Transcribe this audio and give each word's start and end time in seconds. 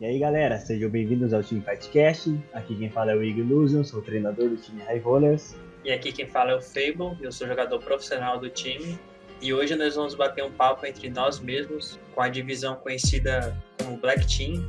E 0.00 0.04
aí 0.04 0.18
galera, 0.18 0.58
sejam 0.58 0.90
bem-vindos 0.90 1.32
ao 1.32 1.40
time 1.40 1.60
Fightcast. 1.60 2.36
Aqui 2.52 2.76
quem 2.76 2.90
fala 2.90 3.12
é 3.12 3.14
o 3.14 3.22
Igor 3.22 3.44
Illusion, 3.44 3.84
sou 3.84 4.02
treinador 4.02 4.48
do 4.48 4.56
time 4.56 4.82
High 4.82 4.98
Rollers. 4.98 5.54
E 5.84 5.92
aqui 5.92 6.10
quem 6.10 6.26
fala 6.26 6.50
é 6.50 6.56
o 6.56 6.60
Fable, 6.60 7.16
eu 7.20 7.30
sou 7.30 7.46
jogador 7.46 7.78
profissional 7.78 8.40
do 8.40 8.50
time. 8.50 8.98
E 9.40 9.54
hoje 9.54 9.76
nós 9.76 9.94
vamos 9.94 10.16
bater 10.16 10.42
um 10.42 10.50
papo 10.50 10.84
entre 10.84 11.08
nós 11.08 11.38
mesmos 11.38 11.96
com 12.12 12.20
a 12.20 12.28
divisão 12.28 12.74
conhecida 12.74 13.56
como 13.78 13.96
Black 13.96 14.26
Team 14.26 14.66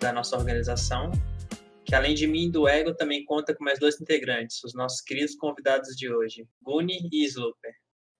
da 0.00 0.12
nossa 0.12 0.36
organização, 0.36 1.12
que 1.84 1.94
além 1.94 2.14
de 2.14 2.26
mim 2.26 2.46
e 2.46 2.50
do 2.50 2.66
Ego 2.66 2.92
também 2.92 3.24
conta 3.24 3.54
com 3.54 3.62
mais 3.62 3.78
dois 3.78 4.00
integrantes, 4.00 4.64
os 4.64 4.74
nossos 4.74 5.00
queridos 5.00 5.36
convidados 5.36 5.94
de 5.94 6.12
hoje, 6.12 6.44
Guni 6.60 7.08
e 7.12 7.24
Slooper. 7.24 7.72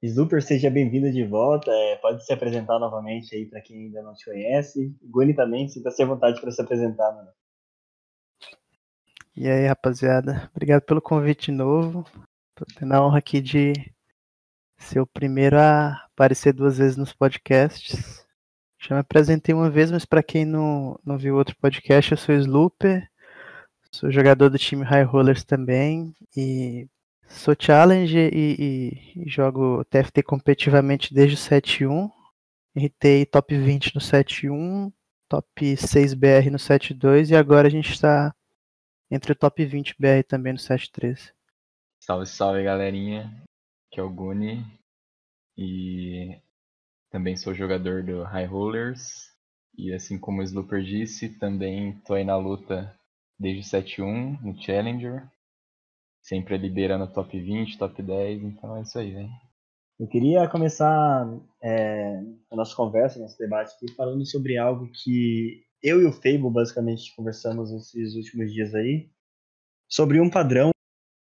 Slooper, 0.02 0.42
seja 0.42 0.70
bem-vindo 0.70 1.10
de 1.10 1.24
volta. 1.24 1.70
É, 1.70 1.96
pode 1.96 2.24
se 2.24 2.32
apresentar 2.32 2.78
novamente 2.78 3.34
aí 3.34 3.46
para 3.46 3.60
quem 3.60 3.86
ainda 3.86 4.02
não 4.02 4.14
te 4.14 4.24
conhece. 4.24 4.94
Guni 5.02 5.34
também, 5.34 5.68
sinta-se 5.68 6.02
à 6.02 6.06
vontade 6.06 6.40
para 6.40 6.50
se 6.50 6.60
apresentar, 6.60 7.12
mano. 7.12 7.30
E 9.34 9.48
aí, 9.48 9.66
rapaziada, 9.66 10.50
obrigado 10.54 10.82
pelo 10.82 11.00
convite 11.00 11.50
novo. 11.50 12.04
Tô 12.54 12.64
tendo 12.78 12.92
a 12.92 13.06
honra 13.06 13.18
aqui 13.18 13.40
de 13.40 13.72
ser 14.78 15.00
o 15.00 15.06
primeiro 15.06 15.58
a 15.58 16.06
aparecer 16.12 16.52
duas 16.52 16.78
vezes 16.78 16.96
nos 16.96 17.12
podcasts. 17.12 18.24
Já 18.78 18.94
me 18.94 19.00
apresentei 19.00 19.54
uma 19.54 19.70
vez, 19.70 19.90
mas 19.90 20.04
para 20.04 20.22
quem 20.22 20.44
não, 20.44 20.98
não 21.04 21.18
viu 21.18 21.36
outro 21.36 21.56
podcast, 21.56 22.12
eu 22.12 22.18
sou 22.18 22.34
Slooper, 22.34 23.08
sou 23.90 24.10
jogador 24.10 24.48
do 24.50 24.58
time 24.58 24.84
High 24.84 25.02
Rollers 25.02 25.44
também 25.44 26.14
e 26.36 26.86
sou 27.28 27.54
challenge 27.58 28.18
e, 28.18 29.12
e, 29.16 29.28
jogo 29.28 29.84
TFT 29.84 30.22
competitivamente 30.22 31.12
desde 31.12 31.34
o 31.34 31.38
7.1. 31.38 32.10
RTei 32.76 33.24
top 33.24 33.56
20 33.56 33.94
no 33.94 34.00
7.1, 34.00 34.92
top 35.28 35.76
6 35.76 36.12
BR 36.14 36.50
no 36.50 36.58
7.2 36.58 37.30
e 37.30 37.36
agora 37.36 37.68
a 37.68 37.70
gente 37.70 37.90
está 37.90 38.34
entre 39.10 39.32
o 39.32 39.36
top 39.36 39.64
20 39.64 39.94
BR 39.98 40.22
também 40.28 40.52
no 40.52 40.58
7.3. 40.58 41.32
Salve, 41.98 42.26
salve 42.26 42.62
galerinha, 42.62 43.32
que 43.90 43.98
é 43.98 44.02
o 44.02 44.10
Guni 44.10 44.64
e 45.56 46.38
também 47.10 47.34
sou 47.34 47.54
jogador 47.54 48.02
do 48.02 48.22
High 48.22 48.44
Rollers 48.44 49.34
e 49.76 49.92
assim 49.92 50.18
como 50.18 50.40
o 50.40 50.44
Slooper 50.44 50.82
disse, 50.82 51.30
também 51.38 51.98
tô 52.00 52.14
aí 52.14 52.24
na 52.24 52.36
luta 52.36 52.94
desde 53.38 53.62
7.1 53.62 54.40
no 54.42 54.62
Challenger, 54.62 55.26
sempre 56.26 56.58
liderando 56.58 57.06
top 57.12 57.40
20, 57.40 57.78
top 57.78 58.02
10, 58.02 58.42
então 58.42 58.76
é 58.76 58.82
isso 58.82 58.98
aí, 58.98 59.14
velho. 59.14 59.30
Eu 59.98 60.08
queria 60.08 60.48
começar 60.48 61.26
é, 61.62 62.20
a 62.50 62.56
nossa 62.56 62.74
conversa, 62.74 63.20
nosso 63.20 63.38
debate 63.38 63.74
aqui, 63.76 63.94
falando 63.94 64.26
sobre 64.26 64.58
algo 64.58 64.90
que 64.92 65.64
eu 65.82 66.02
e 66.02 66.04
o 66.04 66.12
Fable 66.12 66.50
basicamente 66.50 67.14
conversamos 67.14 67.70
esses 67.70 68.14
últimos 68.16 68.52
dias 68.52 68.74
aí, 68.74 69.08
sobre 69.88 70.20
um 70.20 70.28
padrão 70.28 70.70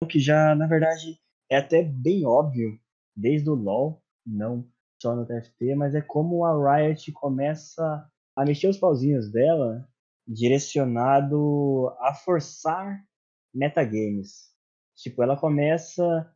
que 0.09 0.21
já, 0.21 0.55
na 0.55 0.67
verdade, 0.67 1.19
é 1.51 1.57
até 1.57 1.83
bem 1.83 2.25
óbvio 2.25 2.79
desde 3.17 3.51
o 3.51 3.55
LoL, 3.55 4.01
não 4.25 4.67
só 5.03 5.15
no 5.15 5.27
TFT, 5.27 5.75
mas 5.75 5.95
é 5.95 6.01
como 6.01 6.45
a 6.45 6.77
Riot 6.77 7.11
começa 7.13 8.09
a 8.37 8.45
mexer 8.45 8.69
os 8.69 8.79
pauzinhos 8.79 9.31
dela 9.31 9.87
direcionado 10.27 11.89
a 11.99 12.15
forçar 12.15 13.05
metagames. 13.53 14.54
Tipo, 14.97 15.23
ela 15.23 15.37
começa 15.37 16.31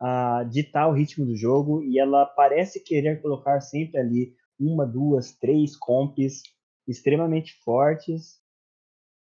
a 0.00 0.44
ditar 0.44 0.88
o 0.88 0.92
ritmo 0.92 1.24
do 1.24 1.36
jogo 1.36 1.82
e 1.82 1.98
ela 1.98 2.26
parece 2.26 2.82
querer 2.82 3.22
colocar 3.22 3.60
sempre 3.60 4.00
ali 4.00 4.34
uma, 4.58 4.86
duas, 4.86 5.32
três 5.32 5.76
comps 5.76 6.42
extremamente 6.88 7.54
fortes. 7.64 8.40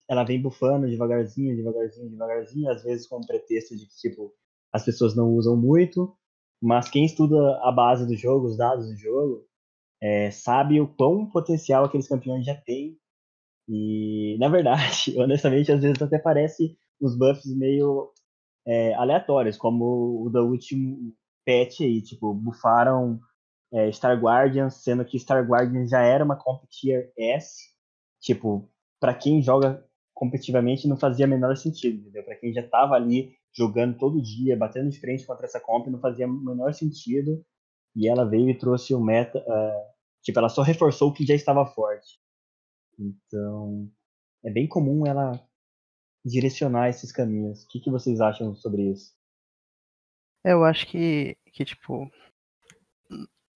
Ela 0.10 0.24
vem 0.24 0.42
bufando 0.42 0.88
devagarzinho, 0.88 1.56
devagarzinho, 1.56 2.10
devagarzinho, 2.10 2.70
às 2.70 2.84
vezes 2.84 3.08
com 3.08 3.18
o 3.18 3.26
pretexto 3.26 3.76
de 3.76 3.86
que 3.86 3.96
tipo 3.96 4.34
as 4.72 4.84
pessoas 4.84 5.16
não 5.16 5.34
usam 5.34 5.56
muito, 5.56 6.16
mas 6.62 6.90
quem 6.90 7.06
estuda 7.06 7.60
a 7.64 7.72
base 7.72 8.06
do 8.06 8.16
jogo, 8.16 8.48
os 8.48 8.58
dados 8.58 8.88
do 8.90 8.96
jogo, 8.96 9.48
é, 10.02 10.30
sabe 10.32 10.80
o 10.80 10.88
quão 10.88 11.30
potencial 11.30 11.86
aqueles 11.86 12.08
campeões 12.08 12.46
já 12.46 12.56
têm. 12.56 12.98
E, 13.67 14.38
na 14.40 14.50
verdade, 14.50 15.16
honestamente, 15.17 15.72
às 15.72 15.82
vezes 15.82 16.02
até 16.02 16.20
parece 16.20 16.78
uns 17.02 17.17
buffs 17.17 17.56
meio 17.56 18.12
é, 18.67 18.94
aleatórios, 18.95 19.58
como 19.58 20.26
o 20.26 20.30
do 20.30 20.45
último 20.45 21.14
patch 21.45 21.82
aí, 21.82 22.02
tipo, 22.02 22.33
bufaram 22.33 23.20
é, 23.72 23.89
Star 23.92 24.20
Guardian, 24.20 24.70
sendo 24.70 25.05
que 25.05 25.17
Star 25.17 25.48
Guardian 25.48 25.88
já 25.88 26.02
era 26.02 26.23
uma 26.23 26.36
comp 26.36 26.64
tier 26.70 27.11
S, 27.17 27.72
tipo, 28.20 28.70
para 29.00 29.14
quem 29.14 29.42
joga 29.42 29.83
competitivamente 30.14 30.88
não 30.88 30.98
fazia 30.98 31.28
menor 31.28 31.55
sentido, 31.55 32.02
entendeu? 32.02 32.23
Para 32.23 32.36
quem 32.36 32.52
já 32.52 32.67
tava 32.67 32.95
ali 32.95 33.36
jogando 33.54 33.98
todo 33.98 34.22
dia, 34.22 34.58
batendo 34.58 34.89
de 34.89 34.99
frente 34.99 35.26
contra 35.26 35.45
essa 35.45 35.60
comp, 35.60 35.88
não 35.88 35.99
fazia 35.99 36.28
menor 36.28 36.73
sentido. 36.73 37.44
E 37.95 38.08
ela 38.08 38.26
veio 38.26 38.49
e 38.49 38.58
trouxe 38.58 38.94
o 38.94 38.99
meta. 38.99 39.39
Uh, 39.39 39.94
tipo, 40.23 40.38
ela 40.39 40.49
só 40.49 40.61
reforçou 40.61 41.10
o 41.10 41.14
que 41.14 41.26
já 41.26 41.34
estava 41.34 41.66
forte. 41.66 42.20
Então, 42.99 43.89
é 44.44 44.52
bem 44.52 44.67
comum 44.67 45.05
ela 45.05 45.39
direcionar 46.27 46.89
esses 46.89 47.11
caminhos. 47.11 47.64
O 47.64 47.67
que, 47.67 47.80
que 47.80 47.89
vocês 47.89 48.20
acham 48.20 48.55
sobre 48.55 48.83
isso? 48.92 49.15
Eu 50.43 50.64
acho 50.64 50.88
que, 50.88 51.38
que, 51.54 51.65
tipo, 51.65 52.10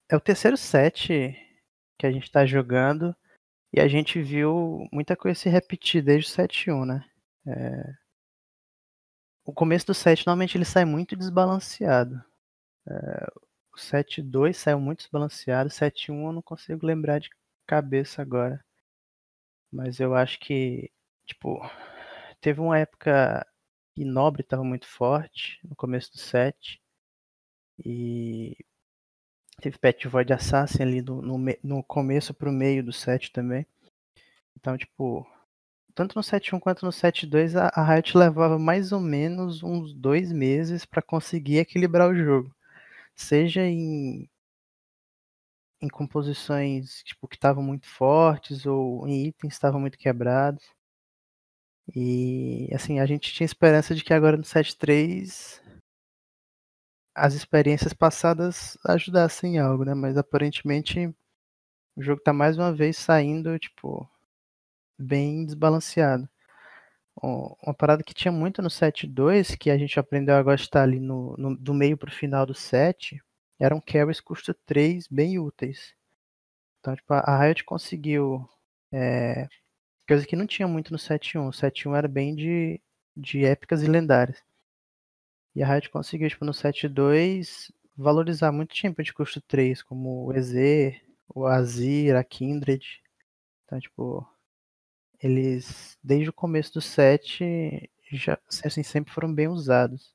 é 0.10 0.16
o 0.16 0.20
terceiro 0.20 0.58
set 0.58 1.36
que 1.98 2.06
a 2.08 2.12
gente 2.12 2.24
está 2.24 2.46
jogando 2.46 3.16
e 3.74 3.80
a 3.80 3.88
gente 3.88 4.22
viu 4.22 4.88
muita 4.92 5.16
coisa 5.16 5.40
se 5.40 5.50
repetir 5.50 6.04
desde 6.04 6.32
o 6.32 6.34
7-1, 6.34 6.86
né? 6.86 7.06
É, 7.48 7.96
o 9.46 9.54
começo 9.54 9.88
do 9.88 9.94
set 9.94 10.26
normalmente 10.26 10.58
ele 10.58 10.66
sai 10.66 10.86
muito 10.86 11.16
desbalanceado. 11.16 12.22
É, 12.88 13.28
o 13.74 13.78
7-2 13.78 14.54
saiu 14.54 14.80
muito 14.80 15.00
desbalanceado, 15.00 15.70
7-1 15.70 16.26
eu 16.26 16.34
não 16.34 16.42
consigo 16.42 16.86
lembrar 16.86 17.20
de 17.20 17.30
cabeça 17.66 18.22
agora. 18.22 18.64
Mas 19.72 20.00
eu 20.00 20.14
acho 20.14 20.40
que, 20.40 20.92
tipo, 21.26 21.62
teve 22.42 22.60
uma 22.60 22.80
época 22.80 23.46
que 23.96 24.04
Nobre 24.04 24.42
estava 24.42 24.64
muito 24.64 24.88
forte 24.88 25.60
no 25.64 25.76
começo 25.76 26.12
do 26.12 26.18
set. 26.18 26.82
E 27.86 28.58
teve 29.62 29.78
Pet 29.78 30.08
Void 30.08 30.34
Assassin 30.34 30.82
ali 30.84 31.02
no, 31.02 31.22
no, 31.64 31.84
começo 31.84 32.34
pro 32.34 32.52
meio 32.52 32.84
do 32.84 32.92
set 32.92 33.32
também. 33.32 33.66
Então, 34.58 34.78
tipo, 34.78 35.26
tanto 35.96 36.16
no 36.16 36.22
7.1 36.24 36.60
quanto 36.60 36.86
no 36.86 36.92
7.2, 36.92 37.56
a, 37.56 37.68
a 37.74 37.84
Riot 37.84 38.18
levava 38.18 38.58
mais 38.60 38.92
ou 38.92 39.00
menos 39.00 39.64
uns 39.64 39.94
dois 39.94 40.32
meses 40.32 40.86
para 40.86 41.02
conseguir 41.02 41.58
equilibrar 41.60 42.10
o 42.10 42.16
jogo. 42.16 42.54
Seja 43.16 43.62
em, 43.64 44.30
em 45.82 45.88
composições 45.90 47.04
tipo, 47.04 47.28
que 47.28 47.36
estavam 47.36 47.64
muito 47.64 47.88
fortes 47.88 48.66
ou 48.66 49.08
em 49.08 49.28
itens 49.28 49.50
que 49.50 49.56
estavam 49.56 49.80
muito 49.82 49.98
quebrados. 49.98 50.64
E 51.96 52.70
assim, 52.74 53.00
a 53.00 53.06
gente 53.06 53.34
tinha 53.34 53.46
esperança 53.46 53.96
de 53.96 54.04
que 54.04 54.14
agora 54.14 54.38
no 54.38 54.44
7.3 54.44 55.62
as 57.14 57.34
experiências 57.34 57.94
passadas 57.94 58.78
ajudassem 58.86 59.56
em 59.56 59.60
algo, 59.60 59.84
né? 59.84 59.94
Mas 59.94 60.18
aparentemente 60.18 61.14
o 61.96 62.02
jogo 62.02 62.22
tá 62.22 62.34
mais 62.34 62.58
uma 62.58 62.74
vez 62.74 62.98
saindo, 62.98 63.58
tipo, 63.60 64.10
bem 64.98 65.46
desbalanceado. 65.46 66.30
Uma 67.22 67.74
parada 67.74 68.04
que 68.04 68.14
tinha 68.14 68.32
muito 68.32 68.62
no 68.62 68.70
7.2, 68.70 69.56
que 69.56 69.70
a 69.70 69.78
gente 69.78 70.00
aprendeu 70.00 70.36
a 70.36 70.44
gostar 70.44 70.84
ali 70.84 71.00
no, 71.00 71.36
no, 71.38 71.56
do 71.56 71.74
meio 71.74 71.98
para 71.98 72.10
o 72.10 72.14
final 72.14 72.46
do 72.46 72.54
set, 72.54 73.22
eram 73.60 73.82
carries 73.82 74.20
custo 74.20 74.54
3 74.66 75.08
bem 75.08 75.38
úteis. 75.38 75.94
Então, 76.80 76.96
tipo, 76.96 77.14
a 77.14 77.40
Riot 77.40 77.64
conseguiu. 77.64 78.48
É, 78.92 79.48
coisa 80.12 80.28
que 80.28 80.36
não 80.36 80.46
tinha 80.46 80.68
muito 80.68 80.92
no 80.92 80.98
7.1. 80.98 81.48
O 81.48 81.52
7.1 81.52 81.96
era 81.96 82.08
bem 82.08 82.36
de, 82.36 82.82
de 83.16 83.46
épicas 83.46 83.82
e 83.82 83.88
lendárias. 83.88 84.44
E 85.56 85.64
a 85.64 85.68
Riot 85.68 85.90
conseguiu, 85.90 86.28
tipo, 86.28 86.44
no 86.44 86.52
7.2 86.52 87.72
valorizar 87.96 88.52
muito 88.52 88.76
tempo 88.76 89.02
de 89.02 89.14
custo 89.14 89.40
3, 89.40 89.82
como 89.82 90.26
o 90.26 90.34
EZ, 90.34 91.00
o 91.34 91.46
Azir, 91.46 92.14
a 92.18 92.26
Kindred. 92.26 93.02
Então, 93.64 93.80
tipo, 93.80 94.28
eles, 95.18 95.98
desde 96.04 96.30
o 96.30 96.34
começo 96.34 96.74
do 96.74 96.82
set, 96.82 97.90
já, 98.12 98.38
assim, 98.66 98.84
sempre 98.84 99.14
foram 99.14 99.34
bem 99.34 99.48
usados. 99.48 100.14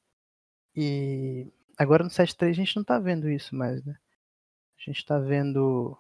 E 0.74 1.50
agora 1.78 2.04
no 2.04 2.10
set 2.10 2.36
3 2.36 2.54
a 2.54 2.60
gente 2.60 2.76
não 2.76 2.84
tá 2.84 2.98
vendo 2.98 3.30
isso 3.30 3.56
mais, 3.56 3.82
né? 3.82 3.96
A 4.78 4.90
gente 4.90 5.06
tá 5.06 5.18
vendo 5.18 5.96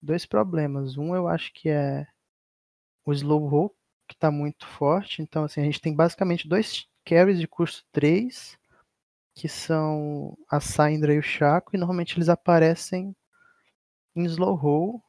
dois 0.00 0.24
problemas. 0.24 0.96
Um 0.96 1.16
eu 1.16 1.26
acho 1.26 1.52
que 1.52 1.68
é 1.68 2.06
o 3.04 3.12
slow 3.12 3.46
roll, 3.46 3.76
que 4.08 4.16
tá 4.16 4.30
muito 4.30 4.66
forte. 4.66 5.22
Então, 5.22 5.44
assim, 5.44 5.60
a 5.60 5.64
gente 5.64 5.80
tem 5.80 5.94
basicamente 5.94 6.48
dois 6.48 6.86
carries 7.04 7.38
de 7.38 7.46
custo 7.48 7.84
3, 7.92 8.58
que 9.34 9.48
são 9.48 10.36
a 10.50 10.60
Syndra 10.60 11.14
e 11.14 11.18
o 11.18 11.22
Chaco, 11.22 11.74
e 11.74 11.78
normalmente 11.78 12.16
eles 12.16 12.28
aparecem 12.28 13.14
em 14.14 14.24
slow 14.24 14.54
roll 14.54 15.02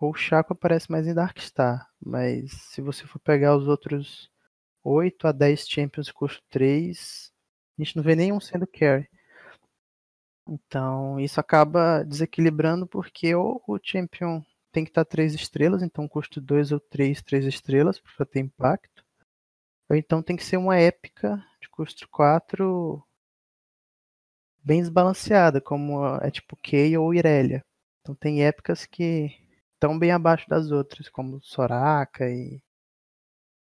ou 0.00 0.10
o 0.10 0.14
Chaco 0.14 0.54
aparece 0.54 0.90
mais 0.90 1.06
em 1.06 1.14
Darkstar, 1.14 1.86
mas 2.04 2.50
se 2.52 2.80
você 2.80 3.06
for 3.06 3.18
pegar 3.18 3.54
os 3.54 3.68
outros 3.68 4.30
8 4.82 5.26
a 5.28 5.32
10 5.32 5.68
Champions 5.68 6.10
custo 6.10 6.42
3, 6.48 7.30
a 7.78 7.82
gente 7.82 7.96
não 7.96 8.02
vê 8.02 8.16
nenhum 8.16 8.40
sendo 8.40 8.66
carry. 8.66 9.06
Então 10.48 11.20
isso 11.20 11.38
acaba 11.38 12.02
desequilibrando 12.02 12.86
porque 12.86 13.34
ou 13.34 13.62
o 13.68 13.78
Champion 13.82 14.42
tem 14.72 14.84
que 14.84 14.90
estar 14.90 15.04
3 15.04 15.34
estrelas, 15.34 15.82
então 15.82 16.08
custo 16.08 16.40
2 16.40 16.72
ou 16.72 16.80
3, 16.80 17.22
3 17.22 17.44
estrelas 17.46 18.00
para 18.00 18.26
ter 18.26 18.40
impacto. 18.40 19.04
Ou 19.90 19.96
então 19.96 20.22
tem 20.22 20.36
que 20.36 20.44
ser 20.44 20.56
uma 20.56 20.76
épica 20.76 21.44
de 21.60 21.68
custo 21.68 22.08
4 22.08 23.02
bem 24.62 24.80
desbalanceada, 24.80 25.60
como 25.60 26.04
é 26.16 26.30
tipo 26.30 26.56
Kay 26.56 26.96
ou 26.96 27.14
Irelia. 27.14 27.64
Então 28.00 28.14
tem 28.14 28.44
épicas 28.44 28.86
que 28.86 29.30
estão 29.74 29.98
bem 29.98 30.12
abaixo 30.12 30.48
das 30.48 30.70
outras, 30.70 31.08
como 31.08 31.40
Soraka 31.42 32.28
e 32.30 32.62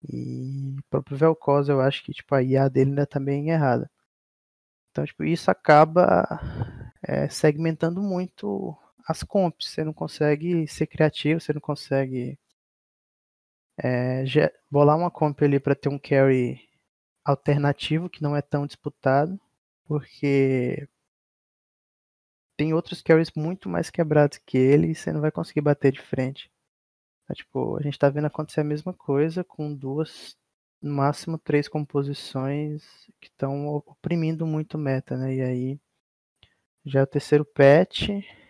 e 0.08 0.76
o 0.80 0.84
próprio 0.90 1.18
Vel'Koz, 1.18 1.68
eu 1.70 1.82
acho 1.82 2.04
que 2.04 2.14
tipo 2.14 2.34
a 2.34 2.42
IA 2.42 2.70
dele 2.70 2.92
ainda 2.92 3.06
tá 3.06 3.20
bem 3.20 3.50
errada. 3.50 3.90
Então, 4.92 5.06
tipo, 5.06 5.24
isso 5.24 5.50
acaba 5.52 6.26
é, 7.02 7.30
segmentando 7.30 8.02
muito 8.02 8.78
as 9.10 9.24
comps. 9.24 9.68
Você 9.70 9.84
não 9.84 9.92
consegue 9.92 10.68
ser 10.68 10.86
criativo, 10.88 11.42
você 11.42 11.52
não 11.52 11.62
consegue 11.62 12.38
é, 13.82 14.24
bolar 14.70 14.96
uma 14.98 15.10
comp 15.10 15.42
ali 15.42 15.60
para 15.60 15.76
ter 15.76 15.90
um 15.90 15.98
carry 15.98 16.70
alternativo 17.26 18.10
que 18.10 18.22
não 18.22 18.36
é 18.36 18.42
tão 18.42 18.68
disputado, 18.68 19.40
porque 19.86 20.88
tem 22.56 22.74
outros 22.74 23.02
carries 23.02 23.32
muito 23.36 23.68
mais 23.70 23.90
quebrados 23.90 24.38
que 24.38 24.58
ele 24.58 24.92
e 24.92 24.96
você 24.96 25.12
não 25.12 25.22
vai 25.22 25.32
conseguir 25.32 25.62
bater 25.62 25.92
de 25.92 26.02
frente. 26.02 26.52
É, 27.30 27.34
tipo, 27.34 27.78
a 27.78 27.82
gente 27.82 27.98
tá 27.98 28.10
vendo 28.10 28.26
acontecer 28.28 28.62
a 28.62 28.64
mesma 28.64 28.94
coisa 28.94 29.44
com 29.44 29.74
duas, 29.74 30.38
no 30.82 30.94
máximo 30.94 31.38
três 31.38 31.68
composições 31.68 32.84
que 33.20 33.28
estão 33.28 33.68
oprimindo 33.68 34.46
muito 34.46 34.78
meta, 34.78 35.18
né? 35.18 35.36
E 35.36 35.42
aí 35.42 35.80
já 36.86 37.02
é 37.02 37.04
o 37.04 37.08
terceiro 37.08 37.46
patch 37.46 38.10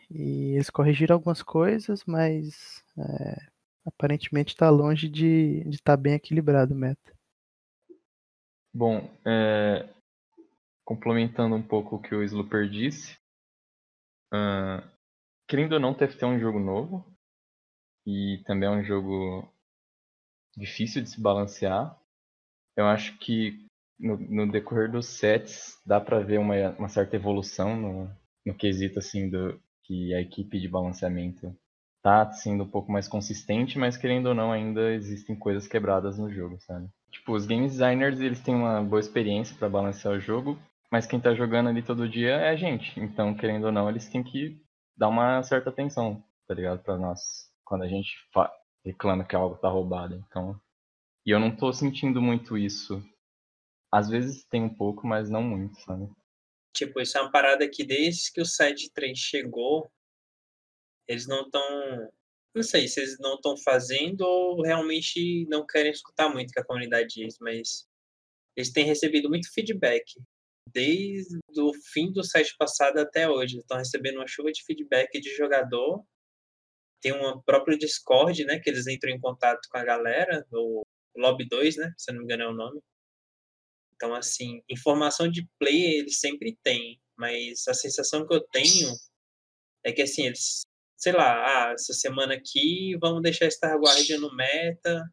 e 0.09 0.53
eles 0.56 0.69
corrigiram 0.69 1.15
algumas 1.15 1.41
coisas, 1.41 2.03
mas 2.06 2.83
é, 2.97 3.47
aparentemente 3.85 4.53
está 4.53 4.69
longe 4.69 5.07
de 5.07 5.63
estar 5.69 5.95
tá 5.95 5.97
bem 5.97 6.13
equilibrado 6.13 6.73
o 6.73 6.77
meta. 6.77 7.13
Bom, 8.73 9.09
é, 9.25 9.89
complementando 10.85 11.56
um 11.56 11.61
pouco 11.61 11.95
o 11.95 12.01
que 12.01 12.13
o 12.13 12.23
Slooper 12.23 12.69
disse, 12.69 13.19
Uh, 14.33 14.85
querendo 15.47 15.73
ou 15.73 15.79
não, 15.79 15.94
TFT 15.94 16.23
é 16.23 16.27
um 16.27 16.39
jogo 16.39 16.59
novo. 16.59 17.05
E 18.05 18.41
também 18.45 18.67
é 18.67 18.71
um 18.71 18.83
jogo 18.83 19.51
difícil 20.55 21.01
de 21.01 21.09
se 21.09 21.21
balancear. 21.21 21.97
Eu 22.75 22.85
acho 22.85 23.17
que 23.19 23.65
no, 24.00 24.17
no 24.17 24.51
decorrer 24.51 24.89
dos 24.89 25.07
sets 25.07 25.79
dá 25.85 26.00
para 26.00 26.19
ver 26.19 26.39
uma, 26.39 26.55
uma, 26.71 26.89
certa 26.89 27.15
evolução 27.15 27.75
no, 27.75 28.17
no 28.45 28.55
quesito 28.55 29.00
assim 29.00 29.29
do 29.29 29.59
que 29.89 30.13
a 30.13 30.21
equipe 30.21 30.59
de 30.59 30.69
balanceamento 30.69 31.51
tá 32.03 32.31
sendo 32.31 32.63
um 32.63 32.69
pouco 32.69 32.91
mais 32.91 33.07
consistente, 33.07 33.80
mas 33.80 33.97
querendo 33.97 34.27
ou 34.27 34.36
não 34.36 34.51
ainda 34.51 34.94
existem 34.94 35.36
coisas 35.36 35.68
quebradas 35.68 36.19
no 36.19 36.31
jogo, 36.31 36.59
sabe? 36.59 36.88
Tipo, 37.12 37.33
os 37.33 37.47
game 37.47 37.68
designers, 37.68 38.19
eles 38.19 38.39
têm 38.39 38.53
uma 38.53 38.83
boa 38.83 39.00
experiência 39.00 39.57
para 39.57 39.68
balancear 39.68 40.13
o 40.13 40.19
jogo, 40.19 40.59
mas 40.91 41.07
quem 41.07 41.19
tá 41.19 41.33
jogando 41.33 41.69
ali 41.69 41.81
todo 41.81 42.07
dia 42.07 42.36
é 42.36 42.50
a 42.50 42.56
gente. 42.56 43.00
Então, 43.00 43.33
querendo 43.33 43.65
ou 43.65 43.71
não, 43.71 43.89
eles 43.89 44.07
têm 44.07 44.24
que 44.24 44.62
dar 44.95 45.09
uma 45.09 45.41
certa 45.41 45.71
atenção, 45.71 46.24
tá 46.47 46.53
ligado? 46.53 46.83
Pra 46.83 46.95
nós. 46.95 47.50
Quando 47.65 47.83
a 47.83 47.88
gente 47.88 48.12
reclama 48.86 49.24
que 49.24 49.36
algo 49.36 49.57
tá 49.57 49.69
roubado. 49.69 50.15
Então. 50.27 50.56
E 51.25 51.31
eu 51.31 51.39
não 51.39 51.56
tô 51.56 51.74
sentindo 51.74 52.21
muito 52.21 52.57
isso. 52.57 53.03
Às 53.91 54.07
vezes 54.07 54.45
tem 54.45 54.63
um 54.63 54.74
pouco, 54.74 55.07
mas 55.07 55.30
não 55.30 55.41
muito, 55.41 55.80
sabe? 55.81 56.07
Tipo, 56.79 57.01
isso 57.01 57.17
é 57.17 57.21
uma 57.21 57.29
parada 57.29 57.69
que 57.69 57.83
desde 57.83 58.31
que 58.31 58.39
o 58.39 58.45
7.3 58.45 59.13
chegou, 59.13 59.91
eles 61.09 61.27
não 61.27 61.41
estão. 61.41 62.09
Não 62.55 62.63
sei 62.63 62.87
se 62.87 63.01
eles 63.01 63.17
não 63.19 63.35
estão 63.35 63.57
fazendo 63.57 64.21
ou 64.21 64.61
realmente 64.63 65.45
não 65.49 65.65
querem 65.65 65.91
escutar 65.91 66.29
muito 66.29 66.51
o 66.51 66.53
que 66.53 66.59
a 66.59 66.65
comunidade 66.65 67.09
diz, 67.15 67.37
mas 67.41 67.85
eles 68.55 68.71
têm 68.71 68.85
recebido 68.85 69.27
muito 69.27 69.51
feedback 69.53 70.05
desde 70.73 71.37
o 71.57 71.73
fim 71.91 72.13
do 72.13 72.23
site 72.23 72.55
passado 72.57 72.97
até 72.97 73.29
hoje. 73.29 73.57
Estão 73.57 73.77
recebendo 73.77 74.15
uma 74.15 74.27
chuva 74.27 74.49
de 74.49 74.63
feedback 74.63 75.19
de 75.19 75.35
jogador. 75.35 76.01
Tem 77.01 77.11
um 77.11 77.41
próprio 77.41 77.77
Discord, 77.77 78.45
né? 78.45 78.57
Que 78.57 78.69
eles 78.69 78.87
entram 78.87 79.11
em 79.11 79.19
contato 79.19 79.67
com 79.69 79.77
a 79.77 79.83
galera, 79.83 80.45
o 80.53 80.83
Lobby 81.17 81.45
2, 81.45 81.75
né? 81.75 81.93
Se 81.97 82.13
não 82.13 82.19
me 82.19 82.23
engano 82.23 82.43
é 82.43 82.47
o 82.47 82.53
nome. 82.53 82.81
Então, 84.00 84.16
assim, 84.16 84.62
informação 84.69 85.30
de 85.30 85.46
play 85.60 86.00
eles 86.00 86.19
sempre 86.19 86.57
têm, 86.63 87.00
mas 87.18 87.68
a 87.68 87.74
sensação 87.74 88.25
que 88.25 88.34
eu 88.34 88.42
tenho 88.48 88.94
é 89.84 89.92
que, 89.92 90.01
assim, 90.01 90.28
eles, 90.28 90.62
sei 90.98 91.12
lá, 91.12 91.69
ah, 91.69 91.74
essa 91.74 91.94
semana 91.94 92.36
aqui 92.36 92.96
vamos 93.01 93.22
deixar 93.22 93.51
Star 93.51 93.78
Guardian 93.78 94.19
no 94.19 94.34
meta, 94.34 95.04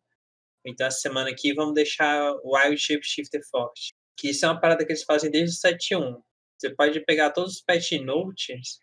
então 0.64 0.86
essa 0.86 1.00
semana 1.00 1.30
aqui 1.30 1.52
vamos 1.52 1.74
deixar 1.74 2.32
o 2.44 2.56
Wild 2.56 2.78
Shapeshifter 2.78 3.42
forte 3.50 3.92
que 4.16 4.30
isso 4.30 4.44
é 4.46 4.48
uma 4.48 4.60
parada 4.60 4.84
que 4.84 4.92
eles 4.92 5.04
fazem 5.04 5.30
desde 5.30 5.56
o 5.56 5.60
7.1. 5.60 6.22
Você 6.58 6.74
pode 6.74 7.00
pegar 7.04 7.30
todos 7.30 7.56
os 7.56 7.60
patch 7.60 7.92
notes, 8.02 8.78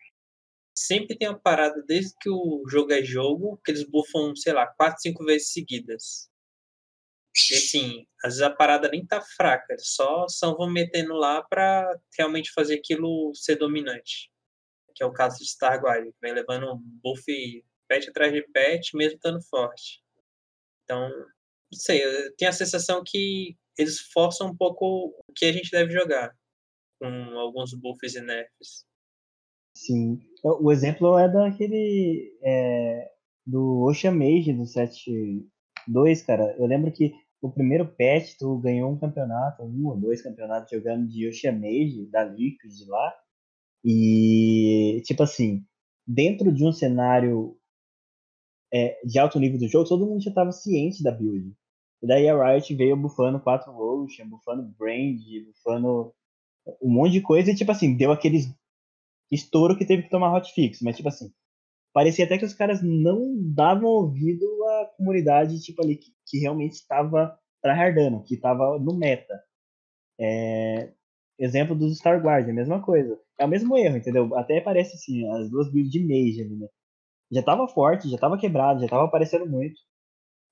sempre 0.78 1.18
tem 1.18 1.28
uma 1.28 1.40
parada 1.40 1.84
desde 1.88 2.14
que 2.22 2.30
o 2.30 2.64
jogo 2.70 2.94
é 2.94 3.04
jogo, 3.04 3.60
que 3.66 3.72
eles 3.72 3.84
buffam, 3.84 4.36
sei 4.36 4.54
lá, 4.54 4.68
4, 4.68 5.02
5 5.02 5.26
vezes 5.26 5.52
seguidas. 5.52 6.30
E 7.36 7.56
assim, 7.56 8.06
às 8.24 8.34
vezes 8.36 8.42
a 8.42 8.50
parada 8.50 8.90
nem 8.90 9.06
tá 9.06 9.20
fraca, 9.22 9.76
só 9.80 10.28
só 10.28 10.56
vão 10.56 10.70
metendo 10.70 11.14
lá 11.14 11.42
pra 11.42 12.00
realmente 12.18 12.52
fazer 12.52 12.76
aquilo 12.76 13.34
ser 13.34 13.56
dominante. 13.56 14.32
Que 14.96 15.04
é 15.04 15.06
o 15.06 15.14
caso 15.14 15.40
de 15.40 15.46
Starguard, 15.46 16.06
que 16.06 16.22
vem 16.22 16.34
levando 16.34 16.72
um 16.72 16.80
buff 17.04 17.24
patch 17.90 18.08
atrás 18.08 18.32
de 18.32 18.44
patch, 18.54 18.94
mesmo 18.94 19.16
estando 19.16 19.42
forte. 19.42 20.04
Então, 20.84 21.10
não 21.10 21.80
sei, 21.80 22.04
eu 22.04 22.36
tenho 22.36 22.50
a 22.50 22.54
sensação 22.54 23.04
que 23.04 23.58
eles 23.78 24.00
forçam 24.00 24.48
um 24.48 24.56
pouco 24.56 25.16
o 25.28 25.34
que 25.34 25.46
a 25.46 25.52
gente 25.52 25.72
deve 25.72 25.92
jogar, 25.92 26.36
com 27.00 27.08
alguns 27.40 27.74
buffs 27.74 28.14
e 28.14 28.22
nerfs. 28.22 28.86
Sim. 29.76 30.20
O 30.44 30.72
exemplo 30.72 31.18
é 31.18 31.28
daquele. 31.28 32.38
É, 32.44 33.12
do 33.46 33.84
Ocean 33.84 34.12
Mage 34.12 34.54
do 34.54 34.64
7.2, 34.64 36.26
cara. 36.26 36.56
Eu 36.58 36.66
lembro 36.66 36.92
que 36.92 37.14
o 37.44 37.52
primeiro 37.52 37.86
patch 37.86 38.38
tu 38.40 38.58
ganhou 38.60 38.90
um 38.90 38.98
campeonato, 38.98 39.64
um 39.64 39.88
ou 39.88 39.98
dois 39.98 40.22
campeonatos 40.22 40.72
jogando 40.72 41.06
de 41.08 41.28
Ocean 41.28 41.52
Mage, 41.52 42.06
da 42.10 42.24
Liquid 42.24 42.72
lá. 42.88 43.14
E, 43.84 45.02
tipo 45.04 45.24
assim, 45.24 45.66
dentro 46.08 46.54
de 46.54 46.66
um 46.66 46.72
cenário 46.72 47.58
é, 48.74 48.98
de 49.06 49.20
alto 49.20 49.40
nível 49.40 49.60
do 49.60 49.68
jogo, 49.68 49.90
todo 49.90 50.06
mundo 50.06 50.24
já 50.24 50.30
estava 50.30 50.54
ciente 50.54 51.04
da 51.04 51.12
build. 51.12 51.54
E 52.02 52.08
daí 52.08 52.30
a 52.30 52.54
Riot 52.54 52.74
veio 52.76 52.96
bufando 52.96 53.42
4 53.42 53.72
Ocean, 53.78 54.30
bufando 54.30 54.64
Brand, 54.78 55.20
bufando 55.46 56.14
um 56.82 56.90
monte 56.90 57.12
de 57.12 57.22
coisa 57.22 57.52
e, 57.52 57.56
tipo 57.56 57.72
assim, 57.74 57.98
deu 57.98 58.14
aqueles 58.14 58.54
estouro 59.30 59.78
que 59.78 59.86
teve 59.86 60.04
que 60.04 60.10
tomar 60.10 60.34
hotfix. 60.34 60.82
Mas, 60.82 60.96
tipo 60.96 61.10
assim, 61.10 61.30
parecia 61.94 62.24
até 62.24 62.38
que 62.38 62.46
os 62.46 62.54
caras 62.54 62.82
não 62.82 63.36
davam 63.54 63.90
ouvido 63.90 64.46
comunidade, 64.98 65.62
tipo, 65.62 65.82
ali, 65.84 65.98
que, 65.98 66.12
que 66.28 66.40
realmente 66.40 66.74
estava 66.74 67.38
tryhardando, 67.62 68.24
que 68.24 68.36
estava 68.36 68.80
no 68.80 68.96
meta. 68.98 69.42
É... 70.20 70.94
Exemplo 71.40 71.76
dos 71.76 71.98
Star 71.98 72.22
Guardian, 72.22 72.52
a 72.52 72.56
mesma 72.56 72.82
coisa. 72.82 73.20
É 73.40 73.46
o 73.46 73.48
mesmo 73.48 73.78
erro, 73.78 73.98
entendeu? 73.98 74.36
Até 74.36 74.62
parece 74.62 74.96
assim, 74.96 75.28
as 75.32 75.50
duas 75.50 75.72
builds 75.72 75.92
de 75.92 76.00
Mage 76.00 76.42
ali, 76.42 76.56
né? 76.56 76.68
Já 77.32 77.42
tava 77.42 77.68
forte, 77.68 78.10
já 78.10 78.18
tava 78.18 78.38
quebrado, 78.38 78.82
já 78.82 78.88
tava 78.88 79.06
aparecendo 79.06 79.48
muito 79.48 79.76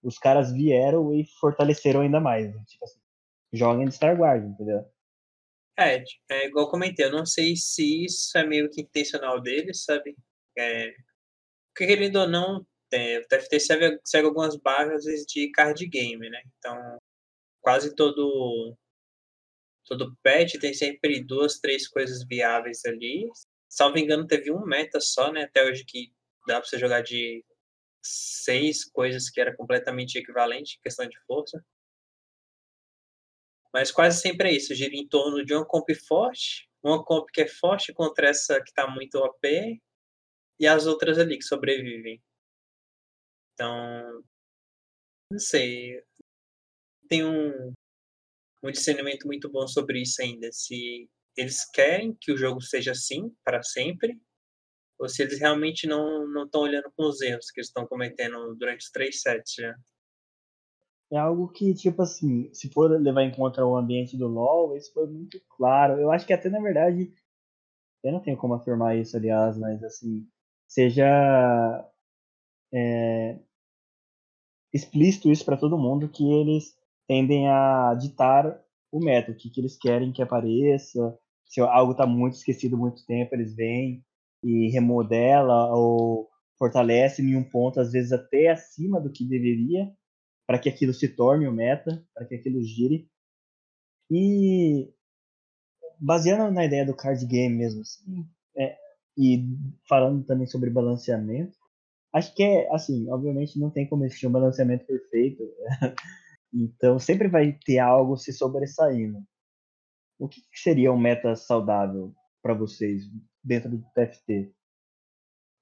os 0.03 0.17
caras 0.17 0.51
vieram 0.51 1.13
e 1.13 1.25
fortaleceram 1.39 2.01
ainda 2.01 2.19
mais. 2.19 2.53
Né? 2.53 2.63
Tipo 2.67 2.85
assim, 2.85 2.99
joguem 3.53 3.87
de 3.87 3.95
Star 3.95 4.19
Wars, 4.19 4.43
entendeu? 4.43 4.83
É, 5.77 6.03
é, 6.29 6.47
igual 6.47 6.65
eu 6.65 6.71
comentei, 6.71 7.05
eu 7.05 7.11
não 7.11 7.25
sei 7.25 7.55
se 7.55 8.05
isso 8.05 8.37
é 8.37 8.45
meio 8.45 8.69
que 8.69 8.81
intencional 8.81 9.41
deles, 9.41 9.83
sabe? 9.83 10.15
É, 10.57 10.91
porque 11.73 11.87
querendo 11.87 12.17
ou 12.17 12.27
não, 12.27 12.65
é, 12.91 13.19
o 13.19 13.27
TFT 13.27 13.59
segue, 13.59 13.99
segue 14.03 14.27
algumas 14.27 14.55
barras 14.57 15.03
de 15.03 15.51
card 15.51 15.85
game, 15.87 16.29
né? 16.29 16.41
Então, 16.57 16.99
quase 17.61 17.95
todo 17.95 18.75
todo 19.85 20.15
patch 20.23 20.53
tem 20.59 20.73
sempre 20.73 21.23
duas, 21.23 21.59
três 21.59 21.87
coisas 21.87 22.23
viáveis 22.25 22.85
ali. 22.85 23.29
Salvo 23.69 23.97
engano, 23.97 24.27
teve 24.27 24.51
um 24.51 24.65
meta 24.65 24.99
só, 24.99 25.31
né? 25.31 25.43
Até 25.43 25.63
hoje 25.63 25.83
que 25.85 26.13
dá 26.47 26.59
pra 26.59 26.69
você 26.69 26.77
jogar 26.79 27.01
de 27.01 27.43
seis 28.03 28.85
coisas 28.85 29.29
que 29.29 29.39
era 29.41 29.55
completamente 29.55 30.17
equivalente 30.17 30.77
em 30.77 30.81
questão 30.81 31.07
de 31.07 31.17
força. 31.25 31.63
Mas 33.73 33.91
quase 33.91 34.19
sempre 34.21 34.49
é 34.49 34.53
isso, 34.53 34.75
gira 34.75 34.95
em 34.95 35.07
torno 35.07 35.45
de 35.45 35.53
uma 35.53 35.65
comp 35.65 35.89
forte, 36.07 36.69
uma 36.83 37.03
comp 37.03 37.29
que 37.31 37.41
é 37.41 37.47
forte 37.47 37.93
contra 37.93 38.27
essa 38.29 38.61
que 38.61 38.69
está 38.69 38.87
muito 38.87 39.15
OP, 39.17 39.81
e 40.59 40.67
as 40.67 40.85
outras 40.85 41.17
ali 41.17 41.37
que 41.37 41.43
sobrevivem. 41.43 42.21
Então, 43.53 44.23
não 45.31 45.39
sei. 45.39 46.03
Tem 47.07 47.25
um, 47.25 47.73
um 48.63 48.71
discernimento 48.71 49.25
muito 49.25 49.49
bom 49.49 49.67
sobre 49.67 50.01
isso 50.01 50.21
ainda. 50.21 50.49
Se 50.51 51.09
eles 51.37 51.69
querem 51.71 52.15
que 52.19 52.31
o 52.31 52.37
jogo 52.37 52.61
seja 52.61 52.91
assim 52.91 53.33
para 53.43 53.63
sempre, 53.63 54.19
ou 54.99 55.09
se 55.09 55.23
eles 55.23 55.39
realmente 55.39 55.87
não 55.87 56.43
estão 56.43 56.61
olhando 56.61 56.91
com 56.95 57.05
os 57.07 57.21
erros 57.21 57.49
que 57.49 57.59
eles 57.59 57.67
estão 57.67 57.87
cometendo 57.87 58.55
durante 58.55 58.81
os 58.81 58.91
três 58.91 59.21
sets 59.21 59.55
já. 59.55 59.75
É 61.11 61.17
algo 61.17 61.49
que, 61.49 61.73
tipo 61.73 62.01
assim, 62.01 62.53
se 62.53 62.69
for 62.69 62.89
levar 62.89 63.23
em 63.23 63.35
conta 63.35 63.65
o 63.65 63.75
ambiente 63.75 64.15
do 64.15 64.27
LoL, 64.27 64.77
isso 64.77 64.93
foi 64.93 65.07
muito 65.07 65.41
claro. 65.49 65.99
Eu 65.99 66.09
acho 66.11 66.25
que 66.25 66.31
até, 66.31 66.49
na 66.49 66.61
verdade, 66.61 67.13
eu 68.03 68.11
não 68.13 68.21
tenho 68.21 68.37
como 68.37 68.53
afirmar 68.53 68.95
isso, 68.95 69.17
aliás, 69.17 69.57
mas, 69.57 69.83
assim, 69.83 70.25
seja 70.67 71.05
é, 72.73 73.39
explícito 74.73 75.31
isso 75.31 75.45
para 75.45 75.57
todo 75.57 75.77
mundo, 75.77 76.09
que 76.09 76.23
eles 76.23 76.75
tendem 77.07 77.47
a 77.49 77.93
ditar 77.95 78.59
o 78.91 78.99
método, 78.99 79.37
o 79.37 79.39
que, 79.39 79.49
que 79.49 79.61
eles 79.61 79.77
querem 79.77 80.11
que 80.11 80.21
apareça, 80.21 81.17
se 81.45 81.59
algo 81.59 81.91
está 81.91 82.05
muito 82.05 82.35
esquecido 82.35 82.77
muito 82.77 83.05
tempo, 83.05 83.35
eles 83.35 83.53
vêm 83.53 84.03
e 84.43 84.69
remodela 84.69 85.73
ou 85.75 86.29
fortalece 86.57 87.21
em 87.21 87.35
um 87.35 87.43
ponto, 87.43 87.79
às 87.79 87.91
vezes 87.91 88.11
até 88.11 88.49
acima 88.49 89.01
do 89.01 89.11
que 89.11 89.25
deveria, 89.25 89.91
para 90.47 90.59
que 90.59 90.69
aquilo 90.69 90.93
se 90.93 91.09
torne 91.09 91.47
o 91.47 91.51
meta, 91.51 92.05
para 92.13 92.25
que 92.25 92.35
aquilo 92.35 92.63
gire. 92.63 93.09
E 94.09 94.93
baseando 95.99 96.51
na 96.51 96.65
ideia 96.65 96.85
do 96.85 96.95
card 96.95 97.25
game 97.25 97.55
mesmo, 97.55 97.81
assim, 97.81 98.25
é, 98.55 98.77
e 99.17 99.45
falando 99.87 100.23
também 100.23 100.47
sobre 100.47 100.69
balanceamento, 100.69 101.57
acho 102.13 102.33
que 102.35 102.43
é 102.43 102.73
assim, 102.73 103.09
obviamente 103.09 103.59
não 103.59 103.69
tem 103.69 103.87
como 103.87 104.05
existir 104.05 104.27
um 104.27 104.31
balanceamento 104.31 104.85
perfeito, 104.85 105.43
então 106.53 106.99
sempre 106.99 107.27
vai 107.27 107.57
ter 107.65 107.79
algo 107.79 108.17
se 108.17 108.33
sobressaindo. 108.33 109.23
O 110.19 110.27
que 110.27 110.41
seria 110.53 110.91
um 110.91 110.99
meta 110.99 111.35
saudável 111.35 112.13
para 112.41 112.53
vocês 112.53 113.03
dentro 113.43 113.69
do 113.69 113.83
TFT? 113.95 114.53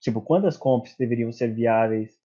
Tipo, 0.01 0.21
quantas 0.21 0.57
comps 0.57 0.95
deveriam 0.97 1.31
ser 1.31 1.53
viáveis 1.53 2.17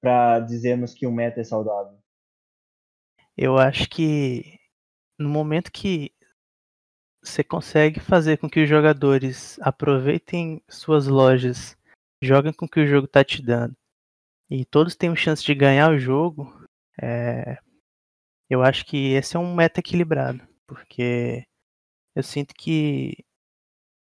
para 0.00 0.40
dizermos 0.40 0.94
que 0.94 1.06
um 1.06 1.12
meta 1.12 1.40
é 1.40 1.44
saudável? 1.44 1.98
Eu 3.36 3.56
acho 3.56 3.88
que 3.88 4.58
no 5.16 5.28
momento 5.28 5.70
que 5.70 6.12
você 7.22 7.44
consegue 7.44 8.00
fazer 8.00 8.38
com 8.38 8.50
que 8.50 8.60
os 8.60 8.68
jogadores 8.68 9.56
aproveitem 9.60 10.60
suas 10.68 11.06
lojas, 11.06 11.77
joguem 12.22 12.52
com 12.52 12.66
o 12.66 12.68
que 12.68 12.80
o 12.80 12.86
jogo 12.86 13.06
está 13.06 13.24
te 13.24 13.42
dando, 13.42 13.76
e 14.50 14.64
todos 14.64 14.96
tenham 14.96 15.16
chance 15.16 15.44
de 15.44 15.54
ganhar 15.54 15.90
o 15.92 15.98
jogo, 15.98 16.52
é... 17.00 17.58
eu 18.50 18.62
acho 18.62 18.84
que 18.86 19.12
esse 19.14 19.36
é 19.36 19.40
um 19.40 19.54
meta 19.54 19.80
equilibrado, 19.80 20.40
porque 20.66 21.44
eu 22.14 22.22
sinto 22.22 22.54
que 22.54 23.24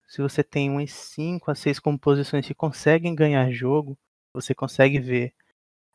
se 0.08 0.22
você 0.22 0.44
tem 0.44 0.70
umas 0.70 0.92
5 0.92 1.50
a 1.52 1.56
6 1.56 1.80
composições 1.80 2.46
que 2.46 2.54
conseguem 2.54 3.16
ganhar 3.16 3.50
jogo, 3.52 3.98
você 4.34 4.54
consegue 4.54 5.00
ver 5.00 5.34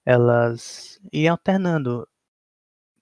elas 0.07 1.01
ir 1.13 1.29
alternando 1.29 2.09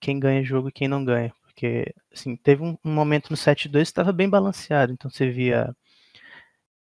quem 0.00 0.18
ganha 0.18 0.42
jogo 0.42 0.68
e 0.68 0.73
quem 0.73 0.88
não 0.88 1.04
ganha. 1.04 1.32
Porque, 1.42 1.94
assim, 2.12 2.37
teve 2.37 2.62
um, 2.64 2.76
um 2.84 2.92
momento 2.92 3.30
no 3.30 3.37
7-2 3.37 3.70
que 3.73 3.78
estava 3.82 4.12
bem 4.12 4.28
balanceado. 4.28 4.92
Então 4.92 5.11
você 5.11 5.30
via 5.30 5.75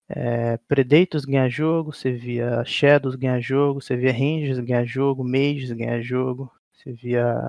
é, 0.08 0.56
Predators 0.68 1.24
ganhar 1.24 1.48
jogo, 1.48 1.92
você 1.92 2.12
via 2.12 2.64
Shadows 2.64 3.14
ganhar 3.14 3.40
jogo, 3.40 3.80
você 3.80 3.96
via 3.96 4.12
Rangers 4.12 4.58
ganhar 4.60 4.84
jogo, 4.84 5.22
Mages 5.22 5.70
ganhar 5.72 6.00
jogo, 6.00 6.50
você 6.72 6.92
via 6.92 7.48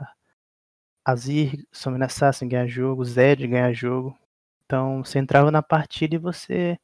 Azir, 1.05 1.65
Summon 1.71 2.03
Assassin 2.03 2.47
ganhar 2.47 2.67
jogo, 2.67 3.03
Zed 3.05 3.47
ganhar 3.47 3.73
jogo. 3.73 4.17
Então 4.65 5.03
você 5.03 5.19
entrava 5.19 5.51
na 5.51 5.63
partida 5.63 6.15
e 6.15 6.19
você 6.19 6.77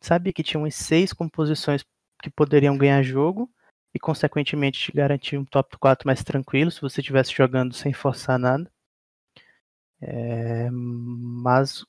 sabia 0.00 0.32
que 0.32 0.42
tinha 0.42 0.60
umas 0.60 0.74
seis 0.74 1.12
composições 1.12 1.84
que 2.22 2.30
poderiam 2.30 2.76
ganhar 2.76 3.02
jogo 3.02 3.50
e 3.94 3.98
consequentemente 3.98 4.80
te 4.80 4.92
garantir 4.92 5.38
um 5.38 5.44
top 5.44 5.76
4 5.78 6.06
mais 6.06 6.22
tranquilo 6.24 6.70
se 6.70 6.80
você 6.80 7.00
estivesse 7.00 7.32
jogando 7.32 7.74
sem 7.74 7.92
forçar 7.92 8.38
nada. 8.38 8.70
É, 10.00 10.68
mas 10.70 11.84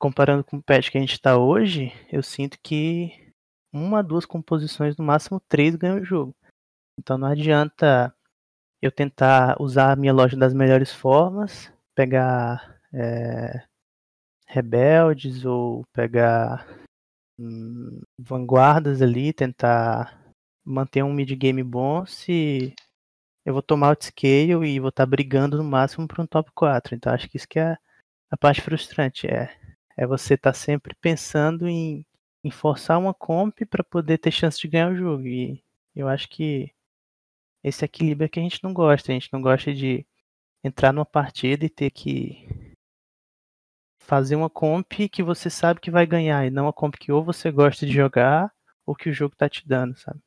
comparando 0.00 0.42
com 0.42 0.56
o 0.56 0.62
patch 0.62 0.90
que 0.90 0.96
a 0.98 1.00
gente 1.00 1.12
está 1.12 1.36
hoje, 1.36 1.92
eu 2.10 2.22
sinto 2.22 2.58
que 2.62 3.32
uma, 3.72 4.02
duas 4.02 4.24
composições, 4.24 4.96
no 4.96 5.04
máximo 5.04 5.38
três 5.48 5.76
ganham 5.76 6.00
o 6.00 6.04
jogo. 6.04 6.34
Então 6.98 7.18
não 7.18 7.28
adianta 7.28 8.12
eu 8.82 8.90
tentar 8.90 9.60
usar 9.60 9.92
a 9.92 9.96
minha 9.96 10.12
loja 10.12 10.36
das 10.36 10.54
melhores 10.54 10.90
formas, 10.92 11.70
pegar 11.94 12.80
é, 12.94 13.62
rebeldes 14.46 15.44
ou 15.44 15.84
pegar 15.92 16.66
hum, 17.38 18.00
vanguardas 18.18 19.02
ali, 19.02 19.34
tentar 19.34 20.18
manter 20.64 21.02
um 21.02 21.12
mid 21.12 21.30
game 21.36 21.62
bom 21.62 22.06
se 22.06 22.74
eu 23.44 23.52
vou 23.52 23.62
tomar 23.62 23.88
outscale 23.88 24.66
e 24.66 24.80
vou 24.80 24.88
estar 24.88 25.04
tá 25.04 25.10
brigando 25.10 25.58
no 25.58 25.64
máximo 25.64 26.08
para 26.08 26.22
um 26.22 26.26
top 26.26 26.50
4. 26.54 26.94
Então 26.94 27.12
acho 27.12 27.28
que 27.28 27.36
isso 27.36 27.48
que 27.48 27.58
é 27.58 27.76
a 28.30 28.36
parte 28.36 28.62
frustrante, 28.62 29.26
é, 29.26 29.59
é 30.00 30.06
você 30.06 30.32
estar 30.32 30.52
tá 30.52 30.58
sempre 30.58 30.94
pensando 30.94 31.68
em, 31.68 32.06
em 32.42 32.50
forçar 32.50 32.98
uma 32.98 33.12
comp 33.12 33.60
para 33.68 33.84
poder 33.84 34.16
ter 34.16 34.30
chance 34.30 34.58
de 34.58 34.66
ganhar 34.66 34.90
o 34.90 34.96
jogo. 34.96 35.26
E 35.26 35.62
eu 35.94 36.08
acho 36.08 36.26
que 36.30 36.72
esse 37.62 37.84
equilíbrio 37.84 38.24
é 38.24 38.28
que 38.30 38.40
a 38.40 38.42
gente 38.42 38.64
não 38.64 38.72
gosta. 38.72 39.12
A 39.12 39.14
gente 39.14 39.30
não 39.30 39.42
gosta 39.42 39.74
de 39.74 40.06
entrar 40.64 40.90
numa 40.90 41.04
partida 41.04 41.66
e 41.66 41.68
ter 41.68 41.90
que 41.90 42.74
fazer 43.98 44.36
uma 44.36 44.48
comp 44.48 44.90
que 45.12 45.22
você 45.22 45.50
sabe 45.50 45.80
que 45.80 45.90
vai 45.90 46.06
ganhar 46.06 46.46
e 46.46 46.50
não 46.50 46.64
uma 46.64 46.72
comp 46.72 46.94
que 46.94 47.12
ou 47.12 47.22
você 47.22 47.50
gosta 47.50 47.84
de 47.84 47.92
jogar 47.92 48.50
ou 48.86 48.96
que 48.96 49.10
o 49.10 49.12
jogo 49.12 49.36
tá 49.36 49.50
te 49.50 49.68
dando, 49.68 49.94
sabe? 49.98 50.18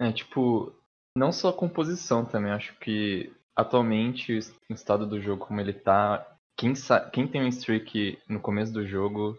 É, 0.00 0.10
tipo, 0.10 0.74
não 1.16 1.30
só 1.30 1.50
a 1.50 1.56
composição 1.56 2.24
também, 2.24 2.50
acho 2.50 2.76
que 2.80 3.32
atualmente 3.54 4.32
o 4.68 4.74
estado 4.74 5.06
do 5.06 5.20
jogo 5.20 5.46
como 5.46 5.60
ele 5.60 5.72
tá, 5.72 6.33
quem, 6.56 6.72
quem 7.12 7.28
tem 7.28 7.42
um 7.42 7.48
streak 7.48 8.18
no 8.28 8.40
começo 8.40 8.72
do 8.72 8.86
jogo 8.86 9.38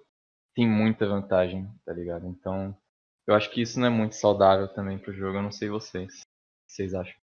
tem 0.55 0.67
muita 0.67 1.07
vantagem, 1.07 1.67
tá 1.85 1.93
ligado? 1.93 2.27
Então, 2.27 2.75
eu 3.27 3.35
acho 3.35 3.51
que 3.51 3.61
isso 3.61 3.79
não 3.79 3.87
é 3.87 3.89
muito 3.89 4.15
saudável 4.15 4.67
também 4.67 4.97
pro 4.97 5.13
jogo, 5.13 5.37
eu 5.37 5.43
não 5.43 5.51
sei 5.51 5.69
vocês. 5.69 6.13
O 6.13 6.67
que 6.67 6.73
vocês 6.73 6.93
acham? 6.93 7.15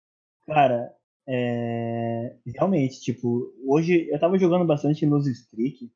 Cara, 0.46 0.94
é... 1.26 2.36
realmente, 2.56 3.00
tipo, 3.00 3.52
hoje 3.66 4.08
eu 4.10 4.18
tava 4.18 4.38
jogando 4.38 4.66
bastante 4.66 5.06
nos 5.06 5.26
streak 5.26 5.90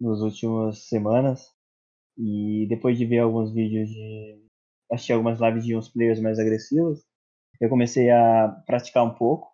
nas 0.00 0.20
últimas 0.20 0.86
semanas. 0.86 1.52
E 2.16 2.66
depois 2.68 2.98
de 2.98 3.06
ver 3.06 3.18
alguns 3.18 3.52
vídeos 3.52 3.88
de. 3.88 4.44
assistir 4.90 5.12
algumas 5.12 5.40
lives 5.40 5.64
de 5.64 5.76
uns 5.76 5.88
players 5.88 6.20
mais 6.20 6.38
agressivos, 6.38 7.04
eu 7.60 7.68
comecei 7.68 8.10
a 8.10 8.48
praticar 8.66 9.04
um 9.04 9.14
pouco. 9.14 9.48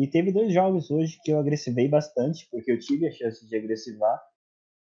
E 0.00 0.06
teve 0.06 0.32
dois 0.32 0.50
jogos 0.50 0.90
hoje 0.90 1.20
que 1.22 1.30
eu 1.30 1.38
agressivei 1.38 1.86
bastante, 1.86 2.48
porque 2.50 2.72
eu 2.72 2.78
tive 2.78 3.06
a 3.06 3.12
chance 3.12 3.46
de 3.46 3.54
agressivar. 3.54 4.18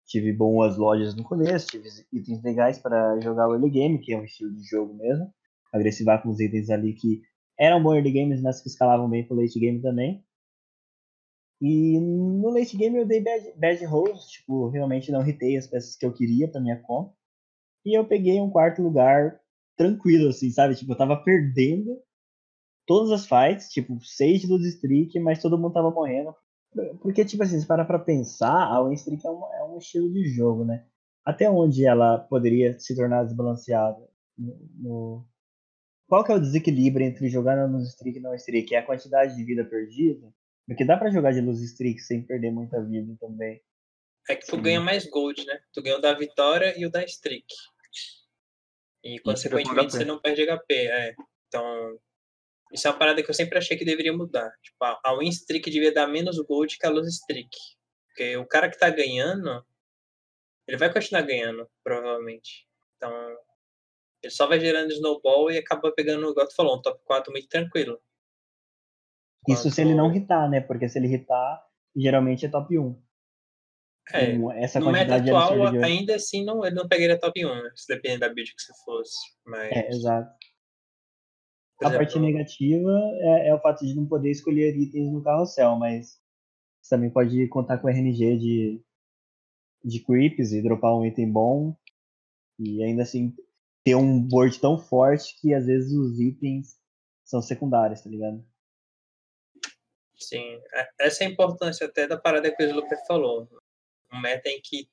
Tive 0.04 0.32
boas 0.32 0.76
lojas 0.76 1.14
no 1.14 1.22
começo, 1.22 1.68
tive 1.68 1.88
itens 2.12 2.42
legais 2.42 2.80
para 2.80 3.20
jogar 3.20 3.48
o 3.48 3.54
early 3.54 3.70
game, 3.70 4.00
que 4.00 4.12
é 4.12 4.18
um 4.18 4.24
estilo 4.24 4.52
de 4.52 4.64
jogo 4.64 4.92
mesmo. 4.92 5.32
Agressivar 5.72 6.20
com 6.20 6.30
os 6.30 6.40
itens 6.40 6.68
ali 6.68 6.94
que 6.94 7.22
eram 7.56 7.80
bons 7.80 7.94
early 7.94 8.10
games, 8.10 8.42
mas 8.42 8.60
que 8.60 8.66
escalavam 8.66 9.08
bem 9.08 9.24
pro 9.24 9.36
late 9.36 9.56
game 9.56 9.80
também. 9.80 10.24
E 11.62 12.00
no 12.00 12.50
late 12.50 12.76
game 12.76 12.98
eu 12.98 13.06
dei 13.06 13.20
bad, 13.20 13.52
bad 13.56 13.84
rolls, 13.84 14.26
tipo, 14.26 14.68
realmente 14.68 15.12
não 15.12 15.24
hitei 15.24 15.56
as 15.56 15.68
peças 15.68 15.94
que 15.94 16.04
eu 16.04 16.12
queria 16.12 16.48
pra 16.48 16.60
minha 16.60 16.82
comp. 16.82 17.14
E 17.86 17.96
eu 17.96 18.04
peguei 18.04 18.40
um 18.40 18.50
quarto 18.50 18.82
lugar 18.82 19.40
tranquilo, 19.76 20.30
assim, 20.30 20.50
sabe? 20.50 20.74
Tipo, 20.74 20.90
eu 20.90 20.98
tava 20.98 21.16
perdendo 21.22 22.02
todas 22.86 23.10
as 23.10 23.26
fights, 23.26 23.68
tipo, 23.70 23.98
seis 24.04 24.40
de 24.40 24.46
luz 24.46 24.64
streak, 24.64 25.18
mas 25.20 25.40
todo 25.40 25.58
mundo 25.58 25.72
tava 25.72 25.90
morrendo. 25.90 26.34
Porque, 27.00 27.24
tipo 27.24 27.42
assim, 27.42 27.60
se 27.60 27.66
parar 27.66 27.84
pra 27.84 27.98
pensar, 27.98 28.66
a 28.66 28.82
win 28.82 28.94
streak 28.94 29.24
é 29.26 29.30
um, 29.30 29.44
é 29.54 29.64
um 29.64 29.78
estilo 29.78 30.12
de 30.12 30.24
jogo, 30.24 30.64
né? 30.64 30.84
Até 31.24 31.48
onde 31.48 31.86
ela 31.86 32.18
poderia 32.18 32.78
se 32.78 32.94
tornar 32.94 33.24
desbalanceada? 33.24 34.08
No, 34.36 34.58
no... 34.76 35.28
Qual 36.08 36.24
que 36.24 36.32
é 36.32 36.34
o 36.34 36.40
desequilíbrio 36.40 37.06
entre 37.06 37.28
jogar 37.28 37.56
na 37.56 37.66
luz 37.66 37.88
streak 37.90 38.18
e 38.18 38.20
não 38.20 38.34
streak? 38.34 38.74
É 38.74 38.78
a 38.78 38.86
quantidade 38.86 39.36
de 39.36 39.44
vida 39.44 39.64
perdida? 39.64 40.32
Porque 40.66 40.84
dá 40.84 40.96
pra 40.96 41.10
jogar 41.10 41.32
de 41.32 41.40
luz 41.40 41.60
streak 41.60 42.00
sem 42.00 42.22
perder 42.22 42.50
muita 42.50 42.82
vida 42.82 43.16
também. 43.20 43.60
É 44.28 44.34
que 44.34 44.46
tu 44.46 44.56
Sim. 44.56 44.62
ganha 44.62 44.80
mais 44.80 45.08
gold, 45.08 45.44
né? 45.46 45.60
Tu 45.72 45.82
ganha 45.82 45.98
o 45.98 46.00
da 46.00 46.14
vitória 46.14 46.78
e 46.78 46.84
o 46.84 46.90
da 46.90 47.04
streak. 47.04 47.46
E 49.02 49.18
consequentemente 49.20 49.92
você 49.92 50.04
não 50.04 50.18
perde 50.18 50.46
HP. 50.46 50.74
É. 50.74 51.14
Então, 51.48 51.98
isso 52.74 52.88
é 52.88 52.90
uma 52.90 52.98
parada 52.98 53.22
que 53.22 53.30
eu 53.30 53.34
sempre 53.34 53.56
achei 53.56 53.76
que 53.76 53.84
deveria 53.84 54.12
mudar. 54.12 54.50
Tipo, 54.60 54.76
a 54.82 55.16
win 55.16 55.28
streak 55.28 55.70
devia 55.70 55.94
dar 55.94 56.08
menos 56.08 56.36
gold 56.40 56.76
que 56.76 56.84
a 56.84 56.90
luz 56.90 57.06
streak. 57.06 57.56
Porque 58.08 58.36
o 58.36 58.44
cara 58.44 58.68
que 58.68 58.76
tá 58.76 58.90
ganhando, 58.90 59.64
ele 60.66 60.76
vai 60.76 60.92
continuar 60.92 61.22
ganhando, 61.22 61.70
provavelmente. 61.84 62.66
Então, 62.96 63.12
Ele 64.22 64.32
só 64.32 64.48
vai 64.48 64.58
gerando 64.58 64.90
snowball 64.90 65.52
e 65.52 65.58
acaba 65.58 65.92
pegando, 65.92 66.28
igual 66.28 66.48
tu 66.48 66.56
falou, 66.56 66.76
um 66.76 66.82
top 66.82 67.00
4 67.04 67.30
muito 67.30 67.48
tranquilo. 67.48 68.00
Isso 69.46 69.70
se 69.70 69.80
ele 69.80 69.94
não 69.94 70.12
hitar, 70.12 70.50
né? 70.50 70.60
Porque 70.60 70.88
se 70.88 70.98
ele 70.98 71.14
hitar, 71.14 71.62
geralmente 71.94 72.46
é 72.46 72.48
top 72.48 72.76
1. 72.76 73.02
É, 74.12 74.62
essa 74.62 74.80
no 74.80 74.90
meta 74.90 75.16
atual, 75.16 75.66
ainda 75.82 76.16
assim, 76.16 76.44
não, 76.44 76.64
ele 76.64 76.74
não 76.74 76.88
pegaria 76.88 77.18
top 77.18 77.44
1, 77.44 77.62
né? 77.62 77.70
Se 77.76 77.86
dependendo 77.86 78.20
da 78.20 78.28
build 78.28 78.52
que 78.54 78.62
você 78.62 78.72
fosse. 78.84 79.16
Mas, 79.44 79.70
É, 79.70 79.88
exato. 79.90 80.34
A 81.80 81.90
parte 81.90 82.18
negativa 82.18 82.90
é, 83.20 83.48
é 83.48 83.54
o 83.54 83.60
fato 83.60 83.84
de 83.84 83.94
não 83.94 84.06
poder 84.06 84.30
escolher 84.30 84.76
itens 84.76 85.12
no 85.12 85.22
carrossel, 85.22 85.76
mas 85.76 86.20
você 86.80 86.94
também 86.94 87.10
pode 87.10 87.48
contar 87.48 87.78
com 87.78 87.88
RNG 87.88 88.38
de, 88.38 88.82
de 89.82 90.00
creeps 90.00 90.52
e 90.52 90.62
dropar 90.62 90.96
um 90.96 91.04
item 91.04 91.30
bom. 91.30 91.76
E 92.58 92.82
ainda 92.82 93.02
assim 93.02 93.34
ter 93.84 93.94
um 93.96 94.20
board 94.20 94.58
tão 94.60 94.78
forte 94.78 95.38
que 95.40 95.52
às 95.52 95.66
vezes 95.66 95.92
os 95.92 96.20
itens 96.20 96.78
são 97.24 97.42
secundários, 97.42 98.00
tá 98.02 98.08
ligado? 98.08 98.44
Sim, 100.16 100.60
é- 100.72 100.88
essa 101.00 101.24
é 101.24 101.26
a 101.26 101.30
importância 101.30 101.86
até 101.86 102.06
da 102.06 102.16
parada 102.16 102.54
que 102.54 102.62
o 102.62 102.66
Sluper 102.66 103.06
falou. 103.06 103.48
Um 104.12 104.20
meta 104.20 104.48
em 104.48 104.60
que 104.62 104.88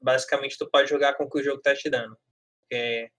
basicamente 0.00 0.56
tu 0.56 0.70
pode 0.70 0.88
jogar 0.88 1.14
com 1.14 1.24
o 1.24 1.30
que 1.30 1.40
o 1.40 1.42
jogo 1.42 1.60
tá 1.60 1.74
te 1.74 1.90
dando. 1.90 2.16
Porque 2.62 3.10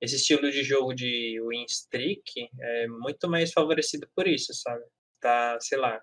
esse 0.00 0.16
estilo 0.16 0.50
de 0.50 0.62
jogo 0.62 0.94
de 0.94 1.40
win 1.48 1.64
streak 1.64 2.50
é 2.60 2.86
muito 2.86 3.28
mais 3.28 3.52
favorecido 3.52 4.08
por 4.14 4.26
isso, 4.26 4.52
sabe? 4.54 4.84
Tá, 5.20 5.58
sei 5.60 5.78
lá. 5.78 6.00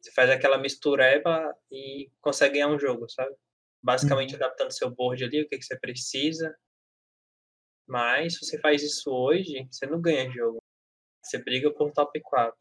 Você 0.00 0.10
faz 0.12 0.30
aquela 0.30 0.58
mistureba 0.58 1.54
e 1.70 2.10
consegue 2.20 2.54
ganhar 2.54 2.68
um 2.68 2.78
jogo, 2.78 3.08
sabe? 3.08 3.34
Basicamente 3.82 4.34
adaptando 4.34 4.72
seu 4.72 4.90
board 4.90 5.22
ali, 5.24 5.42
o 5.42 5.48
que, 5.48 5.58
que 5.58 5.64
você 5.64 5.78
precisa. 5.78 6.54
Mas 7.86 8.34
se 8.34 8.44
você 8.46 8.58
faz 8.60 8.82
isso 8.82 9.10
hoje, 9.10 9.66
você 9.70 9.86
não 9.86 10.00
ganha 10.00 10.30
jogo. 10.30 10.58
Você 11.22 11.38
briga 11.38 11.72
por 11.72 11.92
top 11.92 12.20
4. 12.20 12.56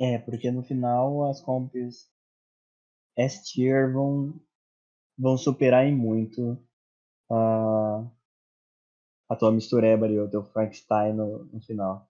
É, 0.00 0.18
porque 0.18 0.50
no 0.50 0.62
final 0.62 1.28
as 1.30 1.40
comps 1.40 2.10
S 3.16 3.44
tier 3.44 3.92
vão, 3.92 4.40
vão 5.16 5.36
superar 5.36 5.86
em 5.86 5.94
muito 5.94 6.58
a, 7.30 8.10
a 9.28 9.36
tua 9.36 9.52
mistureba 9.52 10.06
ali, 10.06 10.18
o 10.18 10.28
teu 10.28 10.44
Frankenstein 10.44 11.14
no, 11.14 11.44
no 11.44 11.60
final. 11.60 12.08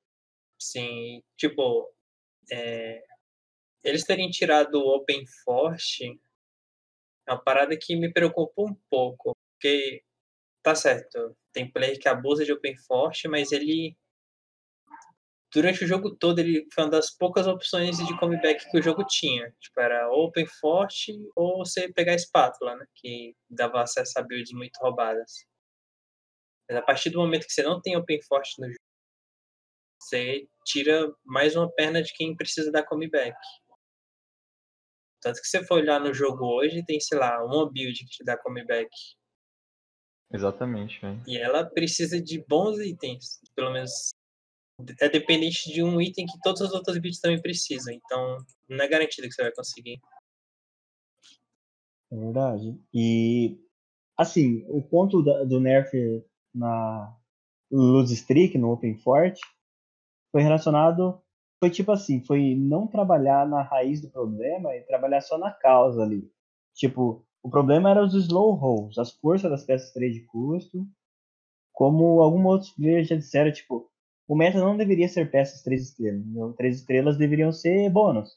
Sim, 0.58 1.22
tipo, 1.36 1.92
é, 2.50 3.02
eles 3.82 4.04
terem 4.04 4.30
tirado 4.30 4.76
o 4.76 4.96
Open 4.96 5.24
Force 5.44 6.20
é 7.26 7.32
uma 7.32 7.42
parada 7.42 7.76
que 7.76 7.96
me 7.96 8.12
preocupa 8.12 8.62
um 8.62 8.74
pouco, 8.90 9.36
porque 9.52 10.02
tá 10.62 10.74
certo, 10.74 11.36
tem 11.52 11.70
player 11.70 11.98
que 11.98 12.08
abusa 12.08 12.44
de 12.44 12.52
Open 12.52 12.76
Force, 12.76 13.26
mas 13.28 13.52
ele 13.52 13.96
durante 15.52 15.84
o 15.84 15.86
jogo 15.86 16.14
todo 16.16 16.40
ele 16.40 16.66
foi 16.74 16.84
uma 16.84 16.90
das 16.90 17.10
poucas 17.16 17.46
opções 17.46 17.96
de 17.98 18.18
comeback 18.18 18.68
que 18.68 18.78
o 18.78 18.82
jogo 18.82 19.04
tinha. 19.06 19.54
Tipo, 19.60 19.80
era 19.80 20.10
Open 20.10 20.46
Force 20.46 21.12
ou 21.36 21.58
você 21.58 21.92
pegar 21.92 22.12
a 22.12 22.16
espátula, 22.16 22.74
né? 22.74 22.84
Que 22.96 23.36
dava 23.48 23.80
acesso 23.80 24.18
a 24.18 24.22
builds 24.22 24.52
muito 24.52 24.76
roubadas. 24.78 25.46
Mas 26.68 26.78
a 26.78 26.82
partir 26.82 27.10
do 27.10 27.18
momento 27.18 27.46
que 27.46 27.52
você 27.52 27.62
não 27.62 27.80
tem 27.80 27.96
Open 27.96 28.20
Force 28.22 28.60
no 28.60 28.66
jogo, 28.66 28.78
você 30.00 30.46
tira 30.64 31.14
mais 31.24 31.56
uma 31.56 31.70
perna 31.70 32.02
de 32.02 32.12
quem 32.14 32.36
precisa 32.36 32.70
dar 32.70 32.84
comeback. 32.84 33.36
Tanto 35.20 35.40
que 35.40 35.46
se 35.46 35.58
você 35.58 35.66
for 35.66 35.76
olhar 35.76 35.98
no 36.00 36.12
jogo 36.12 36.44
hoje, 36.44 36.84
tem, 36.84 37.00
sei 37.00 37.18
lá, 37.18 37.42
uma 37.44 37.70
build 37.70 37.98
que 37.98 38.10
te 38.10 38.24
dá 38.24 38.36
comeback. 38.36 38.90
Exatamente, 40.32 41.00
velho. 41.00 41.22
E 41.26 41.38
ela 41.38 41.64
precisa 41.64 42.20
de 42.20 42.44
bons 42.46 42.78
itens. 42.78 43.40
Pelo 43.54 43.72
menos 43.72 44.10
é 45.00 45.08
dependente 45.08 45.72
de 45.72 45.82
um 45.82 46.00
item 46.00 46.26
que 46.26 46.38
todas 46.42 46.60
as 46.60 46.72
outras 46.72 46.98
builds 46.98 47.20
também 47.20 47.40
precisam. 47.40 47.94
Então, 47.94 48.38
não 48.68 48.84
é 48.84 48.88
garantido 48.88 49.28
que 49.28 49.34
você 49.34 49.42
vai 49.42 49.52
conseguir. 49.52 50.00
É 52.10 52.16
verdade. 52.16 52.78
E, 52.92 53.58
assim, 54.18 54.64
o 54.68 54.82
ponto 54.82 55.22
da- 55.22 55.44
do 55.44 55.60
nerf 55.60 55.90
na 56.54 57.14
Lose 57.70 58.14
Streak, 58.14 58.56
no 58.58 58.70
Open 58.72 58.96
Fort, 58.98 59.38
foi 60.32 60.42
relacionado. 60.42 61.20
Foi 61.60 61.70
tipo 61.70 61.92
assim: 61.92 62.20
foi 62.24 62.54
não 62.54 62.86
trabalhar 62.86 63.46
na 63.48 63.62
raiz 63.62 64.00
do 64.00 64.10
problema 64.10 64.74
e 64.74 64.82
trabalhar 64.82 65.20
só 65.20 65.38
na 65.38 65.50
causa 65.50 66.02
ali. 66.02 66.30
Tipo, 66.74 67.24
o 67.42 67.50
problema 67.50 67.90
era 67.90 68.02
os 68.04 68.14
slow 68.14 68.54
rolls, 68.54 68.98
as 69.00 69.12
forças 69.12 69.50
das 69.50 69.64
peças 69.64 69.92
3 69.92 70.14
de 70.14 70.20
custo. 70.20 70.86
Como 71.72 72.20
alguns 72.20 72.44
outros 72.46 72.70
players 72.70 73.08
já 73.08 73.16
disseram, 73.16 73.52
tipo, 73.52 73.90
o 74.28 74.36
meta 74.36 74.58
não 74.58 74.76
deveria 74.76 75.08
ser 75.08 75.30
peças 75.30 75.62
3 75.62 75.82
estrelas. 75.82 76.20
entendeu? 76.20 76.52
3 76.54 76.76
estrelas 76.76 77.18
deveriam 77.18 77.52
ser 77.52 77.90
bônus. 77.90 78.30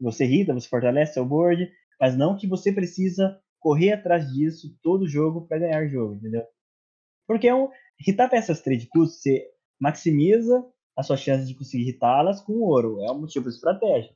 Você 0.00 0.24
irrita, 0.24 0.54
você 0.54 0.68
fortalece 0.68 1.14
seu 1.14 1.24
board, 1.24 1.70
mas 2.00 2.16
não 2.16 2.36
que 2.36 2.46
você 2.46 2.72
precisa 2.72 3.38
correr 3.60 3.92
atrás 3.92 4.32
disso 4.32 4.76
todo 4.82 5.08
jogo 5.08 5.46
para 5.46 5.58
ganhar 5.58 5.86
jogo, 5.86 6.14
entendeu? 6.14 6.44
Porque 7.26 7.48
é 7.48 7.54
um, 7.54 7.68
hitar 8.06 8.28
peças 8.30 8.60
3 8.62 8.82
de 8.82 8.88
custo, 8.88 9.16
você 9.18 9.48
maximiza 9.80 10.64
as 10.96 11.06
suas 11.06 11.20
chances 11.20 11.48
de 11.48 11.54
conseguir 11.54 11.88
hitá-las 11.90 12.40
com 12.40 12.54
ouro. 12.60 13.00
É 13.02 13.10
um 13.12 13.20
de 13.50 13.56
estratégia. 13.56 14.14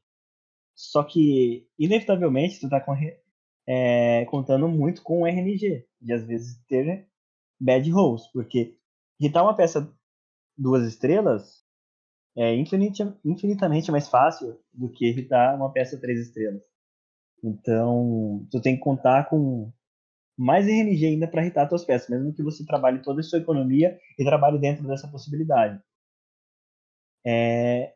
Só 0.74 1.02
que, 1.04 1.66
inevitavelmente, 1.78 2.60
tu 2.60 2.68
tá 2.68 2.80
corre- 2.80 3.18
é, 3.66 4.24
contando 4.26 4.68
muito 4.68 5.02
com 5.02 5.22
o 5.22 5.26
RNG. 5.26 5.86
De 6.00 6.12
às 6.12 6.24
vezes 6.26 6.60
ter 6.68 7.08
bad 7.60 7.90
rolls. 7.90 8.30
Porque 8.32 8.78
hitar 9.20 9.42
uma 9.44 9.56
peça 9.56 9.92
duas 10.58 10.86
estrelas 10.86 11.64
é 12.36 12.54
infinita- 12.54 13.18
infinitamente 13.24 13.90
mais 13.92 14.08
fácil 14.08 14.58
do 14.72 14.90
que 14.90 15.08
hitar 15.10 15.56
uma 15.56 15.72
peça 15.72 16.00
três 16.00 16.20
estrelas. 16.20 16.62
Então, 17.44 18.46
tu 18.50 18.60
tem 18.60 18.76
que 18.76 18.82
contar 18.82 19.28
com 19.28 19.72
mais 20.36 20.66
RNG 20.66 21.06
ainda 21.06 21.26
para 21.26 21.46
hitar 21.46 21.68
tuas 21.68 21.84
peças, 21.84 22.08
mesmo 22.08 22.32
que 22.32 22.42
você 22.42 22.64
trabalhe 22.64 23.02
toda 23.02 23.20
a 23.20 23.24
sua 23.24 23.38
economia 23.38 23.98
e 24.18 24.24
trabalhe 24.24 24.58
dentro 24.58 24.86
dessa 24.86 25.08
possibilidade. 25.08 25.80
É, 27.24 27.94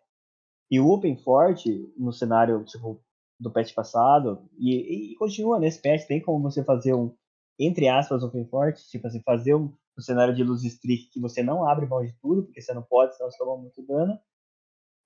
e 0.70 0.80
o 0.80 0.88
Open 0.88 1.16
Fort, 1.16 1.64
no 1.96 2.12
cenário 2.12 2.64
tipo, 2.64 3.02
do 3.38 3.50
patch 3.52 3.74
passado, 3.74 4.48
e, 4.58 5.12
e 5.12 5.14
continua 5.16 5.58
nesse 5.58 5.80
patch, 5.82 6.06
tem 6.06 6.20
como 6.20 6.42
você 6.50 6.64
fazer 6.64 6.94
um, 6.94 7.14
entre 7.58 7.88
aspas, 7.88 8.22
Open 8.22 8.46
Fort, 8.46 8.78
tipo 8.88 9.06
assim, 9.06 9.20
fazer 9.22 9.54
um, 9.54 9.74
um 9.98 10.00
cenário 10.00 10.34
de 10.34 10.42
luz 10.42 10.64
streak 10.64 11.10
que 11.10 11.20
você 11.20 11.42
não 11.42 11.68
abre 11.68 11.86
mão 11.86 12.04
de 12.04 12.12
tudo, 12.20 12.44
porque 12.44 12.62
você 12.62 12.72
não 12.72 12.82
pode, 12.82 13.16
senão 13.16 13.30
você 13.30 13.38
toma 13.38 13.56
muito 13.56 13.82
dano, 13.82 14.18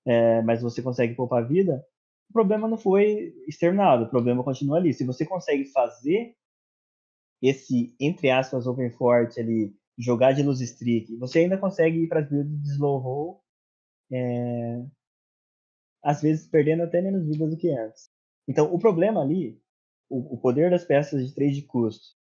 é, 0.07 0.43
mas 0.43 0.63
você 0.63 0.83
consegue 0.83 1.15
poupar 1.15 1.47
vida. 1.47 1.85
O 2.31 2.33
problema 2.33 2.69
não 2.69 2.79
foi 2.79 3.35
externado, 3.49 4.05
o 4.05 4.09
problema 4.11 4.45
continua 4.45 4.79
ali. 4.79 4.93
Se 4.93 5.05
você 5.05 5.27
consegue 5.27 5.65
fazer 5.67 6.37
esse, 7.47 7.95
entre 8.01 8.31
aspas, 8.31 8.67
Open 8.67 8.91
Fort 8.91 9.37
ali, 9.39 9.77
jogar 9.99 10.33
de 10.33 10.43
luz 10.43 10.61
streak, 10.61 11.17
você 11.17 11.41
ainda 11.41 11.59
consegue 11.59 11.99
ir 11.99 12.09
para 12.09 12.21
as 12.21 12.29
builds 12.29 12.63
de 12.63 12.69
slow 12.71 12.99
roll, 12.99 13.45
é, 14.11 14.85
às 16.03 16.23
vezes 16.23 16.49
perdendo 16.49 16.83
até 16.83 17.03
menos 17.03 17.27
vidas 17.27 17.51
do 17.51 17.57
que 17.57 17.71
antes. 17.71 18.11
Então, 18.49 18.73
o 18.73 18.79
problema 18.79 19.23
ali, 19.23 19.61
o, 20.09 20.35
o 20.35 20.39
poder 20.39 20.71
das 20.71 20.85
peças 20.85 21.27
de 21.27 21.35
3 21.35 21.57
de 21.57 21.63
custo, 21.63 22.17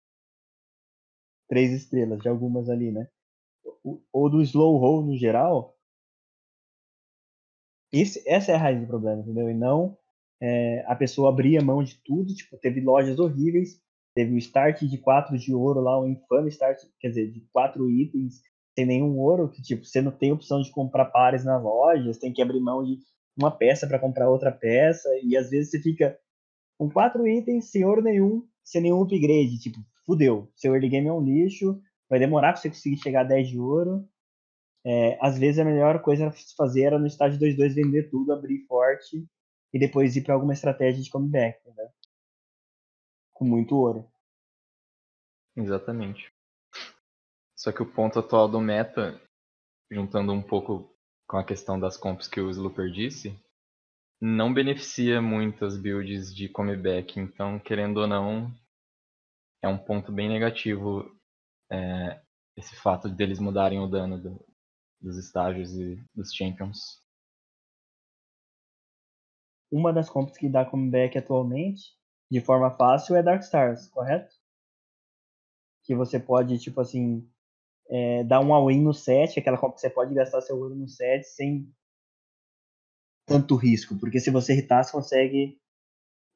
3 1.48 1.72
estrelas, 1.72 2.20
de 2.20 2.28
algumas 2.28 2.70
ali, 2.70 2.92
né? 2.92 3.08
Ou 4.12 4.30
do 4.30 4.42
slow 4.42 4.78
roll 4.78 5.06
no 5.06 5.18
geral, 5.18 5.78
esse, 7.92 8.28
essa 8.28 8.52
é 8.52 8.56
a 8.56 8.58
raiz 8.58 8.82
do 8.82 8.88
problema, 8.88 9.22
entendeu? 9.22 9.50
E 9.50 9.54
não 9.54 9.98
é, 10.42 10.84
a 10.88 10.96
pessoa 10.96 11.30
abrir 11.30 11.58
a 11.58 11.64
mão 11.64 11.82
de 11.82 11.96
tudo, 12.04 12.34
tipo, 12.36 12.58
teve 12.58 12.82
lojas 12.82 13.18
horríveis, 13.18 13.82
teve 14.16 14.34
o 14.34 14.38
start 14.38 14.84
de 14.84 14.98
4 14.98 15.38
de 15.38 15.54
ouro 15.54 15.82
lá, 15.82 16.00
um 16.00 16.08
infame 16.08 16.50
start, 16.50 16.82
quer 17.00 17.10
dizer, 17.10 17.32
de 17.32 17.42
4 17.52 17.90
itens 17.90 18.42
sem 18.76 18.86
nenhum 18.86 19.18
ouro, 19.20 19.50
que 19.50 19.62
tipo, 19.62 19.86
você 19.86 20.02
não 20.02 20.12
tem 20.12 20.32
opção 20.32 20.62
de 20.62 20.72
comprar 20.72 21.06
pares 21.06 21.46
nas 21.46 21.62
lojas, 21.62 22.18
tem 22.18 22.34
que 22.34 22.42
abrir 22.42 22.60
mão 22.60 22.84
de 22.84 22.98
uma 23.38 23.52
peça 23.52 23.88
para 23.88 24.00
comprar 24.00 24.30
outra 24.30 24.52
peça, 24.52 25.10
e 25.24 25.38
às 25.38 25.50
vezes 25.50 25.72
você 25.72 25.80
fica 25.80 26.18
com 26.78 26.90
quatro 26.90 27.28
itens 27.28 27.70
sem 27.70 27.86
ouro 27.86 28.02
nenhum, 28.02 28.48
sem 28.64 28.82
nenhum 28.82 29.02
upgrade, 29.02 29.60
tipo, 29.60 29.78
fudeu, 30.06 30.50
seu 30.56 30.74
early 30.74 30.90
game 30.90 31.08
é 31.08 31.14
um 31.14 31.22
lixo, 31.24 31.80
vai 32.10 32.20
demorar 32.20 32.54
para 32.54 32.62
você 32.62 32.70
conseguir 32.70 32.98
chegar 32.98 33.22
a 33.22 33.26
10 33.26 33.50
de 33.50 33.60
ouro. 33.60 34.08
É, 34.86 35.18
às 35.22 35.38
vezes 35.40 35.60
a 35.60 35.66
melhor 35.66 36.02
coisa 36.02 36.28
a 36.28 36.32
se 36.32 36.56
fazer 36.56 36.84
era 36.84 37.00
no 37.00 37.08
estágio 37.08 37.40
2-2 37.40 37.74
vender 37.74 38.10
tudo, 38.10 38.34
abrir 38.34 38.66
forte 38.68 39.26
e 39.74 39.80
depois 39.80 40.16
ir 40.16 40.24
para 40.24 40.34
alguma 40.34 40.54
estratégia 40.54 41.02
de 41.02 41.10
comeback, 41.10 41.58
né? 41.70 41.88
Com 43.34 43.46
muito 43.46 43.76
ouro. 43.76 44.10
Exatamente. 45.56 46.32
Só 47.56 47.72
que 47.72 47.82
o 47.82 47.92
ponto 47.92 48.20
atual 48.20 48.50
do 48.50 48.60
meta, 48.60 49.20
juntando 49.92 50.32
um 50.34 50.42
pouco 50.42 50.94
com 51.28 51.38
a 51.38 51.46
questão 51.46 51.80
das 51.80 51.98
comps 51.98 52.28
que 52.28 52.42
o 52.42 52.50
Slooper 52.50 52.92
disse, 52.92 53.40
não 54.20 54.54
beneficia 54.54 55.22
muito 55.22 55.66
as 55.66 55.78
builds 55.78 56.34
de 56.34 56.48
comeback. 56.48 57.20
Então, 57.20 57.60
querendo 57.60 57.98
ou 57.98 58.08
não, 58.08 58.54
é 59.62 59.68
um 59.68 59.78
ponto 59.78 60.12
bem 60.12 60.30
negativo 60.30 61.10
é, 61.72 62.22
esse 62.56 62.76
fato 62.76 63.10
deles 63.10 63.40
mudarem 63.40 63.80
o 63.80 63.88
dano 63.88 64.22
do, 64.22 64.46
dos 65.02 65.18
estágios 65.18 65.74
e 65.74 65.96
dos 66.14 66.34
champions. 66.34 67.02
Uma 69.72 69.92
das 69.92 70.10
comps 70.10 70.38
que 70.38 70.48
dá 70.48 70.64
comeback 70.64 71.18
atualmente, 71.18 71.98
de 72.34 72.42
forma 72.42 72.72
fácil, 72.72 73.16
é 73.16 73.22
Dark 73.22 73.44
Stars, 73.44 73.88
correto? 73.90 74.34
Que 75.84 75.94
você 75.94 76.20
pode, 76.20 76.58
tipo 76.58 76.82
assim, 76.82 77.30
é, 77.88 78.24
dar 78.24 78.40
um 78.40 78.52
all-in 78.52 78.82
no 78.82 78.92
set, 78.92 79.40
aquela 79.40 79.56
comp 79.56 79.76
que 79.76 79.82
você 79.82 79.90
pode 79.90 80.16
gastar 80.16 80.42
seu 80.42 80.58
ouro 80.58 80.74
no 80.74 80.88
set 80.88 81.24
sem 81.26 81.72
tanto 83.28 83.56
risco, 83.56 84.00
porque 84.00 84.20
se 84.20 84.32
você 84.32 84.54
irritar, 84.54 84.84
você 84.84 84.92
consegue 84.92 85.62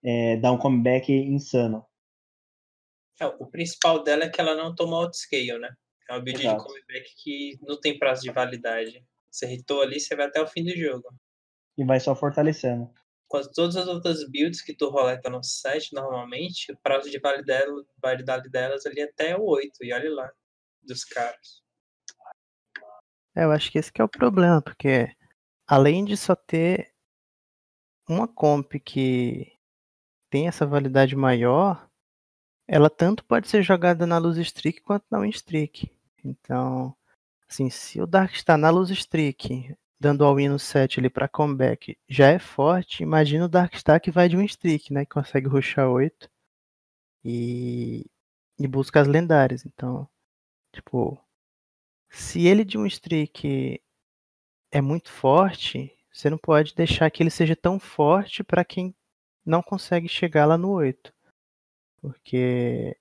é, 0.04 0.38
dar 0.38 0.52
um 0.52 0.60
comeback 0.60 1.12
insano. 1.12 1.84
É, 3.20 3.26
o 3.26 3.48
principal 3.48 4.04
dela 4.04 4.26
é 4.26 4.30
que 4.30 4.40
ela 4.40 4.54
não 4.54 4.76
toma 4.76 4.98
outscale, 4.98 5.58
né? 5.58 5.76
É 6.08 6.14
uma 6.14 6.22
build 6.22 6.40
Exato. 6.40 6.60
de 6.60 6.64
comeback 6.64 7.16
que 7.24 7.58
não 7.64 7.82
tem 7.82 7.98
prazo 7.98 8.22
de 8.22 8.32
validade. 8.32 9.04
Você 9.32 9.52
hitou 9.52 9.82
ali, 9.82 10.00
você 10.00 10.16
vai 10.16 10.28
até 10.28 10.40
o 10.40 10.48
fim 10.48 10.64
do 10.64 10.78
jogo. 10.78 11.08
E 11.76 11.84
vai 11.84 12.00
só 12.00 12.16
fortalecendo. 12.16 12.88
Quando 13.28 13.52
todas 13.52 13.76
as 13.76 13.88
outras 13.88 14.28
builds 14.30 14.62
que 14.62 14.74
tu 14.74 14.90
roleta 14.90 15.30
no 15.30 15.44
set, 15.44 15.94
normalmente, 15.94 16.72
o 16.72 16.78
prazo 16.78 17.10
de 17.10 17.20
validade, 17.20 17.70
validade 18.02 18.50
delas 18.50 18.86
ali 18.86 19.02
é 19.02 19.04
até 19.04 19.36
o 19.36 19.44
8. 19.44 19.84
E 19.84 19.94
olha 19.94 20.14
lá, 20.14 20.32
dos 20.82 21.04
caras. 21.04 21.62
É, 23.36 23.44
eu 23.44 23.52
acho 23.52 23.72
que 23.72 23.78
esse 23.78 23.92
que 23.92 24.02
é 24.02 24.04
o 24.04 24.10
problema, 24.10 24.62
porque 24.62 25.14
além 25.68 26.06
de 26.06 26.16
só 26.16 26.36
ter 26.36 26.94
uma 28.08 28.28
comp 28.28 28.74
que 28.80 29.54
tem 30.30 30.48
essa 30.48 30.66
validade 30.66 31.16
maior, 31.16 31.90
ela 32.68 32.90
tanto 32.90 33.24
pode 33.24 33.48
ser 33.48 33.62
jogada 33.62 34.08
na 34.08 34.18
luz 34.18 34.38
streak 34.38 34.82
quanto 34.82 35.06
na 35.12 35.20
win 35.20 35.30
streak. 35.30 35.92
Então, 36.24 36.96
assim, 37.50 37.70
se 37.70 38.02
o 38.02 38.08
Dark 38.08 38.34
está 38.34 38.58
na 38.58 38.70
luz 38.70 38.90
streak, 38.90 39.76
dando 40.00 40.24
all-in 40.24 40.50
no 40.50 40.60
set 40.60 41.00
ali 41.00 41.10
para 41.10 41.28
comeback, 41.28 41.98
já 42.08 42.28
é 42.30 42.40
forte, 42.40 43.04
imagina 43.04 43.46
o 43.46 43.50
Darkstar 43.50 44.00
que 44.02 44.12
vai 44.12 44.30
de 44.30 44.38
win 44.38 44.46
streak, 44.46 44.94
né, 44.94 45.06
que 45.06 45.12
consegue 45.12 45.48
rushar 45.48 45.90
8 45.90 46.30
e, 47.24 48.06
e 48.60 48.68
busca 48.68 49.02
as 49.02 49.08
lendárias. 49.08 49.66
Então, 49.66 50.08
tipo, 50.72 51.20
se 52.10 52.48
ele 52.48 52.64
de 52.64 52.78
um 52.78 52.86
streak 52.86 53.82
é 54.72 54.82
muito 54.82 55.12
forte, 55.12 55.94
você 56.12 56.30
não 56.30 56.38
pode 56.38 56.76
deixar 56.76 57.10
que 57.12 57.24
ele 57.24 57.30
seja 57.30 57.56
tão 57.56 57.80
forte 57.80 58.44
para 58.44 58.66
quem 58.66 58.96
não 59.46 59.62
consegue 59.62 60.08
chegar 60.08 60.46
lá 60.46 60.58
no 60.58 60.72
8. 60.72 61.14
Porque 62.02 62.96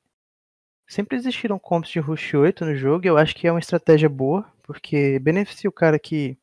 sempre 0.87 1.17
existiram 1.17 1.59
comps 1.59 1.91
de 1.91 2.01
rush 2.01 2.35
8 2.35 2.65
no 2.65 2.75
jogo 2.75 3.05
e 3.05 3.09
eu 3.09 3.19
acho 3.19 3.35
que 3.35 3.47
é 3.47 3.53
uma 3.53 3.61
estratégia 3.61 4.09
boa, 4.09 4.51
porque 4.63 5.19
beneficia 5.19 5.69
o 5.69 5.73
cara 5.73 5.99
que. 5.99 6.39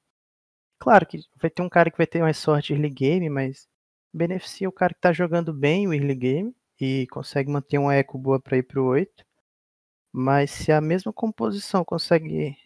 Claro 0.83 1.05
que 1.05 1.17
vai 1.41 1.49
ter 1.49 1.61
um 1.61 1.69
cara 1.69 1.89
que 1.89 1.97
vai 1.97 2.05
ter 2.05 2.21
mais 2.21 2.35
sorte 2.35 2.73
early 2.73 2.89
game, 2.89 3.29
mas 3.29 3.69
beneficia 4.13 4.67
o 4.67 4.71
cara 4.71 4.93
que 4.93 4.99
tá 4.99 5.13
jogando 5.13 5.53
bem 5.53 5.87
o 5.87 5.93
early 5.93 6.13
game 6.13 6.53
e 6.77 7.07
consegue 7.07 7.49
manter 7.49 7.77
uma 7.77 7.95
eco 7.95 8.17
boa 8.17 8.37
para 8.37 8.57
ir 8.57 8.63
pro 8.63 8.83
8. 8.83 9.25
Mas 10.11 10.51
se 10.51 10.73
a 10.73 10.81
mesma 10.81 11.13
composição 11.13 11.85
consegue 11.85 12.57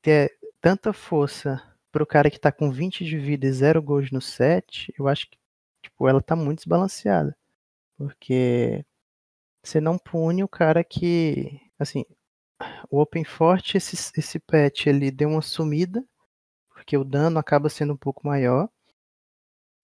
ter 0.00 0.38
tanta 0.60 0.92
força 0.92 1.60
pro 1.90 2.06
cara 2.06 2.30
que 2.30 2.38
tá 2.38 2.52
com 2.52 2.70
20 2.70 3.04
de 3.04 3.18
vida 3.18 3.46
e 3.48 3.52
0 3.52 3.82
gols 3.82 4.12
no 4.12 4.20
set, 4.20 4.94
eu 4.96 5.08
acho 5.08 5.28
que 5.28 5.36
tipo, 5.82 6.06
ela 6.08 6.22
tá 6.22 6.36
muito 6.36 6.58
desbalanceada. 6.58 7.36
Porque 7.98 8.84
você 9.64 9.80
não 9.80 9.98
pune 9.98 10.44
o 10.44 10.48
cara 10.48 10.84
que, 10.84 11.60
assim, 11.80 12.04
o 12.88 13.00
Open 13.00 13.24
Forte, 13.24 13.76
esse, 13.76 13.96
esse 14.16 14.38
patch, 14.38 14.86
ele 14.86 15.10
deu 15.10 15.30
uma 15.30 15.42
sumida, 15.42 16.04
porque 16.86 16.96
o 16.96 17.02
dano 17.02 17.40
acaba 17.40 17.68
sendo 17.68 17.94
um 17.94 17.96
pouco 17.96 18.24
maior. 18.24 18.70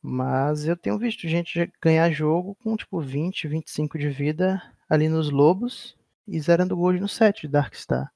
Mas 0.00 0.66
eu 0.66 0.76
tenho 0.76 0.96
visto 0.96 1.26
gente 1.28 1.70
ganhar 1.80 2.10
jogo 2.12 2.54
com 2.62 2.76
tipo 2.76 3.00
20, 3.00 3.48
25 3.48 3.98
de 3.98 4.08
vida 4.08 4.62
ali 4.88 5.08
nos 5.08 5.28
lobos 5.28 5.96
e 6.28 6.40
zerando 6.40 6.76
gold 6.76 7.00
no 7.00 7.08
set 7.08 7.42
de 7.42 7.48
Darkstar. 7.48 8.12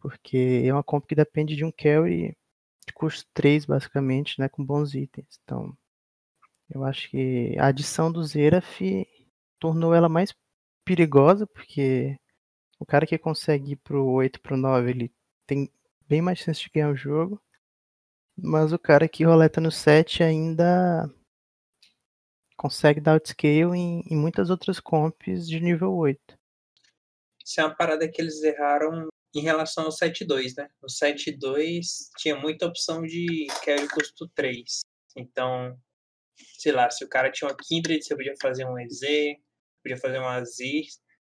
Porque 0.00 0.62
é 0.64 0.72
uma 0.72 0.82
comp 0.82 1.06
que 1.06 1.14
depende 1.14 1.54
de 1.54 1.64
um 1.64 1.70
carry 1.70 2.34
de 2.86 2.92
custo 2.94 3.28
3, 3.34 3.66
basicamente, 3.66 4.40
né? 4.40 4.48
Com 4.48 4.64
bons 4.64 4.94
itens. 4.94 5.38
Então, 5.44 5.76
eu 6.70 6.84
acho 6.84 7.10
que 7.10 7.54
a 7.58 7.66
adição 7.66 8.10
do 8.10 8.24
Zeraf 8.24 9.06
tornou 9.58 9.94
ela 9.94 10.08
mais 10.08 10.34
perigosa, 10.84 11.46
porque 11.46 12.18
o 12.78 12.86
cara 12.86 13.06
que 13.06 13.18
consegue 13.18 13.72
ir 13.72 13.76
pro 13.76 14.06
8, 14.06 14.40
pro 14.40 14.56
9, 14.56 14.90
ele 14.90 15.12
tem 15.46 15.70
bem 16.08 16.22
mais 16.22 16.38
chance 16.38 16.60
de 16.62 16.70
ganhar 16.70 16.90
o 16.90 16.96
jogo. 16.96 17.40
Mas 18.36 18.72
o 18.72 18.78
cara 18.78 19.08
que 19.08 19.24
roleta 19.24 19.60
no 19.60 19.70
7 19.70 20.22
ainda 20.22 21.08
consegue 22.56 23.00
dar 23.00 23.14
outscale 23.14 23.76
em, 23.76 24.02
em 24.08 24.16
muitas 24.16 24.48
outras 24.50 24.78
comps 24.78 25.48
de 25.48 25.60
nível 25.60 25.94
8. 25.94 26.38
Isso 27.44 27.60
é 27.60 27.64
uma 27.64 27.74
parada 27.74 28.08
que 28.08 28.22
eles 28.22 28.42
erraram 28.42 29.08
em 29.34 29.40
relação 29.40 29.84
ao 29.84 29.90
7.2, 29.90 30.54
né? 30.56 30.68
No 30.80 30.88
7.2 30.88 32.10
tinha 32.18 32.36
muita 32.36 32.66
opção 32.66 33.02
de 33.02 33.46
carry 33.64 33.88
custo 33.88 34.28
3. 34.34 34.80
Então, 35.16 35.76
sei 36.58 36.72
lá, 36.72 36.90
se 36.90 37.04
o 37.04 37.08
cara 37.08 37.30
tinha 37.30 37.48
uma 37.48 37.56
Kindred, 37.56 38.02
você 38.02 38.14
podia 38.14 38.34
fazer 38.40 38.64
um 38.64 38.78
EZ, 38.78 39.00
podia 39.82 39.96
fazer 39.96 40.18
um 40.18 40.28
Azir. 40.28 40.86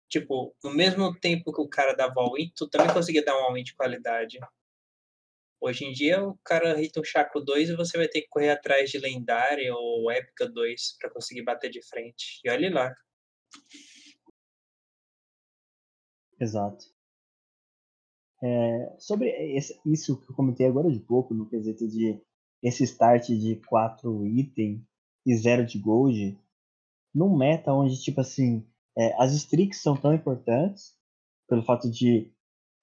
Tipo, 0.09 0.55
no 0.63 0.75
mesmo 0.75 1.19
tempo 1.19 1.53
que 1.53 1.61
o 1.61 1.69
cara 1.69 1.95
dava 1.95 2.21
all-in, 2.21 2.53
tu 2.55 2.69
também 2.69 2.93
conseguia 2.93 3.25
dar 3.25 3.37
um 3.37 3.45
all-in 3.45 3.65
de 3.65 3.75
qualidade. 3.75 4.39
Hoje 5.67 5.87
em 5.87 5.93
dia, 5.93 6.23
o 6.23 6.37
cara 6.45 6.79
hita 6.79 7.01
um 7.01 7.05
Chaco 7.05 7.41
2 7.41 7.71
e 7.71 7.75
você 7.75 7.97
vai 7.97 8.07
ter 8.07 8.21
que 8.21 8.29
correr 8.29 8.51
atrás 8.51 8.91
de 8.91 8.99
Lendária 8.99 9.75
ou 9.75 10.11
Épica 10.11 10.47
2 10.47 10.99
para 11.01 11.11
conseguir 11.11 11.43
bater 11.43 11.71
de 11.71 11.81
frente. 11.81 12.39
E 12.45 12.51
olhe 12.51 12.69
lá. 12.69 12.95
Exato. 16.39 16.85
É, 18.43 18.95
sobre 18.99 19.31
esse, 19.57 19.81
isso 19.87 20.21
que 20.21 20.31
eu 20.31 20.37
comentei 20.37 20.67
agora 20.67 20.93
de 20.93 21.01
pouco, 21.01 21.33
no 21.33 21.49
quesito 21.49 21.89
de 21.89 22.21
esse 22.63 22.85
start 22.85 23.29
de 23.29 23.57
4 23.67 24.27
itens 24.27 24.83
e 25.25 25.35
0 25.35 25.65
de 25.65 25.79
gold, 25.79 26.39
num 27.15 27.35
meta 27.35 27.73
onde, 27.73 28.03
tipo 28.03 28.21
assim, 28.21 28.69
é, 28.99 29.15
as 29.19 29.33
streaks 29.33 29.81
são 29.81 29.97
tão 29.97 30.13
importantes, 30.13 30.95
pelo 31.49 31.63
fato 31.63 31.91
de 31.91 32.34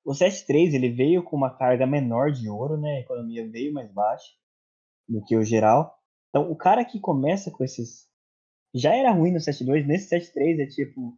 o 0.04 0.12
7.3 0.12 0.74
ele 0.74 0.90
veio 0.90 1.24
com 1.24 1.36
uma 1.36 1.56
carga 1.56 1.86
menor 1.86 2.32
de 2.32 2.50
ouro, 2.50 2.78
né? 2.78 2.98
A 2.98 3.00
economia 3.02 3.48
veio 3.50 3.74
mais 3.74 3.92
baixa 3.92 4.32
do 5.08 5.24
que 5.24 5.36
o 5.36 5.44
geral. 5.44 5.96
Então, 6.30 6.50
o 6.50 6.56
cara 6.56 6.84
que 6.84 7.00
começa 7.00 7.52
com 7.52 7.64
esses. 7.64 8.10
Já 8.74 8.96
era 8.96 9.12
ruim 9.12 9.32
no 9.32 9.40
7.2, 9.40 9.86
nesse 9.86 10.16
7.3 10.16 10.60
é 10.62 10.66
tipo. 10.66 11.18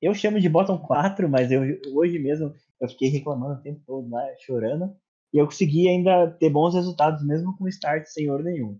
Eu 0.00 0.14
chamo 0.14 0.38
de 0.38 0.48
bottom 0.48 0.78
4, 0.78 1.28
mas 1.28 1.50
eu, 1.50 1.62
hoje 1.94 2.18
mesmo 2.18 2.54
eu 2.80 2.88
fiquei 2.88 3.08
reclamando 3.08 3.58
o 3.58 3.62
tempo 3.62 3.82
todo 3.86 4.08
lá, 4.10 4.22
chorando. 4.38 4.94
E 5.32 5.38
eu 5.38 5.46
consegui 5.46 5.88
ainda 5.88 6.30
ter 6.30 6.50
bons 6.50 6.74
resultados, 6.74 7.26
mesmo 7.26 7.56
com 7.56 7.66
start 7.66 8.06
sem 8.06 8.30
ouro 8.30 8.44
nenhum. 8.44 8.78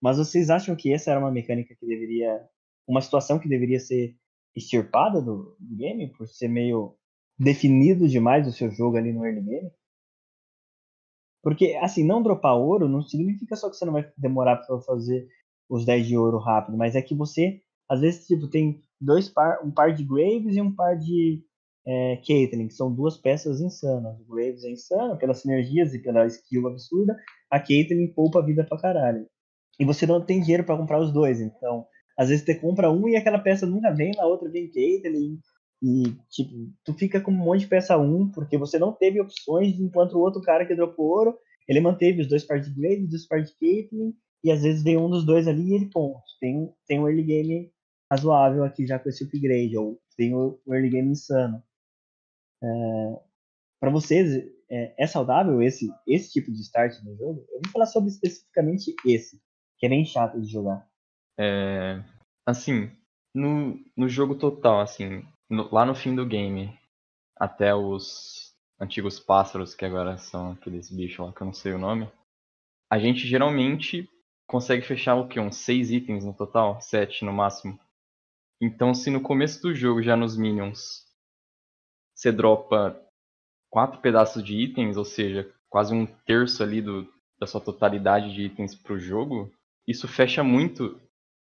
Mas 0.00 0.16
vocês 0.16 0.48
acham 0.48 0.76
que 0.76 0.92
essa 0.92 1.10
era 1.10 1.20
uma 1.20 1.30
mecânica 1.30 1.74
que 1.74 1.86
deveria. 1.86 2.48
Uma 2.86 3.02
situação 3.02 3.38
que 3.38 3.48
deveria 3.48 3.78
ser 3.78 4.16
extirpada 4.56 5.20
do 5.20 5.56
game, 5.60 6.10
por 6.14 6.26
ser 6.26 6.48
meio 6.48 6.97
definido 7.38 8.08
demais 8.08 8.46
o 8.46 8.52
seu 8.52 8.70
jogo 8.70 8.96
ali 8.96 9.12
no 9.12 9.24
early 9.24 9.42
game? 9.42 9.70
Porque, 11.42 11.78
assim, 11.80 12.04
não 12.04 12.22
dropar 12.22 12.56
ouro 12.56 12.88
não 12.88 13.02
significa 13.02 13.54
só 13.56 13.70
que 13.70 13.76
você 13.76 13.84
não 13.84 13.92
vai 13.92 14.10
demorar 14.16 14.56
para 14.56 14.80
fazer 14.80 15.28
os 15.68 15.84
10 15.84 16.06
de 16.06 16.16
ouro 16.16 16.38
rápido, 16.38 16.76
mas 16.76 16.94
é 16.94 17.02
que 17.02 17.14
você, 17.14 17.60
às 17.88 18.00
vezes, 18.00 18.26
tipo, 18.26 18.48
tem 18.48 18.82
dois 19.00 19.28
par, 19.28 19.64
um 19.64 19.70
par 19.70 19.94
de 19.94 20.04
Graves 20.04 20.56
e 20.56 20.60
um 20.60 20.74
par 20.74 20.96
de 20.96 21.42
é, 21.86 22.16
Caitlyn, 22.16 22.68
que 22.68 22.74
são 22.74 22.92
duas 22.92 23.16
peças 23.16 23.60
insanas. 23.60 24.18
O 24.20 24.34
Graves 24.34 24.64
é 24.64 24.70
insano 24.70 25.16
pelas 25.16 25.40
sinergias 25.40 25.94
e 25.94 26.02
pela 26.02 26.26
skill 26.26 26.66
absurda, 26.66 27.16
a 27.50 27.60
Caitlyn 27.60 28.12
poupa 28.12 28.40
a 28.40 28.44
vida 28.44 28.64
pra 28.64 28.78
caralho. 28.78 29.26
E 29.78 29.84
você 29.84 30.06
não 30.06 30.24
tem 30.24 30.40
dinheiro 30.40 30.64
para 30.64 30.76
comprar 30.76 31.00
os 31.00 31.12
dois, 31.12 31.40
então, 31.40 31.86
às 32.18 32.28
vezes 32.30 32.44
você 32.44 32.54
compra 32.56 32.90
um 32.90 33.08
e 33.08 33.16
aquela 33.16 33.38
peça 33.38 33.64
nunca 33.64 33.94
vem, 33.94 34.10
na 34.16 34.26
outra 34.26 34.50
vem 34.50 34.70
Caitlyn, 34.70 35.38
e, 35.82 36.12
tipo, 36.28 36.72
tu 36.84 36.92
fica 36.94 37.20
com 37.20 37.30
um 37.30 37.36
monte 37.36 37.60
de 37.60 37.68
peça 37.68 37.96
1, 37.96 38.32
porque 38.32 38.58
você 38.58 38.78
não 38.78 38.92
teve 38.92 39.20
opções, 39.20 39.78
enquanto 39.78 40.14
o 40.14 40.20
outro 40.20 40.42
cara 40.42 40.66
que 40.66 40.74
dropou 40.74 41.06
ouro, 41.06 41.38
ele 41.68 41.80
manteve 41.80 42.22
os 42.22 42.28
dois 42.28 42.44
par 42.44 42.60
de 42.60 42.70
Glaive, 42.70 43.04
os 43.04 43.10
dois 43.10 43.26
par 43.26 43.42
de 43.42 43.52
Caitlyn, 43.54 44.12
e 44.42 44.50
às 44.50 44.62
vezes 44.62 44.82
vem 44.82 44.96
um 44.96 45.10
dos 45.10 45.24
dois 45.24 45.46
ali 45.46 45.70
e 45.70 45.74
ele 45.74 45.90
ponto. 45.90 46.22
Tem, 46.40 46.72
tem 46.86 46.98
um 46.98 47.08
early 47.08 47.22
game 47.22 47.72
razoável 48.10 48.64
aqui 48.64 48.86
já 48.86 48.98
com 48.98 49.08
esse 49.08 49.24
upgrade, 49.24 49.76
ou 49.76 50.00
tem 50.16 50.34
o, 50.34 50.60
o 50.66 50.74
early 50.74 50.90
game 50.90 51.10
insano. 51.10 51.62
É, 52.62 53.20
para 53.80 53.90
vocês, 53.90 54.44
é, 54.68 54.94
é, 54.98 55.06
saudável 55.06 55.62
esse, 55.62 55.88
esse 56.06 56.32
tipo 56.32 56.50
de 56.50 56.60
start 56.62 57.00
no 57.04 57.16
jogo? 57.16 57.46
Eu 57.50 57.60
vou 57.62 57.72
falar 57.72 57.86
sobre 57.86 58.10
especificamente 58.10 58.94
esse, 59.06 59.40
que 59.78 59.86
é 59.86 59.88
bem 59.88 60.04
chato 60.04 60.40
de 60.40 60.50
jogar. 60.50 60.88
É, 61.38 62.02
assim, 62.44 62.90
no, 63.34 63.78
no 63.96 64.08
jogo 64.08 64.34
total, 64.34 64.80
assim, 64.80 65.22
no, 65.48 65.72
lá 65.72 65.84
no 65.84 65.94
fim 65.94 66.14
do 66.14 66.26
game, 66.26 66.78
até 67.36 67.74
os 67.74 68.54
antigos 68.80 69.18
pássaros, 69.18 69.74
que 69.74 69.84
agora 69.84 70.16
são 70.18 70.52
aqueles 70.52 70.90
bichos 70.90 71.26
lá 71.26 71.32
que 71.32 71.40
eu 71.40 71.46
não 71.46 71.52
sei 71.52 71.72
o 71.72 71.78
nome, 71.78 72.10
a 72.90 72.98
gente 72.98 73.26
geralmente 73.26 74.08
consegue 74.46 74.82
fechar 74.82 75.14
o 75.14 75.28
quê? 75.28 75.38
Uns 75.38 75.56
6 75.56 75.90
itens 75.90 76.24
no 76.24 76.32
total? 76.32 76.80
7 76.80 77.24
no 77.24 77.32
máximo. 77.32 77.78
Então, 78.60 78.94
se 78.94 79.10
no 79.10 79.20
começo 79.20 79.60
do 79.62 79.74
jogo, 79.74 80.02
já 80.02 80.16
nos 80.16 80.36
Minions, 80.36 81.04
você 82.14 82.32
dropa 82.32 83.00
quatro 83.70 84.00
pedaços 84.00 84.42
de 84.42 84.56
itens, 84.56 84.96
ou 84.96 85.04
seja, 85.04 85.52
quase 85.68 85.94
um 85.94 86.06
terço 86.06 86.62
ali 86.62 86.80
do, 86.80 87.06
da 87.38 87.46
sua 87.46 87.60
totalidade 87.60 88.34
de 88.34 88.42
itens 88.42 88.74
pro 88.74 88.98
jogo, 88.98 89.52
isso 89.86 90.08
fecha 90.08 90.42
muito 90.42 91.00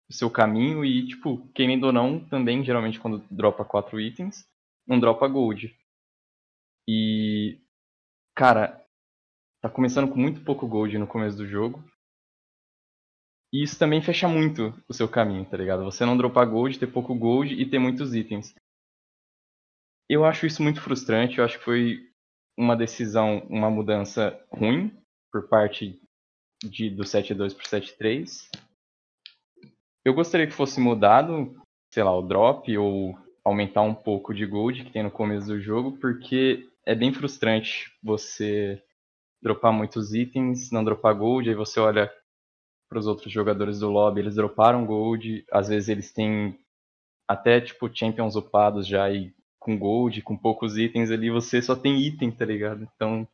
o 0.10 0.14
seu 0.14 0.30
caminho 0.30 0.84
e, 0.84 1.08
tipo, 1.08 1.48
querendo 1.54 1.86
ou 1.86 1.94
não, 1.94 2.20
também, 2.20 2.64
geralmente, 2.64 3.00
quando 3.00 3.24
dropa 3.30 3.64
quatro 3.64 4.00
itens, 4.00 4.48
não 4.88 5.00
dropa 5.00 5.28
gold. 5.28 5.76
E, 6.88 7.60
cara, 8.36 8.84
tá 9.62 9.70
começando 9.70 10.10
com 10.10 10.18
muito 10.18 10.44
pouco 10.44 10.68
gold 10.68 10.98
no 10.98 11.06
começo 11.06 11.38
do 11.38 11.48
jogo. 11.48 11.84
E 13.54 13.64
isso 13.64 13.78
também 13.78 14.02
fecha 14.02 14.28
muito 14.28 14.74
o 14.88 14.94
seu 14.94 15.08
caminho, 15.08 15.46
tá 15.46 15.58
ligado? 15.58 15.84
Você 15.84 16.06
não 16.06 16.18
dropar 16.18 16.48
gold, 16.48 16.78
ter 16.78 16.88
pouco 16.88 17.14
gold 17.16 17.54
e 17.54 17.70
ter 17.70 17.80
muitos 17.80 18.16
itens. 18.16 18.54
Eu 20.08 20.26
acho 20.26 20.48
isso 20.48 20.64
muito 20.64 20.82
frustrante, 20.82 21.38
eu 21.38 21.46
acho 21.46 21.60
que 21.60 21.66
foi 21.66 22.10
uma 22.58 22.76
decisão, 22.76 23.40
uma 23.50 23.70
mudança 23.70 24.40
ruim 24.52 24.92
por 25.32 25.48
parte 25.48 26.02
de, 26.64 26.90
do 26.90 27.04
7.2 27.04 27.56
para 27.56 27.80
7.3. 27.80 28.50
Eu 30.10 30.14
gostaria 30.16 30.48
que 30.48 30.54
fosse 30.54 30.80
mudado, 30.80 31.56
sei 31.94 32.02
lá, 32.02 32.12
o 32.18 32.24
drop 32.24 32.76
ou 32.76 33.16
aumentar 33.46 33.84
um 33.84 33.94
pouco 33.94 34.34
de 34.34 34.44
gold 34.44 34.84
que 34.84 34.92
tem 34.92 35.04
no 35.04 35.12
começo 35.12 35.46
do 35.46 35.62
jogo, 35.62 36.00
porque 36.00 36.68
é 36.84 36.96
bem 36.96 37.14
frustrante 37.14 37.96
você 38.02 38.82
dropar 39.40 39.72
muitos 39.72 40.16
itens, 40.16 40.72
não 40.72 40.84
dropar 40.84 41.16
gold, 41.16 41.48
aí 41.48 41.54
você 41.54 41.80
olha 41.80 42.12
para 42.90 42.98
os 42.98 43.06
outros 43.06 43.32
jogadores 43.32 43.82
do 43.82 43.92
lobby, 43.92 44.22
eles 44.22 44.34
droparam 44.34 44.84
gold, 44.84 45.46
às 45.52 45.68
vezes 45.68 45.90
eles 45.90 46.12
têm 46.12 46.58
até 47.28 47.62
tipo 47.62 47.88
champions 47.96 48.36
upados 48.36 48.88
já 48.88 49.12
e 49.12 49.32
com 49.60 49.78
gold, 49.78 50.24
com 50.24 50.36
poucos 50.36 50.76
itens 50.76 51.12
ali, 51.12 51.30
você 51.30 51.62
só 51.62 51.76
tem 51.76 52.02
item, 52.02 52.32
tá 52.32 52.46
ligado? 52.46 52.90
Então 52.96 53.28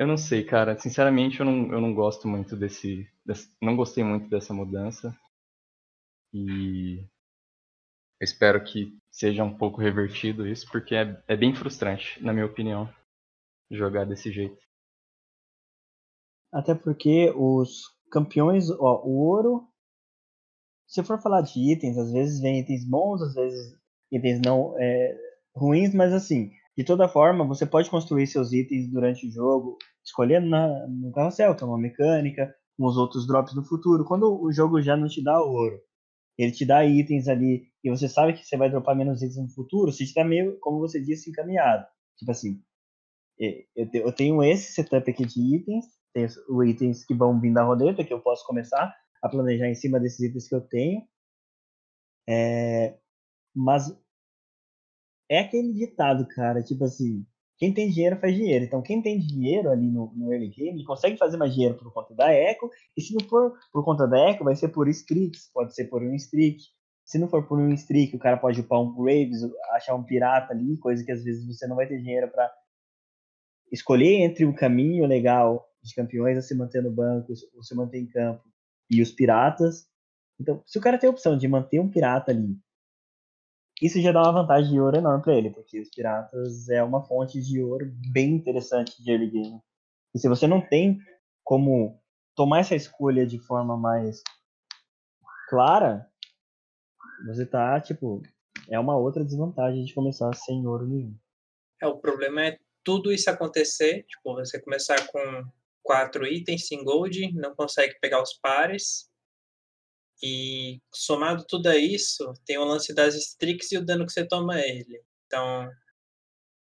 eu 0.00 0.06
não 0.06 0.16
sei, 0.16 0.42
cara. 0.42 0.78
Sinceramente, 0.78 1.40
eu 1.40 1.44
não, 1.44 1.70
eu 1.74 1.78
não 1.78 1.92
gosto 1.92 2.26
muito 2.26 2.56
desse. 2.56 3.06
Não 3.60 3.76
gostei 3.76 4.04
muito 4.04 4.28
dessa 4.28 4.52
mudança. 4.52 5.16
E. 6.32 7.04
Espero 8.20 8.62
que 8.62 8.98
seja 9.10 9.42
um 9.42 9.56
pouco 9.56 9.80
revertido 9.80 10.46
isso, 10.46 10.70
porque 10.70 10.94
é, 10.94 11.22
é 11.26 11.36
bem 11.36 11.54
frustrante, 11.54 12.22
na 12.22 12.34
minha 12.34 12.44
opinião, 12.44 12.92
jogar 13.70 14.04
desse 14.04 14.30
jeito. 14.30 14.60
Até 16.52 16.74
porque 16.74 17.32
os 17.34 17.82
campeões, 18.10 18.68
ó, 18.70 19.02
o 19.04 19.16
ouro, 19.26 19.66
se 20.86 21.02
for 21.02 21.20
falar 21.22 21.40
de 21.42 21.72
itens, 21.72 21.96
às 21.96 22.12
vezes 22.12 22.40
vem 22.40 22.60
itens 22.60 22.84
bons, 22.84 23.22
às 23.22 23.34
vezes 23.34 23.78
itens 24.12 24.40
não 24.44 24.74
é, 24.78 25.16
ruins, 25.54 25.94
mas 25.94 26.12
assim, 26.12 26.50
de 26.76 26.84
toda 26.84 27.08
forma, 27.08 27.46
você 27.46 27.64
pode 27.64 27.88
construir 27.88 28.26
seus 28.26 28.52
itens 28.52 28.90
durante 28.90 29.26
o 29.26 29.30
jogo, 29.30 29.78
escolhendo 30.04 30.48
na, 30.48 30.86
no 30.88 31.12
carrossel, 31.12 31.54
que 31.54 31.62
é 31.62 31.66
uma 31.66 31.78
mecânica, 31.78 32.54
com 32.80 32.86
os 32.86 32.96
outros 32.96 33.26
drops 33.26 33.54
no 33.54 33.62
futuro. 33.62 34.06
Quando 34.06 34.42
o 34.42 34.50
jogo 34.50 34.80
já 34.80 34.96
não 34.96 35.06
te 35.06 35.22
dá 35.22 35.38
ouro, 35.38 35.78
ele 36.38 36.50
te 36.50 36.64
dá 36.64 36.82
itens 36.82 37.28
ali, 37.28 37.68
e 37.84 37.90
você 37.90 38.08
sabe 38.08 38.32
que 38.32 38.42
você 38.42 38.56
vai 38.56 38.70
dropar 38.70 38.96
menos 38.96 39.20
itens 39.20 39.36
no 39.36 39.50
futuro, 39.50 39.92
você 39.92 40.04
está 40.04 40.24
meio, 40.24 40.58
como 40.60 40.78
você 40.78 40.98
disse, 40.98 41.28
encaminhado. 41.28 41.86
Tipo 42.16 42.30
assim, 42.30 42.62
eu 43.38 44.12
tenho 44.14 44.42
esse 44.42 44.72
setup 44.72 45.10
aqui 45.10 45.26
de 45.26 45.56
itens, 45.56 45.84
tem 46.14 46.24
os 46.24 46.66
itens 46.66 47.04
que 47.04 47.12
vão 47.14 47.38
vir 47.38 47.52
da 47.52 47.62
roleta, 47.62 48.02
que 48.02 48.14
eu 48.14 48.22
posso 48.22 48.46
começar 48.46 48.94
a 49.22 49.28
planejar 49.28 49.68
em 49.68 49.74
cima 49.74 50.00
desses 50.00 50.20
itens 50.20 50.48
que 50.48 50.54
eu 50.54 50.62
tenho. 50.62 51.02
É, 52.26 52.98
mas 53.54 53.94
é 55.28 55.40
aquele 55.40 55.74
ditado, 55.74 56.26
cara, 56.28 56.62
tipo 56.62 56.84
assim, 56.84 57.26
quem 57.60 57.74
tem 57.74 57.90
dinheiro 57.90 58.16
faz 58.16 58.34
dinheiro. 58.34 58.64
Então, 58.64 58.80
quem 58.80 59.02
tem 59.02 59.18
dinheiro 59.18 59.70
ali 59.70 59.86
no, 59.86 60.10
no 60.16 60.32
early 60.32 60.48
game 60.48 60.82
consegue 60.82 61.18
fazer 61.18 61.36
mais 61.36 61.52
dinheiro 61.52 61.76
por 61.76 61.92
conta 61.92 62.14
da 62.14 62.32
Echo. 62.32 62.70
E 62.96 63.02
se 63.02 63.12
não 63.12 63.20
for 63.28 63.52
por 63.70 63.84
conta 63.84 64.08
da 64.08 64.30
Echo, 64.30 64.42
vai 64.42 64.56
ser 64.56 64.68
por 64.68 64.88
streaks, 64.88 65.50
pode 65.52 65.74
ser 65.74 65.84
por 65.84 66.02
um 66.02 66.14
streak. 66.14 66.56
Se 67.04 67.18
não 67.18 67.28
for 67.28 67.46
por 67.46 67.58
um 67.58 67.68
streak, 67.74 68.16
o 68.16 68.18
cara 68.18 68.38
pode 68.38 68.62
upar 68.62 68.80
um 68.80 68.94
Graves, 68.94 69.42
achar 69.72 69.94
um 69.94 70.02
pirata 70.02 70.54
ali, 70.54 70.78
coisa 70.78 71.04
que 71.04 71.12
às 71.12 71.22
vezes 71.22 71.46
você 71.46 71.66
não 71.66 71.76
vai 71.76 71.86
ter 71.86 71.98
dinheiro 71.98 72.28
para 72.28 72.50
escolher 73.70 74.22
entre 74.22 74.46
um 74.46 74.54
caminho 74.54 75.04
legal 75.04 75.68
de 75.82 75.94
campeões 75.94 76.38
a 76.38 76.42
se 76.42 76.54
manter 76.54 76.82
no 76.82 76.90
banco, 76.90 77.34
ou 77.54 77.62
se 77.62 77.74
manter 77.74 77.98
em 77.98 78.06
campo, 78.06 78.42
e 78.90 79.02
os 79.02 79.10
piratas. 79.10 79.86
Então, 80.40 80.62
se 80.64 80.78
o 80.78 80.80
cara 80.80 80.96
tem 80.96 81.08
a 81.08 81.12
opção 81.12 81.36
de 81.36 81.46
manter 81.46 81.78
um 81.78 81.90
pirata 81.90 82.30
ali, 82.30 82.56
isso 83.80 84.00
já 84.00 84.12
dá 84.12 84.22
uma 84.22 84.42
vantagem 84.42 84.72
de 84.72 84.80
ouro 84.80 84.96
enorme 84.96 85.22
para 85.22 85.34
ele, 85.34 85.50
porque 85.50 85.80
os 85.80 85.88
piratas 85.88 86.68
é 86.68 86.82
uma 86.82 87.02
fonte 87.02 87.40
de 87.40 87.62
ouro 87.62 87.90
bem 88.12 88.32
interessante 88.32 89.02
de 89.02 89.10
early 89.10 89.30
game. 89.30 89.60
E 90.14 90.18
se 90.18 90.28
você 90.28 90.46
não 90.46 90.60
tem 90.60 90.98
como 91.44 92.00
tomar 92.34 92.60
essa 92.60 92.74
escolha 92.74 93.26
de 93.26 93.38
forma 93.38 93.76
mais 93.76 94.22
clara, 95.48 96.08
você 97.26 97.44
tá, 97.44 97.80
tipo, 97.80 98.22
é 98.68 98.78
uma 98.78 98.96
outra 98.96 99.24
desvantagem 99.24 99.84
de 99.84 99.94
começar 99.94 100.34
sem 100.34 100.66
ouro 100.66 100.86
nenhum. 100.86 101.14
É, 101.82 101.86
o 101.86 101.98
problema 101.98 102.44
é 102.44 102.58
tudo 102.84 103.12
isso 103.12 103.28
acontecer, 103.28 104.04
tipo, 104.04 104.34
você 104.34 104.60
começar 104.60 105.06
com 105.08 105.44
quatro 105.82 106.26
itens 106.26 106.66
sem 106.66 106.84
gold, 106.84 107.32
não 107.32 107.54
consegue 107.54 107.98
pegar 108.00 108.22
os 108.22 108.34
pares. 108.34 109.09
E 110.22 110.80
somado 110.94 111.44
tudo 111.46 111.68
a 111.68 111.76
isso, 111.76 112.32
tem 112.44 112.58
o 112.58 112.64
lance 112.64 112.94
das 112.94 113.14
streaks 113.14 113.72
e 113.72 113.78
o 113.78 113.84
dano 113.84 114.06
que 114.06 114.12
você 114.12 114.26
toma 114.26 114.54
a 114.54 114.60
ele. 114.66 115.02
Então, 115.26 115.70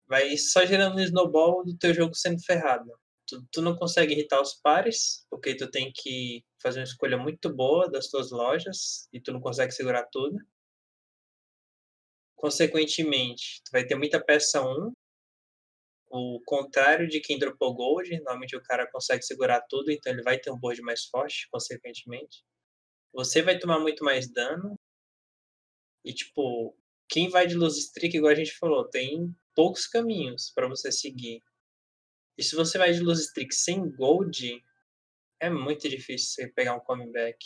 vai 0.07 0.35
só 0.37 0.65
gerando 0.65 0.97
um 0.97 1.03
snowball 1.03 1.63
do 1.63 1.77
teu 1.77 1.93
jogo 1.93 2.15
sendo 2.15 2.43
ferrado. 2.43 2.91
Tu, 3.27 3.43
tu 3.51 3.61
não 3.61 3.75
consegue 3.75 4.13
irritar 4.13 4.41
os 4.41 4.53
pares, 4.55 5.25
porque 5.29 5.55
tu 5.55 5.69
tem 5.69 5.91
que 5.93 6.43
fazer 6.61 6.79
uma 6.79 6.85
escolha 6.85 7.17
muito 7.17 7.53
boa 7.53 7.89
das 7.89 8.07
tuas 8.09 8.31
lojas 8.31 9.07
e 9.13 9.19
tu 9.19 9.31
não 9.31 9.41
consegue 9.41 9.71
segurar 9.71 10.05
tudo. 10.11 10.37
Consequentemente, 12.35 13.61
tu 13.65 13.71
vai 13.71 13.85
ter 13.85 13.95
muita 13.95 14.23
peça 14.23 14.61
1 14.61 14.91
o 16.09 16.39
contrário 16.45 17.07
de 17.07 17.19
quem 17.19 17.37
dropou 17.37 17.73
gold, 17.73 18.09
normalmente 18.19 18.55
o 18.55 18.61
cara 18.61 18.89
consegue 18.89 19.23
segurar 19.23 19.61
tudo, 19.67 19.91
então 19.91 20.13
ele 20.13 20.21
vai 20.23 20.39
ter 20.39 20.51
um 20.51 20.57
board 20.57 20.81
mais 20.81 21.05
forte, 21.05 21.47
consequentemente. 21.51 22.43
Você 23.15 23.41
vai 23.41 23.57
tomar 23.57 23.79
muito 23.79 24.03
mais 24.03 24.27
dano. 24.29 24.77
E, 26.03 26.13
tipo, 26.13 26.77
quem 27.07 27.29
vai 27.29 27.47
de 27.47 27.55
luz 27.55 27.77
streak, 27.77 28.17
igual 28.17 28.33
a 28.33 28.35
gente 28.35 28.51
falou, 28.57 28.87
tem 28.89 29.33
poucos 29.55 29.87
caminhos 29.87 30.51
para 30.51 30.67
você 30.67 30.91
seguir. 30.91 31.41
E 32.37 32.43
se 32.43 32.55
você 32.55 32.77
vai 32.77 32.91
de 32.91 32.99
luz 32.99 33.21
streak 33.21 33.55
sem 33.55 33.89
gold, 33.89 34.61
é 35.39 35.49
muito 35.49 35.87
difícil 35.87 36.27
você 36.27 36.47
pegar 36.49 36.75
um 36.75 36.81
comeback. 36.81 37.37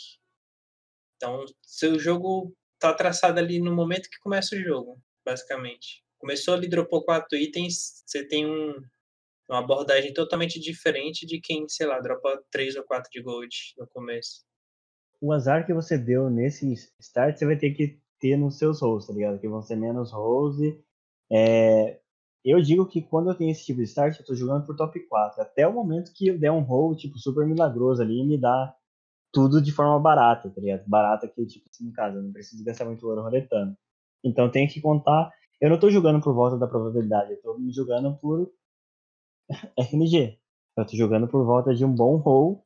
Então, 1.16 1.44
seu 1.62 1.98
jogo 2.00 2.52
tá 2.80 2.92
traçado 2.92 3.38
ali 3.38 3.60
no 3.60 3.72
momento 3.72 4.10
que 4.10 4.18
começa 4.18 4.56
o 4.56 4.60
jogo, 4.60 5.00
basicamente. 5.24 6.04
Começou 6.18 6.54
ali, 6.54 6.68
dropou 6.68 7.04
quatro 7.04 7.38
itens, 7.38 8.02
você 8.04 8.26
tem 8.26 8.44
um, 8.44 8.74
uma 9.48 9.60
abordagem 9.60 10.12
totalmente 10.12 10.58
diferente 10.58 11.24
de 11.24 11.40
quem, 11.40 11.68
sei 11.68 11.86
lá, 11.86 12.00
dropa 12.00 12.42
três 12.50 12.74
ou 12.74 12.82
quatro 12.82 13.08
de 13.12 13.22
gold 13.22 13.74
no 13.78 13.86
começo. 13.86 14.49
O 15.20 15.32
azar 15.32 15.66
que 15.66 15.74
você 15.74 15.98
deu 15.98 16.30
nesse 16.30 16.72
start, 16.98 17.36
você 17.36 17.46
vai 17.46 17.56
ter 17.56 17.70
que 17.72 18.00
ter 18.18 18.36
nos 18.36 18.58
seus 18.58 18.80
rolls, 18.80 19.06
tá 19.06 19.12
ligado? 19.12 19.38
Que 19.38 19.48
vão 19.48 19.62
ser 19.62 19.76
menos 19.76 20.12
rolls. 20.12 20.58
É... 21.30 21.98
Eu 22.44 22.60
digo 22.62 22.86
que 22.86 23.02
quando 23.02 23.30
eu 23.30 23.34
tenho 23.34 23.50
esse 23.50 23.66
tipo 23.66 23.80
de 23.80 23.84
start, 23.84 24.18
eu 24.18 24.24
tô 24.24 24.34
jogando 24.34 24.64
por 24.64 24.74
top 24.74 24.98
4. 25.00 25.42
Até 25.42 25.66
o 25.66 25.72
momento 25.72 26.12
que 26.14 26.28
eu 26.28 26.38
der 26.38 26.50
um 26.50 26.60
roll, 26.60 26.96
tipo, 26.96 27.18
super 27.18 27.46
milagroso 27.46 28.00
ali 28.00 28.20
e 28.20 28.26
me 28.26 28.38
dá 28.38 28.74
tudo 29.32 29.60
de 29.60 29.72
forma 29.72 29.98
barata, 30.00 30.48
tá 30.48 30.60
ligado? 30.60 30.84
Barata 30.86 31.28
que, 31.28 31.44
tipo, 31.46 31.68
assim, 31.70 31.88
em 31.88 31.92
casa, 31.92 32.20
não 32.20 32.32
preciso 32.32 32.64
gastar 32.64 32.86
muito 32.86 33.06
ouro 33.06 33.22
roletando. 33.22 33.76
Então 34.24 34.50
tem 34.50 34.66
que 34.66 34.80
contar 34.80 35.30
eu 35.60 35.68
não 35.68 35.74
estou 35.74 35.90
jogando 35.90 36.22
por 36.22 36.32
volta 36.32 36.56
da 36.56 36.66
probabilidade, 36.66 37.32
eu 37.32 37.36
estou 37.36 37.56
jogando 37.70 38.16
por 38.16 38.50
RNG. 39.76 40.38
Eu 40.76 40.84
estou 40.84 40.98
jogando 40.98 41.28
por 41.28 41.44
volta 41.44 41.74
de 41.74 41.84
um 41.84 41.94
bom 41.94 42.16
roll 42.16 42.64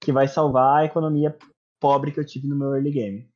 que 0.00 0.10
vai 0.10 0.26
salvar 0.26 0.80
a 0.80 0.84
economia 0.86 1.36
pobre 1.80 2.12
que 2.12 2.20
eu 2.20 2.26
tive 2.26 2.46
no 2.46 2.56
meu 2.56 2.74
early 2.74 2.90
game. 2.90 3.28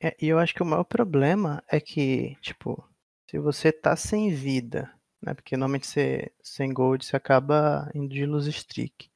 É, 0.00 0.16
e 0.20 0.28
eu 0.28 0.38
acho 0.38 0.54
que 0.54 0.62
o 0.62 0.66
maior 0.66 0.84
problema 0.84 1.62
é 1.68 1.80
que, 1.80 2.36
tipo, 2.40 2.84
se 3.30 3.38
você 3.38 3.70
tá 3.70 3.94
sem 3.94 4.34
vida, 4.34 4.92
né? 5.22 5.32
Porque 5.34 5.56
normalmente 5.56 5.86
você 5.86 6.32
sem 6.42 6.72
gold 6.72 7.04
você 7.04 7.16
acaba 7.16 7.88
indo 7.94 8.12
de 8.12 8.26
luz 8.26 8.46
streak. 8.46 9.10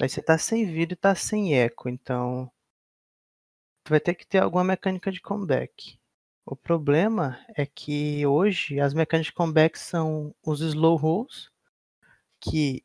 Aí 0.00 0.08
você 0.08 0.22
tá 0.22 0.38
sem 0.38 0.64
vida 0.64 0.92
e 0.92 0.96
tá 0.96 1.14
sem 1.14 1.54
eco, 1.58 1.88
então 1.88 2.50
tu 3.82 3.90
vai 3.90 4.00
ter 4.00 4.14
que 4.14 4.26
ter 4.26 4.38
alguma 4.38 4.64
mecânica 4.64 5.10
de 5.10 5.20
comeback. 5.20 5.98
O 6.44 6.54
problema 6.54 7.38
é 7.56 7.66
que 7.66 8.24
hoje 8.26 8.78
as 8.78 8.94
mecânicas 8.94 9.26
de 9.26 9.32
comeback 9.32 9.78
são 9.78 10.34
os 10.44 10.60
slow 10.60 10.96
rolls, 10.96 11.50
que 12.40 12.84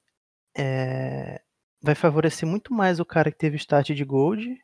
é, 0.57 1.41
vai 1.81 1.95
favorecer 1.95 2.47
muito 2.47 2.73
mais 2.73 2.99
o 2.99 3.05
cara 3.05 3.31
que 3.31 3.37
teve 3.37 3.57
start 3.57 3.91
de 3.91 4.03
gold 4.03 4.57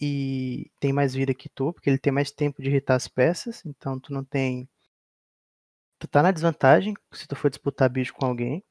e 0.00 0.70
tem 0.80 0.92
mais 0.92 1.14
vida 1.14 1.34
que 1.34 1.48
tu, 1.48 1.72
porque 1.72 1.90
ele 1.90 1.98
tem 1.98 2.12
mais 2.12 2.30
tempo 2.30 2.62
de 2.62 2.68
irritar 2.68 2.94
as 2.96 3.08
peças, 3.08 3.64
então 3.66 3.98
tu 3.98 4.12
não 4.12 4.24
tem. 4.24 4.68
Tu 5.98 6.06
tá 6.08 6.22
na 6.22 6.30
desvantagem 6.32 6.94
se 7.12 7.26
tu 7.26 7.34
for 7.36 7.50
disputar 7.50 7.90
bicho 7.90 8.14
com 8.14 8.24
alguém. 8.26 8.64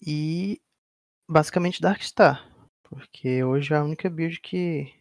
E 0.00 0.60
basicamente 1.28 1.80
Darkstar. 1.80 2.46
Porque 2.84 3.44
hoje 3.44 3.74
é 3.74 3.76
a 3.76 3.84
única 3.84 4.10
build 4.10 4.40
que 4.40 4.92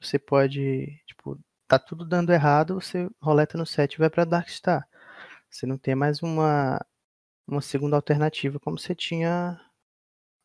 você 0.00 0.18
pode. 0.18 1.02
Tipo, 1.06 1.38
tá 1.68 1.78
tudo 1.78 2.04
dando 2.06 2.32
errado, 2.32 2.74
você 2.76 3.08
roleta 3.20 3.58
no 3.58 3.66
set 3.66 3.94
e 3.94 3.98
vai 3.98 4.10
pra 4.10 4.24
Darkstar. 4.24 4.88
Você 5.50 5.66
não 5.66 5.78
tem 5.78 5.94
mais 5.94 6.22
uma, 6.22 6.84
uma 7.46 7.62
segunda 7.62 7.96
alternativa 7.96 8.60
como 8.60 8.78
você 8.78 8.94
tinha 8.94 9.60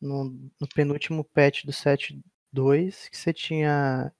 no, 0.00 0.24
no 0.60 0.68
penúltimo 0.74 1.24
patch 1.24 1.64
do 1.64 1.72
set 1.72 2.20
2, 2.52 3.08
que 3.08 3.16
você 3.16 3.32
tinha. 3.32 4.12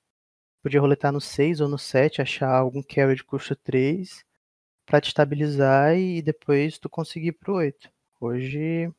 Podia 0.62 0.80
roletar 0.80 1.12
no 1.12 1.20
6 1.20 1.60
ou 1.60 1.68
no 1.68 1.78
7, 1.78 2.22
achar 2.22 2.50
algum 2.50 2.82
carry 2.82 3.16
de 3.16 3.24
custo 3.24 3.56
3 3.56 4.24
para 4.86 5.00
te 5.00 5.08
estabilizar 5.08 5.96
e 5.98 6.22
depois 6.22 6.78
tu 6.78 6.88
conseguir 6.88 7.32
pro 7.32 7.54
8. 7.54 7.90
Hoje 8.20 8.92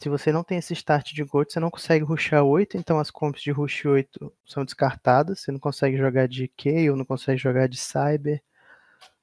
se 0.00 0.08
você 0.08 0.30
não 0.30 0.44
tem 0.44 0.58
esse 0.58 0.72
start 0.74 1.12
de 1.12 1.24
gold, 1.24 1.52
você 1.52 1.58
não 1.58 1.70
consegue 1.70 2.04
rushar 2.04 2.44
8, 2.44 2.76
então 2.76 3.00
as 3.00 3.10
comps 3.10 3.42
de 3.42 3.50
rush 3.50 3.84
8 3.84 4.32
são 4.46 4.64
descartadas. 4.64 5.40
Você 5.40 5.50
não 5.50 5.58
consegue 5.58 5.96
jogar 5.96 6.28
de 6.28 6.46
Kayle, 6.48 6.94
não 6.94 7.04
consegue 7.04 7.38
jogar 7.38 7.68
de 7.68 7.76
Cyber, 7.76 8.40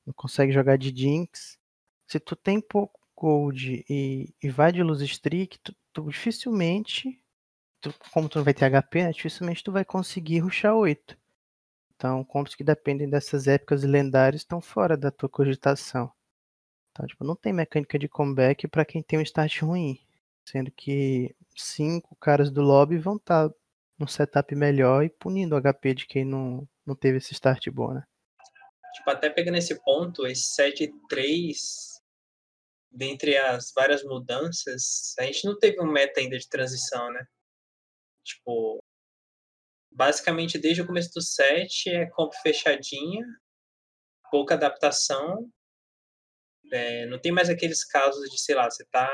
não 0.05 0.13
consegue 0.13 0.51
jogar 0.51 0.77
de 0.77 0.89
Jinx. 0.95 1.57
Se 2.07 2.19
tu 2.19 2.35
tem 2.35 2.59
pouco 2.61 2.99
gold 3.15 3.85
e, 3.89 4.33
e 4.43 4.49
vai 4.49 4.71
de 4.73 4.83
luz 4.83 5.01
streak, 5.01 5.59
tu, 5.59 5.73
tu 5.93 6.09
dificilmente, 6.09 7.21
tu, 7.91 7.95
como 8.11 8.27
tu 8.29 8.37
não 8.37 8.45
vai 8.45 8.53
ter 8.53 8.69
HP, 8.69 9.03
né, 9.03 9.11
dificilmente 9.11 9.63
tu 9.63 9.71
vai 9.71 9.85
conseguir 9.85 10.39
rushar 10.39 10.75
8. 10.75 11.17
Então, 11.95 12.23
comps 12.25 12.55
que 12.55 12.63
dependem 12.63 13.09
dessas 13.09 13.47
épocas 13.47 13.83
lendárias 13.83 14.41
estão 14.41 14.59
fora 14.59 14.97
da 14.97 15.11
tua 15.11 15.29
cogitação. 15.29 16.11
Então, 16.91 17.05
tipo, 17.05 17.23
não 17.23 17.35
tem 17.35 17.53
mecânica 17.53 17.97
de 17.99 18.07
comeback 18.07 18.67
para 18.67 18.85
quem 18.85 19.01
tem 19.01 19.19
um 19.19 19.21
start 19.21 19.61
ruim. 19.61 19.99
Sendo 20.47 20.71
que 20.71 21.35
cinco 21.55 22.15
caras 22.17 22.51
do 22.51 22.61
lobby 22.61 22.97
vão 22.97 23.15
estar 23.15 23.49
tá 23.49 23.55
num 23.97 24.07
setup 24.07 24.53
melhor 24.55 25.03
e 25.03 25.09
punindo 25.09 25.55
o 25.55 25.61
HP 25.61 25.93
de 25.93 26.05
quem 26.05 26.25
não, 26.25 26.67
não 26.85 26.95
teve 26.95 27.17
esse 27.17 27.33
start 27.33 27.69
bom, 27.69 27.93
né? 27.93 28.03
Tipo, 28.95 29.09
até 29.09 29.29
pegando 29.29 29.57
esse 29.57 29.75
ponto, 29.83 30.25
esse 30.27 30.55
7-3, 30.61 31.55
dentre 32.91 33.37
as 33.37 33.71
várias 33.73 34.03
mudanças, 34.03 35.13
a 35.19 35.23
gente 35.23 35.45
não 35.45 35.57
teve 35.57 35.81
um 35.81 35.91
meta 35.91 36.19
ainda 36.19 36.37
de 36.37 36.47
transição, 36.47 37.11
né? 37.11 37.25
Tipo, 38.25 38.83
basicamente 39.91 40.57
desde 40.57 40.81
o 40.81 40.87
começo 40.87 41.11
do 41.13 41.21
set 41.21 41.89
é 41.89 42.07
comp 42.07 42.33
fechadinha, 42.41 43.25
pouca 44.31 44.55
adaptação. 44.55 45.49
É, 46.71 47.05
não 47.05 47.19
tem 47.19 47.31
mais 47.31 47.49
aqueles 47.49 47.85
casos 47.85 48.29
de, 48.29 48.39
sei 48.41 48.55
lá, 48.55 48.69
você 48.69 48.83
tá 48.91 49.09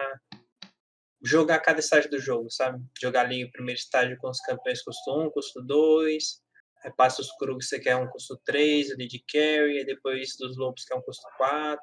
jogar 1.23 1.59
cada 1.59 1.79
estágio 1.79 2.09
do 2.09 2.19
jogo, 2.19 2.49
sabe? 2.49 2.83
Jogar 2.99 3.25
ali 3.25 3.45
o 3.45 3.51
primeiro 3.51 3.79
estágio 3.79 4.17
com 4.17 4.29
os 4.29 4.39
campeões 4.39 4.81
custo 4.81 5.27
1, 5.27 5.31
custo 5.31 5.61
2, 5.61 6.41
aí 6.83 6.91
passa 6.95 7.21
os 7.21 7.31
Krugs 7.37 7.67
você 7.67 7.79
quer 7.79 7.95
um 7.95 8.07
custo 8.07 8.39
3 8.45 8.91
ali 8.91 9.07
de 9.07 9.23
carry, 9.31 9.85
depois 9.85 10.35
dos 10.37 10.57
lobos 10.57 10.83
que 10.83 10.93
é 10.93 10.97
um 10.97 11.01
custo 11.01 11.27
4. 11.37 11.81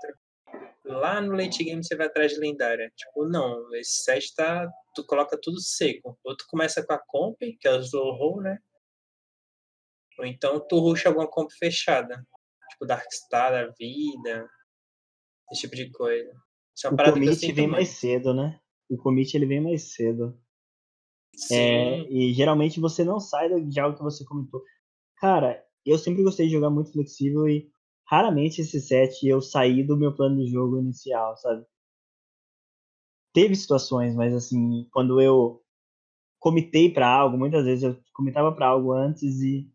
Lá 0.84 1.20
no 1.20 1.32
late 1.32 1.62
game 1.62 1.84
você 1.84 1.94
vai 1.96 2.06
atrás 2.06 2.32
de 2.32 2.40
lendária. 2.40 2.90
Tipo, 2.96 3.26
não, 3.26 3.74
esse 3.74 4.04
set 4.04 4.34
tá. 4.34 4.70
Tu 4.94 5.04
coloca 5.04 5.38
tudo 5.40 5.60
seco. 5.60 6.18
Ou 6.24 6.36
tu 6.36 6.46
começa 6.48 6.84
com 6.84 6.92
a 6.92 6.98
comp, 6.98 7.38
que 7.38 7.68
é 7.68 7.72
o 7.72 8.10
roll, 8.12 8.40
né? 8.40 8.58
Ou 10.18 10.24
então 10.24 10.58
tu 10.66 10.78
rusha 10.78 11.08
alguma 11.08 11.28
comp 11.28 11.50
fechada. 11.50 12.26
Tipo 12.70 12.86
Darkstar 12.86 13.52
da 13.52 13.66
vida. 13.78 14.48
Esse 15.52 15.62
tipo 15.62 15.76
de 15.76 15.90
coisa. 15.90 16.32
É 16.84 16.88
o 16.88 16.92
eu 16.92 17.54
vem 17.54 17.66
mais 17.66 17.88
cedo, 17.88 18.32
né? 18.32 18.60
o 18.88 18.96
commit 18.96 19.34
ele 19.34 19.46
vem 19.46 19.60
mais 19.60 19.94
cedo. 19.94 20.38
É, 21.52 22.00
e 22.10 22.32
geralmente 22.32 22.80
você 22.80 23.04
não 23.04 23.20
sai 23.20 23.60
de 23.60 23.78
algo 23.78 23.96
que 23.96 24.02
você 24.02 24.24
comentou. 24.24 24.62
Cara, 25.18 25.62
eu 25.84 25.98
sempre 25.98 26.22
gostei 26.22 26.46
de 26.46 26.52
jogar 26.52 26.70
muito 26.70 26.92
flexível 26.92 27.48
e 27.48 27.70
raramente 28.08 28.62
esse 28.62 28.80
set 28.80 29.26
eu 29.26 29.40
saí 29.40 29.84
do 29.84 29.96
meu 29.96 30.14
plano 30.14 30.36
de 30.36 30.50
jogo 30.50 30.78
inicial, 30.78 31.36
sabe? 31.36 31.64
Teve 33.34 33.54
situações, 33.54 34.14
mas 34.14 34.34
assim, 34.34 34.88
quando 34.90 35.20
eu 35.20 35.62
comitei 36.40 36.92
para 36.92 37.08
algo, 37.08 37.36
muitas 37.36 37.64
vezes 37.64 37.84
eu 37.84 38.00
comitava 38.14 38.50
para 38.52 38.68
algo 38.68 38.92
antes 38.92 39.40
e 39.42 39.70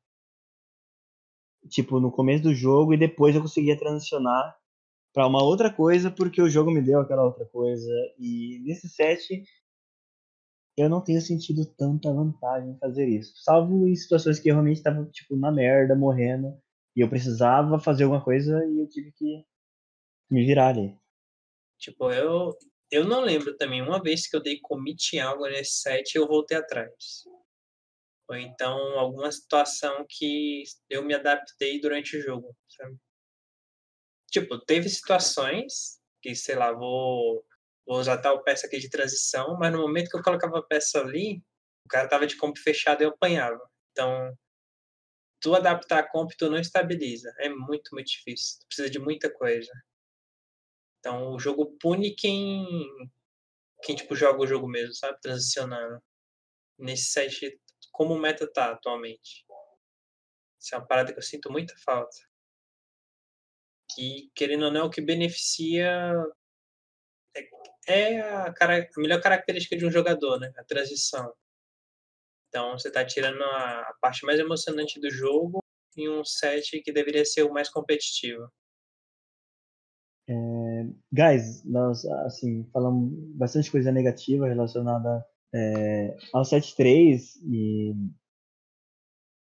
tipo 1.70 2.00
no 2.00 2.12
começo 2.12 2.44
do 2.44 2.54
jogo 2.54 2.94
e 2.94 2.98
depois 2.98 3.36
eu 3.36 3.42
conseguia 3.42 3.78
transicionar 3.78 4.58
para 5.14 5.28
uma 5.28 5.42
outra 5.44 5.72
coisa 5.72 6.12
porque 6.12 6.42
o 6.42 6.50
jogo 6.50 6.72
me 6.72 6.82
deu 6.82 7.00
aquela 7.00 7.24
outra 7.24 7.46
coisa. 7.46 7.92
E 8.18 8.60
nesse 8.66 8.90
set 8.90 9.44
eu 10.76 10.90
não 10.90 11.02
tenho 11.02 11.22
sentido 11.22 11.66
tanta 11.78 12.12
vantagem 12.12 12.72
em 12.72 12.80
fazer 12.80 13.08
isso. 13.08 13.34
Salvo 13.44 13.88
em 13.88 13.96
situações 13.96 14.40
que 14.40 14.50
eu 14.50 14.56
realmente 14.56 14.78
estava 14.78 15.06
tipo 15.06 15.36
na 15.36 15.52
merda, 15.52 15.96
morrendo, 15.96 16.58
e 16.96 17.02
eu 17.02 17.10
precisava 17.10 17.80
fazer 17.80 18.04
alguma 18.04 18.24
coisa 18.24 18.64
e 18.66 18.80
eu 18.80 18.88
tive 18.88 19.12
que 19.12 19.46
me 20.30 20.46
virar 20.46 20.70
ali. 20.70 20.98
Tipo, 21.78 22.12
eu 22.12 22.58
eu 22.92 23.06
não 23.06 23.22
lembro 23.22 23.58
também 23.58 23.82
uma 23.82 24.02
vez 24.02 24.28
que 24.28 24.36
eu 24.36 24.42
dei 24.42 24.60
commit 24.62 25.16
em 25.16 25.20
algo 25.20 25.48
nesse 25.48 25.82
set 25.82 26.16
eu 26.16 26.28
voltei 26.28 26.58
atrás. 26.58 27.24
Ou 28.30 28.36
então 28.38 28.78
alguma 29.00 29.32
situação 29.32 30.06
que 30.08 30.64
eu 30.90 31.04
me 31.04 31.14
adaptei 31.14 31.82
durante 31.82 32.18
o 32.18 32.22
jogo, 32.22 32.56
sabe? 32.70 32.96
Tipo, 34.32 34.60
teve 34.60 34.90
situações 34.90 36.00
que, 36.22 36.36
sei 36.36 36.56
lá, 36.56 36.72
vou, 36.72 37.46
vou 37.86 38.00
usar 38.00 38.18
tal 38.20 38.44
peça 38.44 38.68
aqui 38.68 38.80
de 38.80 38.90
transição, 38.90 39.58
mas 39.60 39.72
no 39.72 39.80
momento 39.80 40.10
que 40.10 40.18
eu 40.18 40.24
colocava 40.24 40.60
a 40.60 40.64
peça 40.64 41.00
ali, 41.00 41.44
o 41.86 41.90
cara 41.90 42.08
tava 42.08 42.26
de 42.26 42.38
comp 42.38 42.58
fechado 42.58 43.02
e 43.02 43.06
eu 43.06 43.10
apanhava. 43.10 43.60
Então, 43.92 44.36
tu 45.44 45.54
adaptar 45.56 46.00
a 46.00 46.10
comp, 46.10 46.32
tu 46.38 46.50
não 46.50 46.58
estabiliza. 46.60 47.34
É 47.40 47.50
muito, 47.50 47.94
muito 47.94 48.08
difícil. 48.08 48.60
Tu 48.62 48.68
precisa 48.68 48.90
de 48.90 49.00
muita 49.00 49.32
coisa. 49.32 49.72
Então, 51.00 51.34
o 51.34 51.40
jogo 51.40 51.78
pune 51.80 52.16
quem, 52.16 52.66
quem 53.84 53.96
tipo, 53.96 54.16
joga 54.16 54.42
o 54.42 54.48
jogo 54.48 54.68
mesmo, 54.68 54.96
sabe? 54.96 55.20
Transicionando. 55.22 56.02
Nesse 56.80 57.12
set, 57.12 57.60
como 57.92 58.16
o 58.16 58.20
meta 58.20 58.52
tá 58.52 58.72
atualmente. 58.72 59.46
Isso 60.60 60.74
é 60.74 60.78
uma 60.78 60.88
parada 60.88 61.12
que 61.12 61.20
eu 61.20 61.24
sinto 61.24 61.52
muita 61.52 61.76
falta 61.86 62.16
que, 63.96 64.32
querendo 64.36 64.66
ou 64.66 64.72
não, 64.72 64.88
o 64.88 64.90
que 64.90 65.02
beneficia 65.02 66.16
é, 67.36 67.50
é 67.88 68.22
a, 68.22 68.48
a, 68.48 68.88
melhor 68.98 69.22
característica 69.22 69.78
de 69.78 69.86
um 69.86 69.92
jogador, 69.92 70.40
né? 70.40 70.52
A 70.58 70.64
transição. 70.64 71.34
Então, 72.54 72.78
você 72.78 72.90
está 72.90 73.04
tirando 73.04 73.42
a, 73.42 73.96
parte 74.00 74.24
mais 74.28 74.40
emocionante 74.40 75.00
do 75.00 75.10
jogo 75.10 75.58
em 75.98 76.08
um 76.08 76.24
set 76.24 76.80
que 76.84 76.94
deveria 76.94 77.26
ser 77.26 77.42
o 77.42 77.52
mais 77.52 77.68
competitivo. 77.68 78.48
É, 80.30 80.34
guys, 81.12 81.66
nós 81.66 82.06
assim 82.06 82.64
falamos 82.72 83.12
bastante 83.36 83.72
coisa 83.72 83.92
negativa 83.92 84.48
relacionada 84.48 85.26
é, 85.52 86.16
ao 86.32 86.46
set 86.46 86.76
3 86.76 87.38
e, 87.38 87.96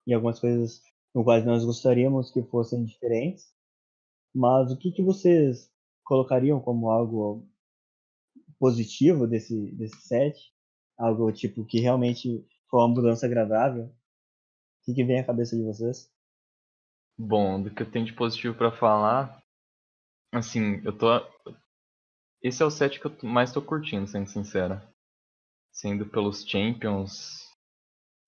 e 0.07 0.15
algumas 0.15 0.41
coisas 0.41 0.81
no 1.15 1.23
quais 1.23 1.45
nós 1.45 1.67
gostaríamos 1.67 2.31
que 2.31 2.43
fossem 2.45 2.83
diferentes. 2.83 3.53
Mas 4.35 4.73
o 4.73 4.79
que, 4.79 4.91
que 4.91 5.03
vocês 5.03 5.71
colocariam 6.03 6.63
como 6.63 6.91
algo 6.91 7.47
positivo 8.59 9.27
desse, 9.27 9.71
desse 9.73 10.01
set? 10.01 10.51
Algo 10.97 11.31
tipo 11.31 11.67
que 11.67 11.79
realmente 11.79 12.47
foi 12.73 12.81
uma 12.81 12.89
mudança 12.89 13.27
agradável? 13.27 13.85
O 13.85 14.85
que, 14.87 14.95
que 14.95 15.05
vem 15.05 15.21
à 15.21 15.27
cabeça 15.27 15.55
de 15.55 15.63
vocês? 15.63 16.11
Bom, 17.19 17.63
do 17.63 17.71
que 17.71 17.83
eu 17.83 17.91
tenho 17.91 18.07
de 18.07 18.15
positivo 18.15 18.57
para 18.57 18.73
falar, 18.73 19.43
assim, 20.33 20.81
eu 20.83 20.97
tô. 20.97 21.07
Esse 22.43 22.63
é 22.63 22.67
o 22.67 22.71
set 22.71 22.99
que 22.99 23.07
eu 23.07 23.15
mais 23.23 23.53
tô 23.53 23.61
curtindo, 23.61 24.07
sendo 24.07 24.27
sincero. 24.27 24.81
Sendo 25.71 26.07
pelos 26.07 26.49
champions, 26.49 27.47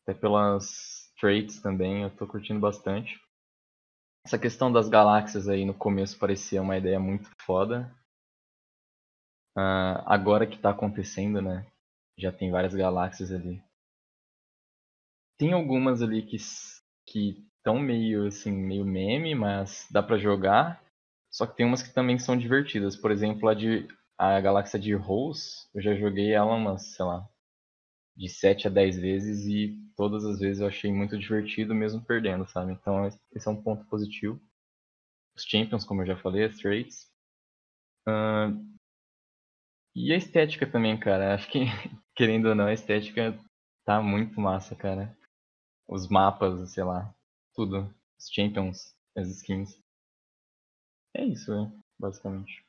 até 0.02 0.12
pelas 0.12 1.10
traits 1.18 1.60
também, 1.62 2.02
eu 2.02 2.14
tô 2.14 2.26
curtindo 2.26 2.60
bastante. 2.60 3.18
Essa 4.26 4.38
questão 4.38 4.70
das 4.70 4.90
galáxias 4.90 5.48
aí 5.48 5.64
no 5.64 5.74
começo 5.74 6.18
parecia 6.18 6.60
uma 6.60 6.76
ideia 6.76 7.00
muito 7.00 7.30
foda. 7.40 7.90
Uh, 9.56 10.04
agora 10.04 10.46
que 10.46 10.58
tá 10.58 10.70
acontecendo, 10.70 11.40
né? 11.40 11.66
Já 12.18 12.30
tem 12.30 12.50
várias 12.50 12.74
galáxias 12.74 13.32
ali. 13.32 13.62
Tem 15.38 15.52
algumas 15.52 16.02
ali 16.02 16.22
que, 16.22 16.36
que 17.06 17.44
tão 17.62 17.78
meio 17.78 18.26
assim, 18.26 18.52
meio 18.52 18.84
meme, 18.84 19.34
mas 19.34 19.88
dá 19.90 20.02
para 20.02 20.18
jogar. 20.18 20.82
Só 21.30 21.46
que 21.46 21.56
tem 21.56 21.66
umas 21.66 21.82
que 21.82 21.92
também 21.92 22.18
são 22.18 22.36
divertidas. 22.36 22.96
Por 22.96 23.10
exemplo, 23.10 23.48
a 23.48 23.54
de 23.54 23.88
a 24.16 24.40
galáxia 24.40 24.78
de 24.78 24.94
Rose, 24.94 25.68
eu 25.74 25.82
já 25.82 25.94
joguei 25.96 26.32
ela 26.32 26.54
umas, 26.54 26.94
sei 26.94 27.04
lá, 27.04 27.28
de 28.16 28.28
7 28.28 28.68
a 28.68 28.70
10 28.70 28.96
vezes 28.96 29.46
e 29.46 29.76
todas 29.96 30.24
as 30.24 30.38
vezes 30.38 30.60
eu 30.60 30.68
achei 30.68 30.92
muito 30.92 31.18
divertido 31.18 31.74
mesmo 31.74 32.04
perdendo, 32.04 32.46
sabe? 32.48 32.72
Então 32.72 33.06
esse 33.34 33.48
é 33.48 33.50
um 33.50 33.60
ponto 33.62 33.84
positivo. 33.86 34.40
Os 35.36 35.44
Champions, 35.44 35.84
como 35.84 36.02
eu 36.02 36.06
já 36.06 36.16
falei, 36.16 36.44
as 36.44 36.56
Trades. 36.56 37.08
Uh, 38.06 38.74
e 39.94 40.12
a 40.12 40.16
estética 40.16 40.66
também, 40.66 40.98
cara. 40.98 41.34
Acho 41.34 41.48
que, 41.50 41.60
querendo 42.14 42.48
ou 42.48 42.54
não, 42.54 42.66
a 42.66 42.72
estética 42.72 43.38
tá 43.84 44.00
muito 44.02 44.40
massa, 44.40 44.74
cara. 44.76 45.16
Os 45.88 46.08
mapas, 46.08 46.70
sei 46.70 46.84
lá, 46.84 47.14
tudo. 47.54 47.94
Os 48.18 48.28
Champions, 48.30 48.94
as 49.16 49.28
skins. 49.28 49.78
É 51.14 51.24
isso, 51.24 51.50
né? 51.50 51.72
basicamente. 51.98 52.64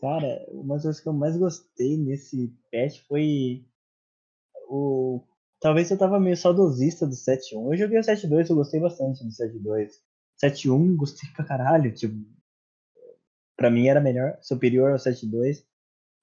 Cara, 0.00 0.44
uma 0.50 0.74
das 0.74 0.82
coisas 0.82 1.00
que 1.00 1.08
eu 1.08 1.12
mais 1.12 1.36
gostei 1.36 1.96
nesse 1.96 2.52
patch 2.70 3.00
foi 3.06 3.64
o. 4.68 5.22
Talvez 5.60 5.90
eu 5.90 5.98
tava 5.98 6.18
meio 6.18 6.36
saudosista 6.36 7.06
do 7.06 7.14
7.1. 7.14 7.72
Eu 7.72 7.76
joguei 7.76 7.98
o 7.98 8.02
7.2, 8.02 8.50
eu 8.50 8.56
gostei 8.56 8.80
bastante 8.80 9.22
do 9.22 9.30
7.2. 9.30 9.90
7.1, 10.42 10.96
gostei 10.96 11.30
pra 11.30 11.44
caralho. 11.44 11.94
Tipo, 11.94 12.16
pra 13.56 13.70
mim 13.70 13.86
era 13.86 14.00
melhor, 14.00 14.36
superior 14.42 14.90
ao 14.90 14.96
7.2. 14.96 15.64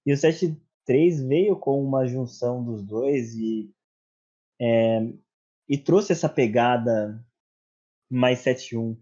E 0.06 0.12
o 0.12 0.16
7.3 0.16 1.26
veio 1.26 1.58
com 1.58 1.82
uma 1.82 2.06
junção 2.06 2.64
dos 2.64 2.84
dois 2.84 3.34
e. 3.36 3.74
É, 4.62 5.08
e 5.70 5.78
trouxe 5.78 6.12
essa 6.12 6.28
pegada 6.28 7.24
mais 8.10 8.40
7.1 8.40 8.98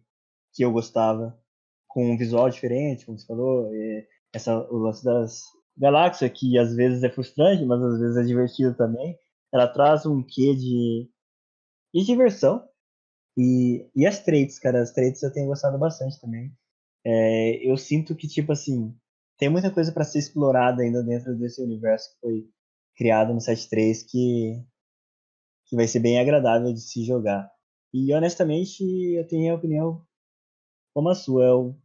que 0.53 0.63
eu 0.63 0.71
gostava. 0.71 1.39
Com 1.87 2.11
um 2.11 2.17
visual 2.17 2.49
diferente, 2.49 3.05
como 3.05 3.17
você 3.17 3.25
falou. 3.25 3.71
Essa, 4.33 4.55
o 4.69 4.77
lance 4.77 5.03
das 5.03 5.43
galáxias, 5.75 6.31
que 6.31 6.57
às 6.59 6.75
vezes 6.75 7.01
é 7.01 7.09
frustrante, 7.09 7.65
mas 7.65 7.81
às 7.81 7.99
vezes 7.99 8.17
é 8.17 8.23
divertido 8.23 8.75
também. 8.75 9.17
Ela 9.51 9.67
traz 9.67 10.05
um 10.05 10.21
quê 10.21 10.53
de, 10.53 11.09
de 11.95 12.05
diversão. 12.05 12.67
E, 13.37 13.89
e 13.95 14.05
as 14.05 14.23
traits, 14.23 14.59
cara, 14.59 14.81
as 14.81 14.91
traits 14.91 15.23
eu 15.23 15.31
tenho 15.31 15.47
gostado 15.47 15.77
bastante 15.77 16.19
também. 16.19 16.51
É, 17.05 17.67
eu 17.67 17.77
sinto 17.77 18.15
que, 18.15 18.27
tipo 18.27 18.51
assim, 18.51 18.93
tem 19.37 19.49
muita 19.49 19.71
coisa 19.71 19.91
para 19.91 20.03
ser 20.03 20.19
explorada 20.19 20.81
ainda 20.81 21.03
dentro 21.03 21.35
desse 21.35 21.61
universo 21.61 22.09
que 22.11 22.19
foi 22.19 22.49
criado 22.95 23.33
no 23.33 23.39
7.3 23.39 24.05
que, 24.09 24.61
que 25.67 25.75
vai 25.75 25.87
ser 25.87 25.99
bem 25.99 26.19
agradável 26.19 26.73
de 26.73 26.81
se 26.81 27.05
jogar. 27.05 27.49
E 27.93 28.13
honestamente, 28.13 28.83
eu 28.83 29.27
tenho 29.27 29.53
a 29.53 29.57
opinião 29.57 30.05
como 30.93 31.09
a 31.09 31.15
sua. 31.15 31.43
Eu 31.43 31.75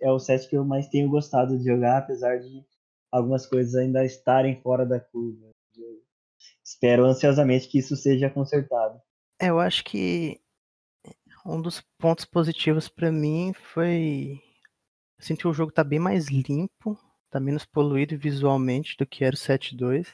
é 0.00 0.10
o 0.10 0.18
set 0.18 0.48
que 0.48 0.56
eu 0.56 0.64
mais 0.64 0.88
tenho 0.88 1.08
gostado 1.08 1.56
de 1.56 1.64
jogar, 1.64 1.98
apesar 1.98 2.38
de 2.38 2.64
algumas 3.12 3.46
coisas 3.46 3.74
ainda 3.74 4.04
estarem 4.04 4.60
fora 4.60 4.84
da 4.84 4.98
curva. 4.98 5.50
Eu 5.76 6.02
espero 6.64 7.04
ansiosamente 7.04 7.68
que 7.68 7.78
isso 7.78 7.94
seja 7.94 8.28
consertado. 8.28 9.00
É, 9.40 9.50
eu 9.50 9.60
acho 9.60 9.84
que 9.84 10.40
um 11.46 11.60
dos 11.60 11.80
pontos 11.98 12.24
positivos 12.24 12.88
para 12.88 13.12
mim 13.12 13.52
foi 13.52 14.40
assim 15.18 15.36
que 15.36 15.46
o 15.46 15.52
jogo 15.52 15.70
tá 15.70 15.84
bem 15.84 15.98
mais 15.98 16.28
limpo, 16.28 16.98
tá 17.30 17.38
menos 17.38 17.64
poluído 17.64 18.18
visualmente 18.18 18.96
do 18.96 19.06
que 19.06 19.24
era 19.24 19.34
o 19.34 19.38
7.2. 19.38 20.08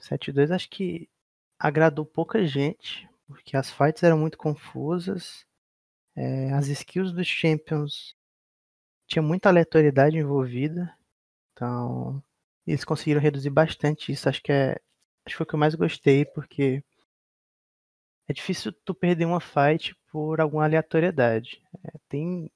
7.2 0.00 0.52
acho 0.52 0.70
que 0.70 1.08
agradou 1.58 2.06
pouca 2.06 2.46
gente, 2.46 3.08
porque 3.26 3.56
as 3.56 3.70
fights 3.70 4.02
eram 4.02 4.18
muito 4.18 4.38
confusas. 4.38 5.46
É, 6.16 6.52
as 6.52 6.68
skills 6.68 7.12
dos 7.12 7.26
champions 7.26 8.14
tinha 9.06 9.22
muita 9.22 9.48
aleatoriedade 9.48 10.18
envolvida. 10.18 10.94
Então, 11.52 12.22
eles 12.66 12.84
conseguiram 12.84 13.20
reduzir 13.20 13.50
bastante 13.50 14.12
isso. 14.12 14.28
Acho 14.28 14.42
que 14.42 14.52
é. 14.52 14.72
Acho 15.26 15.34
que 15.34 15.36
foi 15.36 15.44
o 15.44 15.48
que 15.48 15.54
eu 15.54 15.58
mais 15.58 15.74
gostei, 15.74 16.24
porque 16.24 16.82
é 18.28 18.32
difícil 18.32 18.72
tu 18.84 18.94
perder 18.94 19.24
uma 19.24 19.40
fight 19.40 19.94
por 20.10 20.40
alguma 20.40 20.64
aleatoriedade. 20.64 21.62
É, 21.84 21.98
tem 22.08 22.50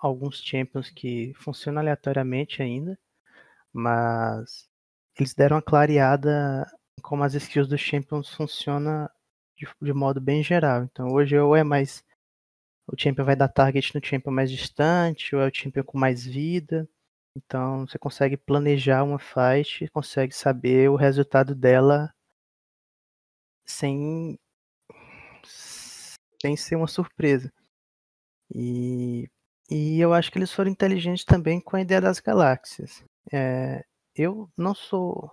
alguns 0.00 0.42
champions 0.42 0.90
que 0.90 1.32
funcionam 1.34 1.80
aleatoriamente 1.80 2.62
ainda, 2.62 2.98
mas 3.72 4.68
eles 5.18 5.34
deram 5.34 5.56
uma 5.56 5.62
clareada 5.62 6.66
como 7.00 7.24
as 7.24 7.34
skills 7.34 7.68
dos 7.68 7.80
champions 7.80 8.32
funcionam 8.34 9.08
de, 9.56 9.66
de 9.80 9.92
modo 9.92 10.20
bem 10.20 10.42
geral. 10.42 10.84
Então 10.84 11.08
hoje 11.12 11.38
ou 11.38 11.56
é 11.56 11.64
mais 11.64 12.04
o 12.86 12.94
champion 12.96 13.24
vai 13.24 13.36
dar 13.36 13.48
target 13.48 13.94
no 13.94 14.04
champion 14.04 14.32
mais 14.32 14.50
distante, 14.50 15.36
ou 15.36 15.42
é 15.42 15.48
o 15.48 15.54
champion 15.54 15.84
com 15.84 15.98
mais 15.98 16.24
vida. 16.24 16.88
Então 17.36 17.86
você 17.86 17.98
consegue 17.98 18.36
planejar 18.36 19.04
uma 19.04 19.18
fight, 19.18 19.88
consegue 19.90 20.34
saber 20.34 20.90
o 20.90 20.96
resultado 20.96 21.54
dela 21.54 22.12
sem 23.66 24.38
sem 26.40 26.56
ser 26.56 26.76
uma 26.76 26.86
surpresa. 26.86 27.52
E, 28.54 29.28
e 29.70 30.00
eu 30.00 30.14
acho 30.14 30.30
que 30.32 30.38
eles 30.38 30.52
foram 30.52 30.70
inteligentes 30.70 31.24
também 31.24 31.60
com 31.60 31.76
a 31.76 31.80
ideia 31.80 32.00
das 32.00 32.20
galáxias. 32.20 33.04
É, 33.32 33.84
eu 34.14 34.48
não 34.56 34.74
sou 34.74 35.30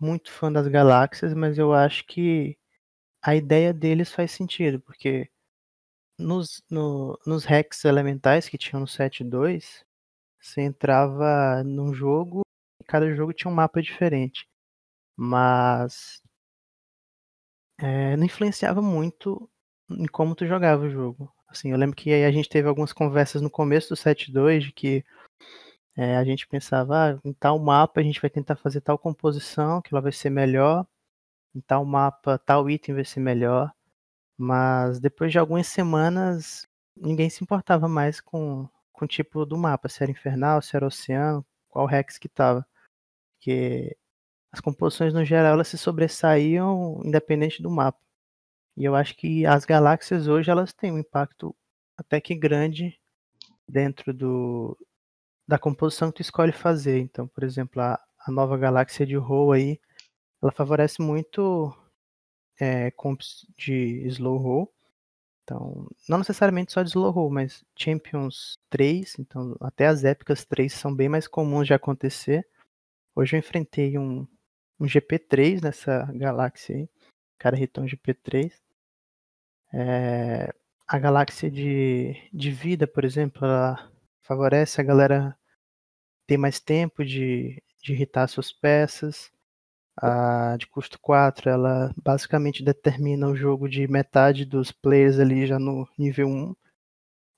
muito 0.00 0.30
fã 0.30 0.52
das 0.52 0.68
galáxias, 0.68 1.34
mas 1.34 1.58
eu 1.58 1.72
acho 1.72 2.06
que 2.06 2.58
a 3.22 3.34
ideia 3.36 3.72
deles 3.74 4.12
faz 4.12 4.32
sentido, 4.32 4.80
porque 4.80 5.30
nos, 6.18 6.62
no, 6.70 7.18
nos 7.26 7.44
hacks 7.44 7.84
elementais 7.84 8.48
que 8.48 8.58
tinham 8.58 8.80
no 8.80 8.86
7.2, 8.86 9.84
você 10.40 10.62
entrava 10.62 11.62
num 11.64 11.94
jogo 11.94 12.42
e 12.80 12.84
cada 12.84 13.14
jogo 13.14 13.32
tinha 13.32 13.50
um 13.50 13.54
mapa 13.54 13.82
diferente. 13.82 14.48
Mas 15.16 16.22
é, 17.78 18.16
não 18.16 18.24
influenciava 18.24 18.80
muito 18.82 19.48
em 19.90 20.06
como 20.06 20.34
tu 20.34 20.46
jogava 20.46 20.84
o 20.84 20.90
jogo. 20.90 21.32
Assim, 21.48 21.70
eu 21.70 21.78
lembro 21.78 21.96
que 21.96 22.12
a 22.12 22.30
gente 22.30 22.48
teve 22.48 22.68
algumas 22.68 22.92
conversas 22.92 23.40
no 23.42 23.50
começo 23.50 23.90
do 23.90 23.96
7.2 23.96 24.64
de 24.64 24.72
que 24.72 25.04
é, 25.96 26.16
a 26.16 26.24
gente 26.24 26.46
pensava, 26.46 27.14
ah, 27.14 27.20
em 27.24 27.32
tal 27.32 27.58
mapa 27.58 28.00
a 28.00 28.04
gente 28.04 28.20
vai 28.20 28.30
tentar 28.30 28.56
fazer 28.56 28.82
tal 28.82 28.98
composição, 28.98 29.80
que 29.80 29.94
ela 29.94 30.02
vai 30.02 30.12
ser 30.12 30.30
melhor, 30.30 30.86
em 31.54 31.60
tal 31.60 31.84
mapa 31.86 32.38
tal 32.38 32.68
item 32.70 32.96
vai 32.96 33.04
ser 33.04 33.20
melhor. 33.20 33.72
Mas 34.38 35.00
depois 35.00 35.32
de 35.32 35.38
algumas 35.38 35.66
semanas, 35.68 36.68
ninguém 36.96 37.30
se 37.30 37.42
importava 37.44 37.88
mais 37.88 38.20
com, 38.20 38.68
com 38.92 39.04
o 39.06 39.08
tipo 39.08 39.46
do 39.46 39.58
mapa, 39.58 39.88
se 39.88 40.02
era 40.02 40.12
infernal, 40.12 40.62
se 40.62 40.76
era 40.76 40.86
oceano, 40.86 41.46
qual 41.68 41.86
Rex 41.86 42.18
que 42.18 42.28
tava. 42.28 42.66
Porque 43.38 43.96
as 44.52 44.60
composições 44.60 45.14
no 45.14 45.24
geral 45.24 45.54
elas 45.54 45.68
se 45.68 45.78
sobressaíam 45.78 47.00
independente 47.04 47.62
do 47.62 47.70
mapa. 47.70 48.00
E 48.76 48.84
eu 48.84 48.94
acho 48.94 49.16
que 49.16 49.46
as 49.46 49.64
galáxias 49.64 50.28
hoje 50.28 50.50
elas 50.50 50.72
têm 50.74 50.92
um 50.92 50.98
impacto 50.98 51.56
até 51.96 52.20
que 52.20 52.34
grande 52.34 53.00
dentro 53.68 54.12
do, 54.14 54.78
da 55.46 55.58
composição 55.58 56.10
que 56.10 56.16
tu 56.16 56.22
escolhe 56.22 56.52
fazer. 56.52 56.98
Então, 56.98 57.26
por 57.28 57.44
exemplo, 57.44 57.80
a, 57.80 58.00
a 58.26 58.30
nova 58.32 58.56
galáxia 58.56 59.06
de 59.06 59.16
Ho 59.16 59.52
aí, 59.52 59.80
ela 60.42 60.52
favorece 60.52 61.00
muito 61.00 61.74
é, 62.60 62.90
comps 62.92 63.46
de 63.56 64.06
slow 64.08 64.38
roll. 64.38 64.72
Então, 65.44 65.88
não 66.08 66.18
necessariamente 66.18 66.72
só 66.72 66.82
de 66.82 66.88
slow 66.88 67.10
roll, 67.10 67.30
mas 67.30 67.64
Champions 67.76 68.58
3, 68.68 69.20
então 69.20 69.56
até 69.60 69.86
as 69.86 70.04
épicas 70.04 70.44
3 70.44 70.72
são 70.72 70.92
bem 70.94 71.08
mais 71.08 71.28
comuns 71.28 71.68
de 71.68 71.74
acontecer. 71.74 72.46
Hoje 73.14 73.36
eu 73.36 73.38
enfrentei 73.38 73.96
um, 73.96 74.26
um 74.80 74.86
GP3 74.86 75.62
nessa 75.62 76.04
galáxia 76.14 76.76
aí. 76.76 76.82
O 76.84 77.38
cara 77.38 77.60
hitou 77.60 77.84
um 77.84 77.86
GP3. 77.86 78.52
É, 79.72 80.52
a 80.86 80.98
galáxia 80.98 81.50
de, 81.50 82.16
de 82.32 82.50
vida, 82.50 82.86
por 82.86 83.04
exemplo, 83.04 83.44
ela 83.44 83.90
favorece 84.26 84.80
a 84.80 84.84
galera 84.84 85.36
ter 86.26 86.36
mais 86.36 86.60
tempo 86.60 87.04
de, 87.04 87.62
de 87.82 87.92
irritar 87.92 88.28
suas 88.28 88.52
peças. 88.52 89.30
A 89.96 90.56
de 90.58 90.66
custo 90.66 90.98
4, 91.00 91.48
ela 91.50 91.94
basicamente 92.02 92.62
determina 92.62 93.28
o 93.28 93.36
jogo 93.36 93.68
de 93.68 93.88
metade 93.88 94.44
dos 94.44 94.70
players 94.72 95.18
ali 95.18 95.46
já 95.46 95.58
no 95.58 95.88
nível 95.98 96.28
1. 96.28 96.56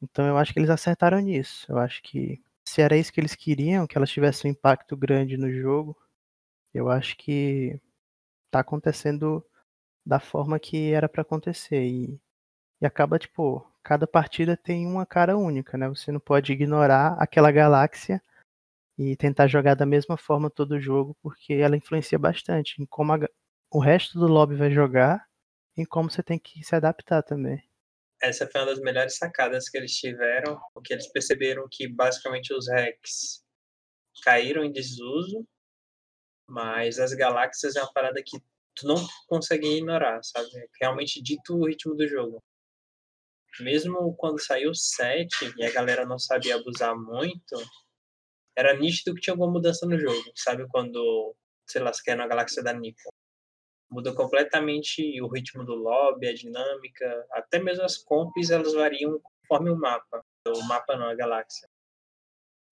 Então 0.02 0.26
eu 0.26 0.36
acho 0.36 0.52
que 0.52 0.58
eles 0.58 0.70
acertaram 0.70 1.20
nisso. 1.20 1.70
Eu 1.70 1.78
acho 1.78 2.02
que 2.02 2.40
se 2.66 2.82
era 2.82 2.96
isso 2.96 3.12
que 3.12 3.20
eles 3.20 3.34
queriam, 3.34 3.86
que 3.86 3.96
elas 3.96 4.10
tivessem 4.10 4.50
um 4.50 4.52
impacto 4.52 4.96
grande 4.96 5.36
no 5.36 5.52
jogo, 5.52 5.96
eu 6.74 6.90
acho 6.90 7.16
que 7.16 7.80
tá 8.50 8.60
acontecendo 8.60 9.44
da 10.06 10.20
forma 10.20 10.58
que 10.60 10.92
era 10.92 11.08
para 11.08 11.22
acontecer. 11.22 11.84
E, 11.86 12.20
e 12.80 12.86
acaba, 12.86 13.18
tipo, 13.18 13.66
cada 13.88 14.06
partida 14.06 14.54
tem 14.54 14.86
uma 14.86 15.06
cara 15.06 15.38
única, 15.38 15.78
né? 15.78 15.88
Você 15.88 16.12
não 16.12 16.20
pode 16.20 16.52
ignorar 16.52 17.16
aquela 17.18 17.50
galáxia 17.50 18.22
e 18.98 19.16
tentar 19.16 19.46
jogar 19.46 19.74
da 19.74 19.86
mesma 19.86 20.18
forma 20.18 20.50
todo 20.50 20.72
o 20.72 20.80
jogo, 20.80 21.16
porque 21.22 21.54
ela 21.54 21.74
influencia 21.74 22.18
bastante 22.18 22.82
em 22.82 22.84
como 22.84 23.14
a, 23.14 23.18
o 23.72 23.78
resto 23.78 24.18
do 24.18 24.26
lobby 24.26 24.56
vai 24.56 24.70
jogar 24.70 25.26
e 25.74 25.86
como 25.86 26.10
você 26.10 26.22
tem 26.22 26.38
que 26.38 26.62
se 26.62 26.76
adaptar 26.76 27.22
também. 27.22 27.66
essa 28.20 28.46
foi 28.46 28.60
uma 28.60 28.66
das 28.66 28.80
melhores 28.80 29.16
sacadas 29.16 29.70
que 29.70 29.78
eles 29.78 29.96
tiveram, 29.96 30.60
porque 30.74 30.92
eles 30.92 31.10
perceberam 31.10 31.66
que 31.70 31.88
basicamente 31.88 32.52
os 32.52 32.68
hacks 32.68 33.42
caíram 34.22 34.64
em 34.64 34.70
desuso, 34.70 35.48
mas 36.46 36.98
as 36.98 37.14
galáxias 37.14 37.74
é 37.74 37.80
uma 37.80 37.92
parada 37.94 38.22
que 38.22 38.38
tu 38.74 38.86
não 38.86 38.96
consegue 39.26 39.66
ignorar, 39.66 40.22
sabe? 40.22 40.50
Realmente 40.78 41.22
dito 41.22 41.56
o 41.56 41.66
ritmo 41.66 41.94
do 41.94 42.06
jogo. 42.06 42.42
Mesmo 43.60 44.14
quando 44.16 44.40
saiu 44.40 44.70
o 44.70 44.74
7 44.74 45.54
e 45.56 45.64
a 45.64 45.72
galera 45.72 46.06
não 46.06 46.18
sabia 46.18 46.56
abusar 46.56 46.96
muito, 46.96 47.56
era 48.56 48.76
nítido 48.76 49.14
que 49.14 49.20
tinha 49.20 49.34
alguma 49.34 49.52
mudança 49.52 49.86
no 49.86 49.98
jogo, 49.98 50.32
sabe? 50.34 50.66
Quando, 50.68 51.34
sei 51.66 51.80
lá, 51.82 51.90
quer 52.04 52.16
na 52.16 52.26
galáxia 52.26 52.62
da 52.62 52.72
Nico. 52.72 53.08
Muda 53.90 54.14
completamente 54.14 55.20
o 55.22 55.28
ritmo 55.28 55.64
do 55.64 55.74
lobby, 55.74 56.28
a 56.28 56.34
dinâmica, 56.34 57.26
até 57.32 57.58
mesmo 57.58 57.84
as 57.84 57.96
comps 57.96 58.50
elas 58.50 58.74
variam 58.74 59.20
conforme 59.20 59.70
o 59.70 59.76
mapa. 59.76 60.22
O 60.46 60.62
mapa 60.64 60.96
não, 60.96 61.08
a 61.08 61.14
galáxia. 61.14 61.68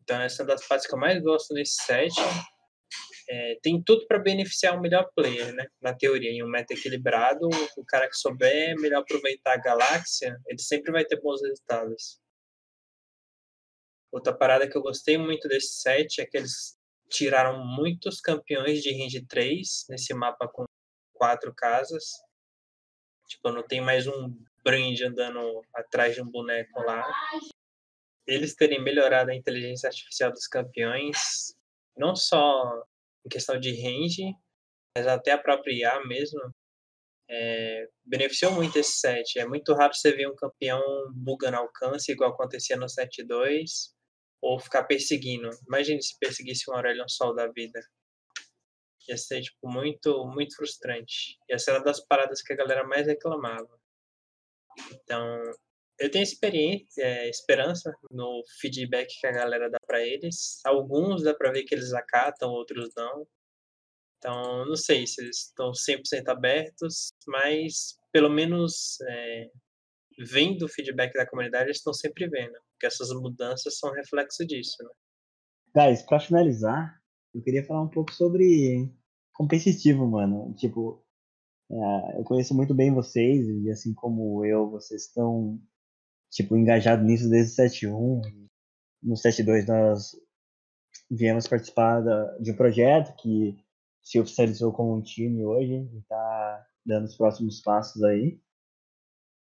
Então 0.03 0.21
essa 0.21 0.43
é 0.43 0.45
uma 0.45 0.55
das 0.55 0.67
partes 0.67 0.87
que 0.87 0.95
eu 0.95 0.99
mais 0.99 1.23
gosto 1.23 1.55
nesse 1.55 1.83
set. 1.83 2.13
É, 3.29 3.59
tem 3.61 3.83
tudo 3.83 4.07
para 4.07 4.19
beneficiar 4.19 4.77
o 4.77 4.81
melhor 4.81 5.11
player, 5.15 5.53
né? 5.53 5.67
Na 5.81 5.93
teoria, 5.93 6.31
em 6.31 6.43
um 6.45 6.49
meta 6.49 6.75
equilibrado, 6.75 7.49
o 7.77 7.85
cara 7.85 8.09
que 8.09 8.17
souber 8.17 8.77
melhor 8.81 9.01
aproveitar 9.01 9.55
a 9.55 9.61
galáxia, 9.61 10.39
ele 10.47 10.59
sempre 10.59 10.93
vai 10.93 11.05
ter 11.05 11.21
bons 11.21 11.43
resultados. 11.43 12.21
Outra 14.13 14.33
parada 14.33 14.69
que 14.69 14.77
eu 14.77 14.83
gostei 14.83 15.19
muito 15.19 15.49
desse 15.49 15.81
set 15.81 16.21
é 16.21 16.27
que 16.27 16.37
eles 16.37 16.77
tiraram 17.11 17.65
muitos 17.65 18.21
campeões 18.21 18.83
de 18.83 18.93
range 18.93 19.27
3 19.27 19.87
nesse 19.89 20.15
mapa 20.15 20.49
com 20.49 20.65
quatro 21.13 21.53
casas. 21.55 22.13
Tipo, 23.29 23.51
não 23.51 23.63
tem 23.63 23.81
mais 23.81 24.07
um 24.07 24.35
brand 24.65 25.01
andando 25.01 25.63
atrás 25.75 26.15
de 26.15 26.23
um 26.23 26.31
boneco 26.31 26.81
lá. 26.83 27.05
Eles 28.27 28.55
terem 28.55 28.83
melhorado 28.83 29.31
a 29.31 29.35
inteligência 29.35 29.89
artificial 29.89 30.33
dos 30.33 30.47
campeões, 30.47 31.55
não 31.97 32.15
só 32.15 32.85
em 33.27 33.29
questão 33.29 33.59
de 33.61 33.71
range, 33.73 34.33
mas 34.97 35.07
até 35.07 35.33
a 35.33 35.39
própria 35.39 35.73
IA 35.73 36.07
mesmo, 36.07 36.41
é, 37.29 37.89
beneficiou 38.05 38.53
muito 38.53 38.79
esse 38.79 38.99
set. 39.01 39.39
É 39.39 39.47
muito 39.47 39.75
raro 39.75 39.93
você 39.93 40.13
ver 40.13 40.29
um 40.29 40.37
campeão 40.37 40.81
bugando 41.13 41.57
alcance, 41.59 42.13
igual 42.13 42.31
acontecia 42.33 42.77
no 42.77 42.89
set 42.89 43.23
2, 43.25 43.95
ou 44.41 44.59
ficar 44.61 44.85
perseguindo. 44.85 45.51
Imagine 45.69 46.03
se 46.03 46.17
perseguisse 46.19 46.71
um 46.71 46.75
Aurelion 46.75 47.09
Sol 47.09 47.35
da 47.35 47.49
vida 47.49 47.81
ia 49.09 49.17
ser 49.17 49.43
tipo 49.43 49.69
muito 49.69 50.27
muito 50.27 50.57
frustrante. 50.57 51.39
Ia 51.49 51.59
ser 51.59 51.73
uma 51.73 51.83
das 51.83 52.01
paradas 52.01 52.43
que 52.43 52.53
a 52.53 52.57
galera 52.57 52.85
mais 52.87 53.07
reclamava. 53.07 53.69
Então, 54.93 55.41
eu 55.99 56.11
tenho 56.11 56.23
experiência, 56.23 57.03
é, 57.03 57.29
esperança 57.29 57.95
no 58.11 58.43
feedback 58.61 59.09
que 59.19 59.27
a 59.27 59.33
galera 59.33 59.71
dá 59.71 59.79
para 59.87 60.05
eles. 60.05 60.61
Alguns 60.65 61.23
dá 61.23 61.35
para 61.35 61.53
ver 61.53 61.65
que 61.65 61.75
eles 61.75 61.93
acatam, 61.93 62.51
outros 62.51 62.91
não. 62.97 63.27
Então, 64.19 64.67
não 64.67 64.77
sei 64.77 65.07
se 65.07 65.23
eles 65.23 65.49
estão 65.49 65.73
100% 65.73 66.29
abertos, 66.29 67.13
mas 67.27 67.99
pelo 68.13 68.31
menos 68.31 68.99
é, 69.09 69.51
vendo 70.19 70.65
o 70.65 70.69
feedback 70.69 71.13
da 71.15 71.27
comunidade, 71.27 71.67
eles 71.67 71.79
estão 71.79 71.93
sempre 71.93 72.29
vendo, 72.29 72.55
porque 72.73 72.87
essas 72.87 73.11
mudanças 73.11 73.79
são 73.79 73.93
reflexo 73.93 74.47
disso. 74.47 74.77
Né? 74.83 74.91
Guys, 75.75 76.03
para 76.03 76.21
finalizar, 76.21 77.01
eu 77.35 77.43
queria 77.43 77.65
falar 77.65 77.83
um 77.83 77.91
pouco 77.91 78.13
sobre 78.13 78.91
competitivo, 79.35 80.07
mano. 80.07 80.55
Tipo, 80.55 81.05
é, 81.71 82.19
eu 82.19 82.25
conheço 82.25 82.55
muito 82.55 82.75
bem 82.75 82.95
vocês 82.95 83.47
e 83.49 83.71
assim 83.71 83.93
como 83.95 84.45
eu, 84.45 84.71
vocês 84.71 85.03
estão 85.07 85.61
tipo 86.31 86.57
engajados 86.57 87.05
nisso 87.05 87.29
desde 87.29 87.61
o 87.63 87.65
7.1. 87.65 88.49
No 89.03 89.15
7.2 89.15 89.67
nós 89.67 90.17
viemos 91.11 91.47
participar 91.47 92.03
de 92.41 92.53
um 92.53 92.57
projeto 92.57 93.15
que 93.17 93.57
se 94.03 94.21
oficializou 94.21 94.73
como 94.73 94.95
um 94.95 95.03
time 95.03 95.45
hoje 95.45 95.89
e 95.93 95.99
está 95.99 96.67
dando 96.85 97.05
os 97.07 97.17
próximos 97.17 97.61
passos 97.61 98.03
aí. 98.03 98.41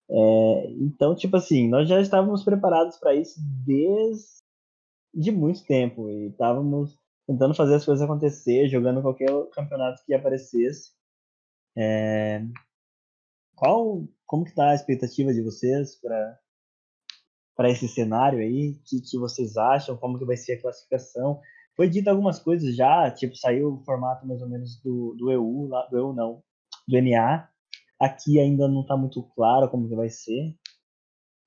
É, 0.10 0.72
então, 0.80 1.16
tipo 1.16 1.36
assim, 1.38 1.68
nós 1.68 1.88
já 1.88 2.00
estávamos 2.00 2.44
preparados 2.44 2.98
para 2.98 3.16
isso 3.16 3.40
desde 3.66 4.44
de 5.14 5.32
muito 5.32 5.64
tempo 5.66 6.10
e 6.10 6.30
estávamos 6.30 6.98
tentando 7.28 7.54
fazer 7.54 7.76
as 7.76 7.86
coisas 7.86 8.04
acontecer, 8.04 8.68
jogando 8.68 9.02
qualquer 9.02 9.30
campeonato 9.52 10.04
que 10.06 10.14
aparecesse. 10.14 10.92
É... 11.78 12.44
Qual, 13.56 14.08
como 14.26 14.44
que 14.44 14.56
tá 14.56 14.72
a 14.72 14.76
expectativa 14.76 15.34
de 15.34 15.42
vocês 15.42 15.96
para 16.02 16.40
para 17.56 17.70
esse 17.70 17.88
cenário 17.88 18.40
aí? 18.40 18.72
O 18.72 18.80
que, 18.84 19.02
que 19.02 19.18
vocês 19.18 19.58
acham? 19.58 19.98
Como 19.98 20.18
que 20.18 20.26
vai 20.26 20.38
ser 20.38 20.54
a 20.54 20.62
classificação? 20.62 21.40
Foi 21.76 21.90
dito 21.90 22.08
algumas 22.08 22.40
coisas 22.40 22.76
já, 22.76 23.10
tipo, 23.12 23.36
saiu 23.36 23.74
o 23.74 23.84
formato 23.84 24.28
mais 24.28 24.42
ou 24.42 24.50
menos 24.50 24.80
do, 24.82 25.16
do 25.16 25.32
EU, 25.32 25.68
lá, 25.68 25.86
do 25.88 25.98
EU 25.98 26.14
não, 26.14 26.44
do 26.88 27.02
NA. 27.02 27.50
Aqui 28.00 28.40
ainda 28.40 28.68
não 28.68 28.82
está 28.82 28.96
muito 28.96 29.24
claro 29.36 29.70
como 29.70 29.88
que 29.88 29.96
vai 29.96 30.10
ser, 30.10 30.56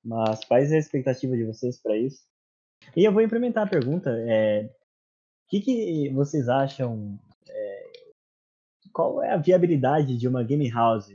mas 0.05 0.45
quais 0.45 0.73
é 0.73 0.77
a 0.77 0.79
expectativa 0.79 1.37
de 1.37 1.45
vocês 1.45 1.81
para 1.81 1.97
isso? 1.97 2.25
E 2.97 3.05
eu 3.05 3.13
vou 3.13 3.23
implementar 3.23 3.67
a 3.67 3.71
pergunta. 3.71 4.11
É, 4.29 4.65
o 4.65 5.49
que, 5.49 5.61
que 5.61 6.09
vocês 6.11 6.49
acham? 6.49 7.19
É, 7.49 7.91
qual 8.93 9.23
é 9.23 9.33
a 9.33 9.37
viabilidade 9.37 10.17
de 10.17 10.27
uma 10.27 10.43
game 10.43 10.69
house 10.71 11.09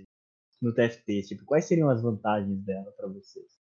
no 0.61 0.73
TFT? 0.73 1.23
Tipo, 1.23 1.45
quais 1.45 1.65
seriam 1.65 1.89
as 1.89 2.01
vantagens 2.01 2.63
dela 2.63 2.91
para 2.93 3.07
vocês? 3.07 3.60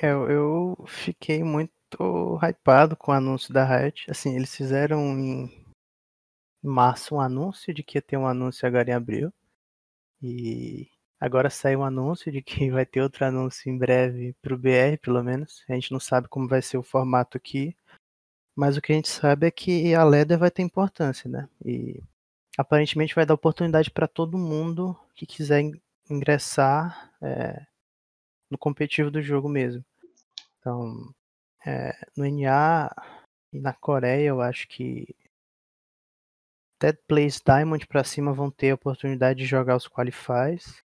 Eu, 0.00 0.30
eu 0.30 0.84
fiquei 0.86 1.42
muito 1.42 2.38
hypado 2.40 2.96
com 2.96 3.10
o 3.10 3.14
anúncio 3.14 3.52
da 3.52 3.64
Riot. 3.64 4.08
Assim, 4.10 4.36
eles 4.36 4.54
fizeram 4.54 5.18
em 5.18 5.50
março 6.62 7.16
um 7.16 7.20
anúncio 7.20 7.74
de 7.74 7.82
que 7.82 7.98
ia 7.98 8.02
ter 8.02 8.16
um 8.16 8.26
anúncio 8.26 8.66
agora 8.66 8.90
em 8.90 8.94
abril. 8.94 9.32
E 10.22 10.88
agora 11.20 11.50
saiu 11.50 11.80
um 11.80 11.84
anúncio 11.84 12.30
de 12.30 12.42
que 12.42 12.70
vai 12.70 12.86
ter 12.86 13.02
outro 13.02 13.24
anúncio 13.24 13.70
em 13.70 13.76
breve 13.76 14.34
para 14.40 14.54
o 14.54 14.58
BR, 14.58 14.98
pelo 15.02 15.22
menos. 15.22 15.64
A 15.68 15.74
gente 15.74 15.90
não 15.92 16.00
sabe 16.00 16.28
como 16.28 16.48
vai 16.48 16.62
ser 16.62 16.78
o 16.78 16.82
formato 16.82 17.36
aqui. 17.36 17.76
Mas 18.54 18.76
o 18.76 18.82
que 18.82 18.92
a 18.92 18.94
gente 18.94 19.08
sabe 19.08 19.46
é 19.46 19.50
que 19.50 19.94
a 19.94 20.04
Leder 20.04 20.38
vai 20.38 20.50
ter 20.50 20.62
importância, 20.62 21.30
né? 21.30 21.48
E 21.64 22.02
aparentemente 22.56 23.14
vai 23.14 23.24
dar 23.26 23.34
oportunidade 23.34 23.90
para 23.90 24.08
todo 24.08 24.38
mundo 24.38 24.96
que 25.14 25.26
quiser 25.26 25.62
ingressar 26.10 27.12
é, 27.22 27.66
no 28.50 28.58
competitivo 28.58 29.10
do 29.10 29.22
jogo 29.22 29.48
mesmo. 29.48 29.84
Então, 30.58 31.14
é, 31.66 31.94
no 32.16 32.24
NA 32.24 32.90
e 33.52 33.60
na 33.60 33.72
Coreia, 33.72 34.28
eu 34.28 34.40
acho 34.40 34.68
que 34.68 35.14
Dead 36.80 36.96
Plays 37.08 37.40
Diamond 37.44 37.86
para 37.86 38.04
cima 38.04 38.32
vão 38.32 38.50
ter 38.50 38.70
a 38.70 38.74
oportunidade 38.74 39.40
de 39.40 39.46
jogar 39.46 39.76
os 39.76 39.88
qualifies. 39.88 40.82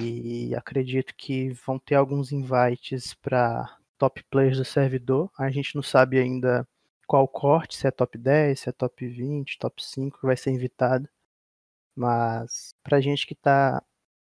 E 0.00 0.54
acredito 0.56 1.14
que 1.16 1.50
vão 1.66 1.78
ter 1.78 1.94
alguns 1.94 2.32
invites 2.32 3.14
para 3.14 3.78
top 3.96 4.22
players 4.24 4.58
do 4.58 4.64
servidor. 4.64 5.30
A 5.38 5.50
gente 5.50 5.74
não 5.76 5.82
sabe 5.82 6.18
ainda 6.18 6.66
qual 7.06 7.28
corte, 7.28 7.76
se 7.76 7.86
é 7.86 7.90
top 7.90 8.18
10, 8.18 8.60
se 8.60 8.68
é 8.68 8.72
top 8.72 9.06
20, 9.06 9.58
top 9.58 9.82
5 9.84 10.18
que 10.20 10.26
vai 10.26 10.36
ser 10.36 10.50
invitado. 10.50 11.08
Mas 11.96 12.74
pra 12.82 13.00
gente 13.00 13.26
que 13.26 13.34
tá 13.34 13.82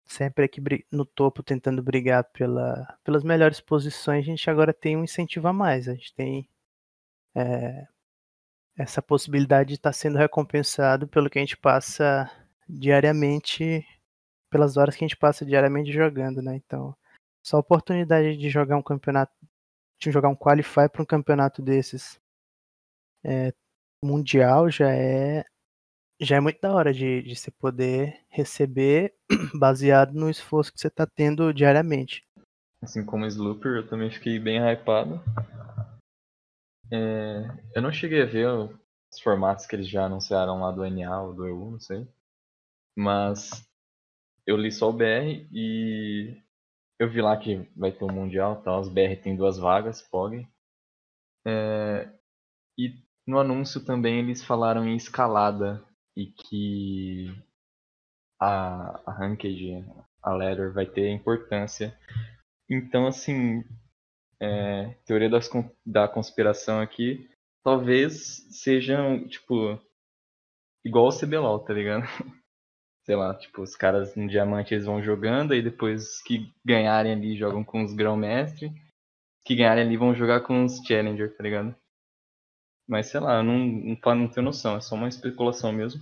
sempre 0.07 0.45
aqui 0.45 0.61
no 0.91 1.05
topo 1.05 1.43
tentando 1.43 1.83
brigar 1.83 2.25
pela, 2.33 2.99
pelas 3.05 3.25
melhores 3.25 3.61
posições, 3.61 4.25
a 4.25 4.27
gente 4.27 4.49
agora 4.49 4.73
tem 4.73 4.97
um 4.97 5.05
incentivo 5.05 5.49
a 5.49 5.53
mais. 5.53 5.89
A 5.89 5.95
gente 5.95 6.15
tem 6.15 6.49
é, 7.35 7.87
essa 8.77 9.03
possibilidade 9.03 9.71
de 9.71 9.75
estar 9.75 9.91
tá 9.91 9.93
sendo 9.93 10.19
recompensado 10.19 11.09
pelo 11.09 11.31
que 11.31 11.39
a 11.39 11.43
gente 11.43 11.57
passa 11.57 12.31
diariamente, 12.69 13.87
pelas 14.51 14.77
horas 14.77 14.97
que 14.97 15.05
a 15.05 15.09
gente 15.09 15.19
passa 15.19 15.45
diariamente 15.45 15.93
jogando, 15.93 16.43
né? 16.43 16.57
Então, 16.57 16.97
só 17.43 17.57
a 17.59 17.61
oportunidade 17.61 18.37
de 18.37 18.49
jogar 18.51 18.77
um 18.77 18.83
campeonato, 18.83 19.33
de 20.01 20.11
jogar 20.11 20.29
um 20.29 20.37
qualify 20.37 20.89
para 20.91 21.03
um 21.03 21.07
campeonato 21.07 21.63
desses 21.63 22.21
é, 23.25 23.53
mundial 24.03 24.71
já 24.71 24.93
é 24.93 25.45
já 26.21 26.37
é 26.37 26.41
muito 26.41 26.61
da 26.61 26.73
hora 26.73 26.93
de, 26.93 27.23
de 27.23 27.37
você 27.37 27.51
poder 27.51 28.21
receber 28.29 29.15
baseado 29.55 30.13
no 30.13 30.31
esforço 30.31 30.73
que 30.73 30.81
você 30.81 30.89
está 30.89 31.07
tendo 31.07 31.53
diariamente. 31.53 32.27
Assim 32.83 33.05
como 33.05 33.25
o 33.25 33.27
Slooper, 33.27 33.77
eu 33.77 33.89
também 33.89 34.11
fiquei 34.11 34.39
bem 34.39 34.59
hypado. 34.59 35.21
É, 36.91 37.49
eu 37.75 37.83
não 37.83 37.93
cheguei 37.93 38.23
a 38.23 38.27
ver 38.27 38.49
os 38.49 39.21
formatos 39.21 39.67
que 39.67 39.75
eles 39.75 39.89
já 39.89 40.05
anunciaram 40.05 40.61
lá 40.61 40.71
do 40.71 40.85
NA 40.89 41.23
ou 41.23 41.35
do 41.35 41.47
EU, 41.47 41.71
não 41.73 41.81
sei. 41.81 42.07
Mas 42.97 43.67
eu 44.47 44.57
li 44.57 44.71
só 44.71 44.89
o 44.89 44.93
BR 44.93 45.47
e 45.53 46.41
eu 46.99 47.11
vi 47.11 47.21
lá 47.21 47.37
que 47.37 47.69
vai 47.77 47.93
ter 47.93 48.05
um 48.05 48.13
Mundial, 48.13 48.63
tá? 48.63 48.79
os 48.79 48.89
BR 48.89 49.17
tem 49.23 49.37
duas 49.37 49.59
vagas, 49.59 50.03
POG. 50.03 50.47
É, 51.47 52.09
e 52.79 52.95
no 53.27 53.39
anúncio 53.39 53.85
também 53.85 54.21
eles 54.21 54.45
falaram 54.45 54.87
em 54.87 54.97
escalada 54.97 55.85
e 56.17 56.27
que 56.27 57.27
a, 58.41 59.01
a 59.07 59.13
Ranked, 59.13 59.85
a 60.23 60.33
Ladder 60.33 60.73
vai 60.73 60.87
ter 60.87 61.11
importância 61.11 61.97
Então, 62.69 63.07
assim, 63.07 63.63
é, 64.41 64.95
teoria 65.05 65.31
das, 65.31 65.49
da 65.85 66.09
conspiração 66.09 66.81
aqui, 66.81 67.29
talvez 67.63 68.47
sejam, 68.51 69.29
tipo, 69.29 69.79
igual 70.85 71.09
o 71.09 71.17
CBLOL, 71.17 71.61
tá 71.61 71.73
ligado? 71.73 72.03
Sei 73.05 73.15
lá, 73.15 73.35
tipo, 73.35 73.63
os 73.63 73.77
caras 73.77 74.17
no 74.17 74.27
diamante 74.27 74.75
eles 74.75 74.87
vão 74.87 75.03
jogando, 75.03 75.53
aí 75.53 75.63
depois 75.63 76.21
que 76.23 76.53
ganharem 76.65 77.13
ali 77.13 77.37
jogam 77.37 77.63
com 77.63 77.85
os 77.85 77.95
grão-mestre, 77.95 78.73
que 79.45 79.55
ganharem 79.55 79.85
ali 79.85 79.97
vão 79.97 80.13
jogar 80.13 80.41
com 80.41 80.65
os 80.65 80.79
challenger, 80.79 81.37
tá 81.37 81.43
ligado? 81.45 81.77
Mas 82.89 83.09
sei 83.09 83.21
lá, 83.21 83.43
não, 83.43 83.59
não, 83.59 84.15
não 84.15 84.29
tenho 84.29 84.45
noção, 84.45 84.77
é 84.77 84.81
só 84.81 84.95
uma 84.95 85.09
especulação 85.09 85.73
mesmo. 85.73 86.01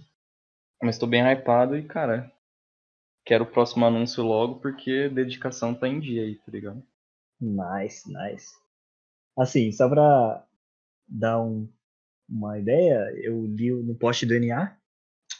Mas 0.83 0.99
tô 0.99 1.07
bem 1.07 1.23
hypado 1.23 1.77
e, 1.77 1.83
cara, 1.83 2.31
quero 3.25 3.45
o 3.45 3.51
próximo 3.51 3.87
anúncio 3.87 4.23
logo 4.23 4.61
porque 4.61 5.09
dedicação 5.09 5.75
tá 5.75 5.89
em 5.89 5.99
dia 5.99 6.23
aí, 6.23 6.37
tá 6.37 6.53
ligado? 6.53 6.83
Nice, 7.41 8.13
nice. 8.13 8.53
Assim, 9.37 9.73
só 9.73 9.89
pra 9.89 10.47
dar 11.09 11.41
um, 11.41 11.69
uma 12.29 12.59
ideia, 12.59 13.11
eu 13.17 13.47
li 13.47 13.71
no 13.71 13.95
post 13.95 14.27
do 14.27 14.35
NA, 14.35 14.77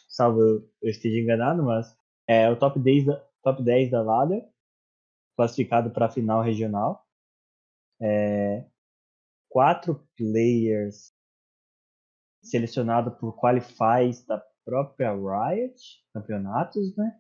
salvo 0.09 0.41
eu, 0.41 0.71
esteja 0.83 1.21
enganado, 1.21 1.63
mas 1.63 1.97
é 2.27 2.49
o 2.51 2.57
top 2.57 2.79
10 2.79 3.07
da, 3.07 3.17
top 3.43 3.63
10 3.63 3.91
da 3.91 4.03
Ladder, 4.03 4.49
classificado 5.37 5.91
para 5.91 6.07
a 6.07 6.11
final 6.11 6.43
regional. 6.43 7.07
É, 8.01 8.65
quatro 9.49 10.05
players 10.17 11.14
selecionados 12.45 13.15
por 13.19 13.35
qualifies 13.37 14.25
da 14.27 14.43
própria 14.65 15.13
Riot, 15.13 15.75
campeonatos, 16.13 16.97
né? 16.97 17.19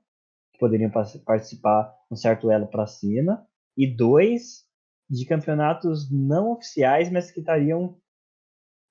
Que 0.52 0.58
poderiam 0.58 0.90
participar 0.90 1.94
um 2.10 2.16
certo 2.16 2.50
elo 2.50 2.66
para 2.66 2.86
cima. 2.86 3.46
E 3.76 3.86
dois 3.86 4.64
de 5.10 5.26
campeonatos 5.26 6.10
não 6.10 6.52
oficiais, 6.52 7.10
mas 7.10 7.30
que 7.30 7.40
estariam 7.40 7.98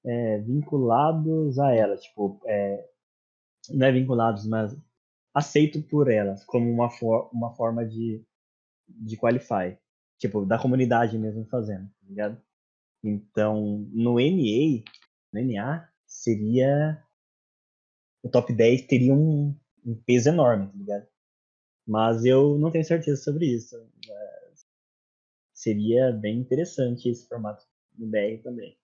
é, 0.05 0.39
vinculados 0.39 1.57
a 1.59 1.73
ela. 1.73 1.95
Tipo, 1.97 2.41
é, 2.45 2.89
não 3.69 3.87
é 3.87 3.91
vinculados, 3.91 4.45
mas 4.45 4.75
aceito 5.33 5.81
por 5.83 6.11
elas 6.11 6.43
como 6.45 6.69
uma, 6.69 6.89
for 6.89 7.29
uma 7.33 7.55
forma 7.55 7.85
de, 7.85 8.23
de 8.87 9.17
qualify. 9.17 9.77
Tipo, 10.19 10.45
da 10.45 10.59
comunidade 10.59 11.17
mesmo 11.17 11.45
fazendo, 11.45 11.87
tá 11.87 12.07
ligado? 12.07 12.41
Então, 13.03 13.85
no 13.91 14.15
NA, 14.15 14.83
no 15.33 15.41
NA, 15.41 15.89
seria. 16.23 17.03
O 18.23 18.29
top 18.29 18.53
10 18.53 18.87
teria 18.87 19.13
um, 19.13 19.53
um 19.85 19.95
peso 20.05 20.29
enorme, 20.29 20.67
tá 20.67 20.77
ligado? 20.77 21.07
Mas 21.85 22.23
eu 22.23 22.57
não 22.57 22.71
tenho 22.71 22.85
certeza 22.85 23.21
sobre 23.21 23.45
isso. 23.47 23.75
seria 25.53 26.11
bem 26.11 26.37
interessante 26.39 27.09
esse 27.09 27.27
formato 27.27 27.65
no 27.97 28.07
BR 28.07 28.41
também. 28.41 28.77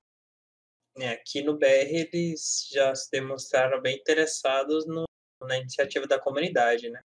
É, 0.97 1.09
aqui 1.09 1.41
no 1.41 1.57
BR 1.57 1.65
eles 1.65 2.67
já 2.71 2.93
se 2.93 3.09
demonstraram 3.09 3.81
bem 3.81 3.97
interessados 3.97 4.85
no, 4.85 5.05
na 5.41 5.57
iniciativa 5.57 6.05
da 6.05 6.19
comunidade, 6.19 6.89
né? 6.89 7.01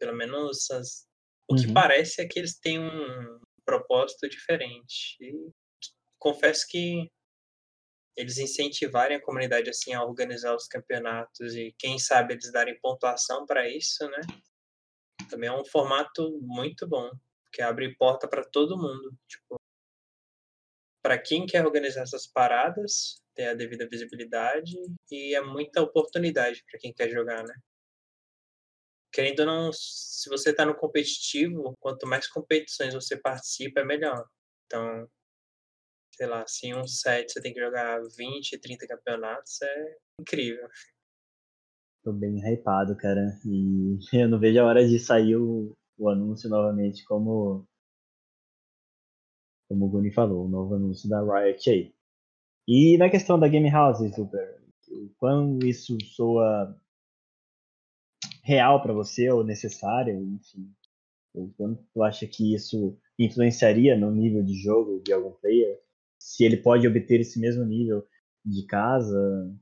Pelo 0.00 0.16
menos 0.16 0.68
as, 0.72 1.06
o 1.48 1.54
que 1.54 1.68
uhum. 1.68 1.74
parece 1.74 2.20
é 2.20 2.26
que 2.26 2.38
eles 2.38 2.58
têm 2.58 2.80
um 2.80 3.40
propósito 3.64 4.28
diferente. 4.28 5.16
E 5.20 5.50
confesso 6.18 6.66
que 6.68 7.08
eles 8.16 8.38
incentivarem 8.38 9.16
a 9.16 9.22
comunidade 9.22 9.70
assim 9.70 9.92
a 9.92 10.04
organizar 10.04 10.54
os 10.54 10.66
campeonatos 10.66 11.54
e 11.54 11.74
quem 11.78 11.98
sabe 11.98 12.34
eles 12.34 12.50
darem 12.52 12.78
pontuação 12.80 13.44
para 13.46 13.68
isso, 13.68 14.08
né? 14.08 14.20
Também 15.28 15.48
é 15.48 15.52
um 15.52 15.64
formato 15.64 16.38
muito 16.42 16.86
bom, 16.86 17.10
que 17.52 17.62
abre 17.62 17.94
porta 17.96 18.28
para 18.28 18.44
todo 18.44 18.76
mundo, 18.76 19.16
tipo, 19.26 19.56
para 21.02 21.18
quem 21.18 21.44
quer 21.44 21.64
organizar 21.64 22.02
essas 22.02 22.26
paradas, 22.26 23.22
ter 23.34 23.48
a 23.48 23.54
devida 23.54 23.88
visibilidade 23.88 24.74
e 25.10 25.34
é 25.34 25.40
muita 25.40 25.82
oportunidade 25.82 26.64
para 26.70 26.80
quem 26.80 26.92
quer 26.92 27.10
jogar, 27.10 27.42
né? 27.42 27.54
Querendo 29.12 29.40
ou 29.40 29.46
não, 29.46 29.72
se 29.72 30.28
você 30.28 30.50
está 30.50 30.64
no 30.64 30.74
competitivo, 30.74 31.76
quanto 31.78 32.06
mais 32.06 32.26
competições 32.26 32.94
você 32.94 33.16
participa, 33.16 33.80
é 33.80 33.84
melhor. 33.84 34.26
Então, 34.66 35.08
sei 36.16 36.26
lá, 36.26 36.46
se 36.46 36.66
em 36.66 36.74
um 36.74 36.86
set 36.86 37.32
você 37.32 37.40
tem 37.40 37.52
que 37.52 37.60
jogar 37.60 38.00
20, 38.16 38.58
30 38.58 38.86
campeonatos, 38.86 39.60
é 39.62 39.96
incrível. 40.20 40.68
Tô 42.04 42.12
bem 42.12 42.38
hypado, 42.38 42.96
cara. 42.96 43.38
E 43.44 43.98
eu 44.12 44.28
não 44.28 44.38
vejo 44.38 44.60
a 44.60 44.64
hora 44.64 44.86
de 44.86 44.98
sair 44.98 45.36
o, 45.36 45.76
o 45.98 46.08
anúncio 46.08 46.48
novamente, 46.48 47.04
como, 47.04 47.66
como 49.68 49.86
o 49.86 49.88
Guni 49.88 50.12
falou, 50.12 50.44
o 50.44 50.48
novo 50.48 50.74
anúncio 50.74 51.08
da 51.08 51.20
Riot 51.22 51.70
aí. 51.70 51.94
E 52.66 52.96
na 52.98 53.10
questão 53.10 53.38
da 53.38 53.48
Game 53.48 53.70
House, 53.70 54.14
Super, 54.14 54.62
o 54.88 55.10
quão 55.18 55.58
isso 55.60 55.96
soa 56.14 56.78
real 58.42 58.82
para 58.82 58.92
você 58.92 59.30
ou 59.30 59.42
necessário, 59.42 60.20
enfim. 60.20 60.70
O 61.34 61.48
quanto 61.56 61.82
tu 61.92 62.02
acha 62.02 62.26
que 62.26 62.54
isso 62.54 62.96
influenciaria 63.18 63.96
no 63.96 64.10
nível 64.10 64.42
de 64.44 64.54
jogo 64.54 65.00
de 65.00 65.12
algum 65.12 65.32
player? 65.32 65.83
Se 66.24 66.42
ele 66.42 66.56
pode 66.56 66.88
obter 66.88 67.20
esse 67.20 67.38
mesmo 67.38 67.62
nível 67.66 68.02
de 68.42 68.66
casa. 68.66 69.54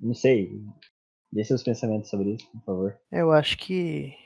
Não 0.00 0.14
sei. 0.14 0.64
Dê 1.30 1.44
seus 1.44 1.62
pensamentos 1.62 2.08
sobre 2.08 2.36
isso, 2.36 2.50
por 2.52 2.64
favor. 2.64 3.00
Eu 3.12 3.30
acho 3.30 3.58
que, 3.58 4.16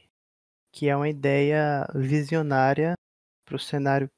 que 0.72 0.88
é 0.88 0.94
uma 0.96 1.08
ideia 1.08 1.84
visionária 1.96 2.94
para 3.44 3.56
o 3.56 3.58
cenário 3.58 4.08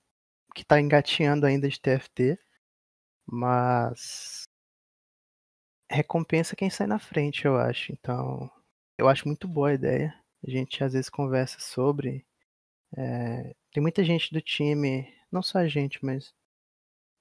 que 0.55 0.61
está 0.61 0.79
engatinhando 0.79 1.47
ainda 1.47 1.67
de 1.67 1.81
TFT, 1.81 2.39
mas 3.27 4.43
recompensa 5.91 6.55
quem 6.55 6.69
sai 6.69 6.87
na 6.87 6.99
frente, 6.99 7.47
eu 7.47 7.57
acho. 7.57 7.91
Então, 7.91 8.51
eu 8.99 9.09
acho 9.09 9.27
muito 9.27 9.49
boa 9.49 9.71
a 9.71 9.75
ideia. 9.75 10.15
A 10.47 10.51
gente 10.51 10.85
às 10.85 10.93
vezes 10.93 11.09
conversa 11.09 11.59
sobre. 11.59 12.27
É, 12.95 13.55
tem 13.73 13.83
muita 13.83 14.05
gente 14.05 14.31
do 14.31 14.43
time, 14.43 15.11
não 15.33 15.43
só 15.43 15.59
a 15.59 15.67
gente, 15.67 16.05
mas 16.05 16.35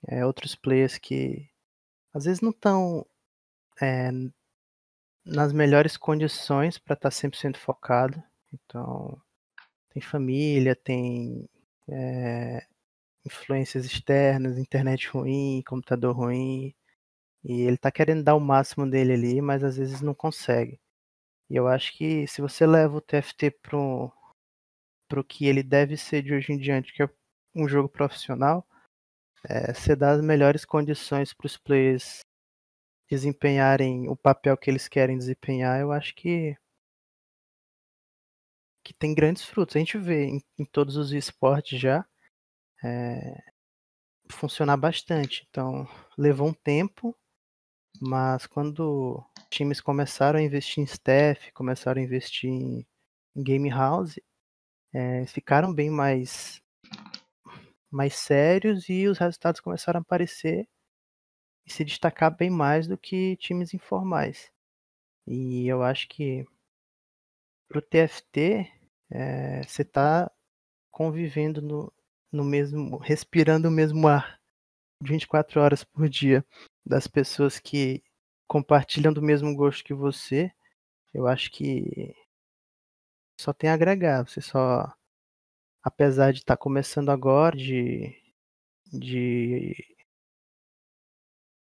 é, 0.08 0.26
outros 0.26 0.56
players 0.56 0.98
que 0.98 1.50
às 2.14 2.26
vezes 2.26 2.42
não 2.42 2.52
estão 2.52 3.06
é, 3.82 4.12
nas 5.26 5.54
melhores 5.54 5.98
condições 5.98 6.78
para 6.78 6.94
estar 6.94 7.10
tá 7.10 7.16
100% 7.16 7.58
focado. 7.58 8.22
Então, 8.54 9.20
tem 9.90 10.02
família, 10.02 10.76
tem 10.76 11.50
é, 11.88 12.66
influências 13.26 13.86
externas, 13.86 14.58
internet 14.58 15.08
ruim, 15.10 15.64
computador 15.66 16.16
ruim, 16.16 16.76
e 17.44 17.62
ele 17.62 17.76
está 17.76 17.92
querendo 17.92 18.24
dar 18.24 18.36
o 18.36 18.40
máximo 18.40 18.90
dele 18.90 19.14
ali, 19.14 19.42
mas 19.42 19.64
às 19.64 19.78
vezes 19.78 20.02
não 20.02 20.14
consegue. 20.14 20.80
E 21.50 21.56
eu 21.56 21.68
acho 21.68 21.94
que 21.98 22.28
se 22.28 22.42
você 22.42 22.66
leva 22.66 22.98
o 22.98 23.02
TFT 23.02 23.52
para 23.52 23.78
o 23.78 25.24
que 25.28 25.46
ele 25.46 25.64
deve 25.64 25.98
ser 25.98 26.24
de 26.24 26.34
hoje 26.34 26.54
em 26.54 26.58
diante, 26.58 26.94
que 26.94 27.04
é 27.04 27.10
um 27.56 27.68
jogo 27.68 27.90
profissional, 27.90 28.66
é, 29.50 29.74
você 29.74 29.96
dá 29.96 30.12
as 30.12 30.22
melhores 30.22 30.66
condições 30.66 31.34
para 31.34 31.48
os 31.48 31.58
players 31.58 32.22
desempenharem 33.10 34.10
o 34.10 34.16
papel 34.16 34.58
que 34.58 34.70
eles 34.70 34.88
querem 34.88 35.18
desempenhar, 35.18 35.80
eu 35.80 35.92
acho 35.92 36.16
que 36.16 36.56
que 38.84 38.94
tem 38.94 39.14
grandes 39.14 39.44
frutos. 39.44 39.76
A 39.76 39.80
gente 39.80 39.98
vê 39.98 40.26
em, 40.26 40.42
em 40.60 40.66
todos 40.66 40.98
os 40.98 41.14
esportes 41.14 41.80
já 41.80 42.06
é, 42.84 43.44
funcionar 44.32 44.78
bastante. 44.78 45.48
Então, 45.50 45.88
levou 46.18 46.50
um 46.50 46.54
tempo, 46.54 47.16
mas 48.02 48.46
quando 48.48 49.24
times 49.50 49.80
começaram 49.82 50.40
a 50.40 50.42
investir 50.42 50.84
em 50.84 50.86
staff, 50.86 51.52
começaram 51.54 52.02
a 52.02 52.04
investir 52.04 52.50
em, 52.50 52.86
game 53.36 53.70
house, 53.70 54.20
é, 54.94 55.26
ficaram 55.26 55.74
bem 55.74 55.90
mais 55.90 56.62
mais 57.94 58.16
sérios 58.16 58.90
e 58.90 59.08
os 59.08 59.18
resultados 59.20 59.62
começaram 59.62 60.00
a 60.00 60.02
aparecer 60.02 60.68
e 61.66 61.72
se 61.72 61.86
destacar 61.86 62.36
bem 62.36 62.50
mais 62.50 62.88
do 62.88 62.98
que 62.98 63.38
times 63.38 63.74
informais. 63.74 64.52
E 65.28 65.68
eu 65.68 65.84
acho 65.84 66.08
que 66.10 66.46
para 67.68 67.80
o 67.80 67.82
TFT 67.82 68.72
é, 69.10 69.64
você 69.64 69.84
está 69.84 70.32
convivendo 70.92 71.62
no, 71.62 71.94
no 72.32 72.44
mesmo, 72.44 72.98
respirando 72.98 73.68
o 73.68 73.72
mesmo 73.72 74.08
ar 74.08 74.40
24 75.02 75.62
horas 75.62 75.84
por 75.84 76.10
dia 76.10 76.46
das 76.86 77.08
pessoas 77.08 77.60
que 77.60 78.04
compartilham 78.48 79.14
do 79.14 79.22
mesmo 79.22 79.56
gosto 79.56 79.84
que 79.84 79.94
você. 79.94 80.52
Eu 81.14 81.28
acho 81.28 81.52
que 81.52 82.16
só 83.40 83.54
tem 83.54 83.70
a 83.70 83.74
agregar. 83.74 84.28
Você 84.28 84.42
só 84.42 84.94
apesar 85.84 86.32
de 86.32 86.40
estar 86.40 86.56
tá 86.56 86.62
começando 86.62 87.10
agora, 87.10 87.56
de, 87.56 88.16
de 88.92 89.76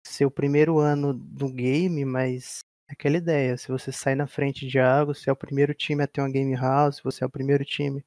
ser 0.05 0.25
o 0.25 0.31
primeiro 0.31 0.79
ano 0.79 1.13
do 1.13 1.49
game, 1.49 2.05
mas 2.05 2.63
é 2.89 2.93
aquela 2.93 3.17
ideia, 3.17 3.57
se 3.57 3.67
você 3.69 3.91
sai 3.91 4.15
na 4.15 4.27
frente 4.27 4.67
de 4.67 4.79
algo, 4.79 5.13
se 5.13 5.29
é 5.29 5.33
o 5.33 5.35
primeiro 5.35 5.73
time 5.73 6.03
a 6.03 6.07
ter 6.07 6.21
uma 6.21 6.29
game 6.29 6.55
house, 6.55 6.97
se 6.97 7.03
você 7.03 7.23
é 7.23 7.27
o 7.27 7.29
primeiro 7.29 7.65
time 7.65 8.03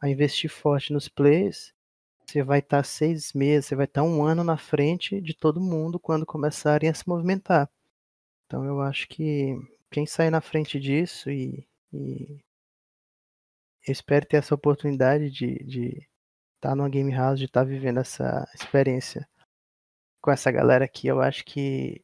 a 0.00 0.08
investir 0.08 0.50
forte 0.50 0.92
nos 0.92 1.08
players, 1.08 1.72
você 2.26 2.42
vai 2.42 2.58
estar 2.58 2.78
tá 2.78 2.84
seis 2.84 3.32
meses, 3.32 3.66
você 3.66 3.76
vai 3.76 3.86
estar 3.86 4.02
tá 4.02 4.06
um 4.06 4.22
ano 4.24 4.44
na 4.44 4.56
frente 4.56 5.20
de 5.20 5.34
todo 5.34 5.60
mundo 5.60 5.98
quando 5.98 6.26
começarem 6.26 6.90
a 6.90 6.94
se 6.94 7.08
movimentar. 7.08 7.70
Então 8.46 8.64
eu 8.64 8.80
acho 8.80 9.08
que 9.08 9.56
quem 9.90 10.06
sair 10.06 10.30
na 10.30 10.40
frente 10.40 10.80
disso 10.80 11.30
e, 11.30 11.66
e 11.92 12.43
eu 13.86 13.92
espero 13.92 14.26
ter 14.26 14.38
essa 14.38 14.54
oportunidade 14.54 15.30
de 15.30 15.54
estar 16.56 16.70
tá 16.70 16.74
numa 16.74 16.88
game 16.88 17.12
house, 17.12 17.38
de 17.38 17.44
estar 17.44 17.60
tá 17.62 17.68
vivendo 17.68 18.00
essa 18.00 18.48
experiência 18.54 19.28
com 20.24 20.30
essa 20.30 20.50
galera 20.50 20.86
aqui, 20.86 21.06
eu 21.06 21.20
acho 21.20 21.44
que 21.44 22.02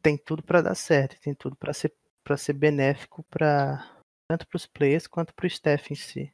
tem 0.00 0.16
tudo 0.16 0.44
para 0.44 0.62
dar 0.62 0.76
certo, 0.76 1.20
tem 1.20 1.34
tudo 1.34 1.56
para 1.56 1.72
ser 1.72 1.92
para 2.24 2.36
ser 2.36 2.52
benéfico 2.52 3.24
para 3.24 4.00
tanto 4.28 4.46
para 4.46 4.56
os 4.56 4.64
players 4.64 5.08
quanto 5.08 5.34
para 5.34 5.44
o 5.44 5.48
staff 5.48 5.92
em 5.92 5.96
si. 5.96 6.32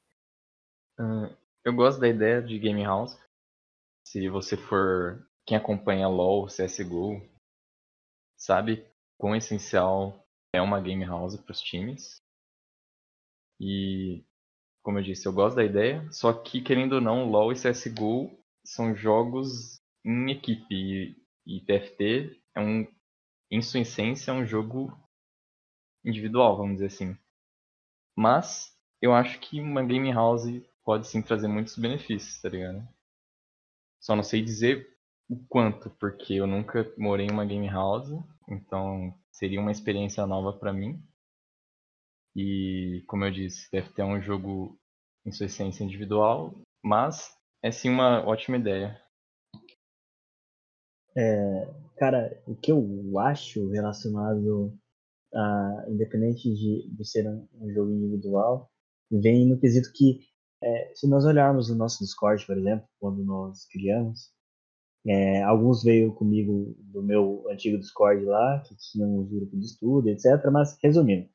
Uh, 1.01 1.35
eu 1.65 1.73
gosto 1.73 1.99
da 1.99 2.09
ideia 2.09 2.43
de 2.43 2.59
game 2.59 2.83
house. 2.85 3.19
Se 4.07 4.29
você 4.29 4.55
for 4.55 5.27
quem 5.47 5.57
acompanha 5.57 6.09
LoL, 6.09 6.47
CS:GO, 6.47 7.27
sabe 8.39 8.87
quão 9.19 9.35
essencial 9.35 10.23
é 10.55 10.61
uma 10.61 10.79
game 10.79 11.05
house 11.07 11.37
para 11.37 11.53
os 11.53 11.61
times. 11.61 12.17
E 13.61 14.25
como 14.83 14.99
eu 14.99 15.03
disse, 15.03 15.27
eu 15.27 15.33
gosto 15.33 15.57
da 15.57 15.65
ideia, 15.65 16.07
só 16.11 16.33
que 16.33 16.63
querendo 16.63 16.95
ou 16.95 17.01
não, 17.01 17.31
LoL 17.31 17.53
e 17.53 17.57
CS:GO 17.57 18.31
são 18.65 18.95
jogos 18.95 19.81
em 20.05 20.31
equipe 20.31 21.17
e 21.47 21.61
TFT 21.61 22.41
é 22.55 22.61
um 22.61 22.87
em 23.51 23.63
sua 23.63 23.81
essência 23.81 24.31
é 24.31 24.35
um 24.35 24.45
jogo 24.47 24.93
individual, 26.05 26.57
vamos 26.57 26.75
dizer 26.75 26.87
assim. 26.87 27.17
Mas 28.17 28.77
eu 29.01 29.15
acho 29.15 29.39
que 29.41 29.61
uma 29.61 29.83
game 29.83 30.13
house 30.13 30.45
pode 30.85 31.07
sim 31.07 31.23
trazer 31.23 31.49
muitos 31.49 31.77
benefícios, 31.77 32.41
tá 32.41 32.49
ligado? 32.49 32.87
Só 34.01 34.17
não 34.17 34.23
sei 34.23 34.43
dizer 34.43 34.89
o 35.29 35.37
quanto, 35.49 35.91
porque 35.91 36.35
eu 36.35 36.47
nunca 36.47 36.91
morei 36.97 37.27
em 37.27 37.31
uma 37.31 37.45
game 37.45 37.69
house, 37.69 38.09
então 38.49 39.15
seria 39.31 39.61
uma 39.61 39.71
experiência 39.71 40.27
nova 40.27 40.53
para 40.53 40.73
mim. 40.73 41.03
E 42.41 43.03
como 43.09 43.25
eu 43.25 43.33
disse, 43.33 43.69
deve 43.73 43.93
ter 43.93 44.05
um 44.05 44.23
jogo 44.23 44.79
em 45.27 45.33
sua 45.33 45.47
essência 45.47 45.83
individual, 45.83 46.55
mas 46.85 47.35
é 47.65 47.73
sim 47.73 47.91
uma 47.91 48.25
ótima 48.25 48.57
ideia. 48.57 48.97
É, 51.17 51.75
cara, 51.97 52.41
o 52.47 52.55
que 52.55 52.71
eu 52.71 53.19
acho 53.19 53.69
relacionado 53.71 54.73
a 55.35 55.85
independente 55.89 56.49
de, 56.55 56.89
de 56.89 57.05
ser 57.05 57.29
um, 57.29 57.49
um, 57.55 57.73
jogo 57.73 57.91
individual, 57.91 58.71
vem 59.11 59.45
no 59.45 59.59
quesito 59.59 59.93
que 59.93 60.21
é, 60.63 60.95
se 60.95 61.09
nós 61.09 61.25
olharmos 61.25 61.71
o 61.71 61.75
nosso 61.75 62.05
Discord, 62.05 62.47
por 62.47 62.57
exemplo, 62.57 62.87
quando 63.01 63.25
nós 63.25 63.67
criamos, 63.67 64.31
é, 65.05 65.43
alguns 65.43 65.83
veio 65.83 66.15
comigo 66.15 66.77
do 66.79 67.03
meu 67.03 67.45
antigo 67.51 67.79
Discord 67.79 68.25
lá, 68.25 68.61
que 68.61 68.77
tinha 68.77 69.05
um 69.05 69.27
grupo 69.27 69.59
de 69.59 69.67
estudo, 69.67 70.09
etc. 70.09 70.25
Mas, 70.53 70.79
resumindo, 70.81 71.29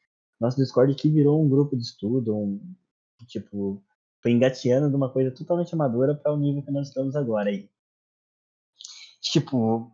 nosso 0.44 0.58
Discord 0.58 0.91
aqui 0.91 1.10
virou 1.10 1.41
um 1.41 1.48
grupo 1.48 1.76
de 1.78 1.84
estudo, 1.84 2.36
um, 2.36 2.60
tipo, 3.26 3.82
foi 4.22 4.32
engateando 4.32 4.89
de 4.89 4.96
uma 4.96 5.10
coisa 5.10 5.32
totalmente 5.32 5.74
amadora 5.74 6.14
para 6.14 6.34
o 6.34 6.38
nível 6.38 6.62
que 6.62 6.70
nós 6.70 6.89
estamos 6.89 7.16
agora 7.16 7.50
aí. 7.50 7.70
Tipo, 9.22 9.89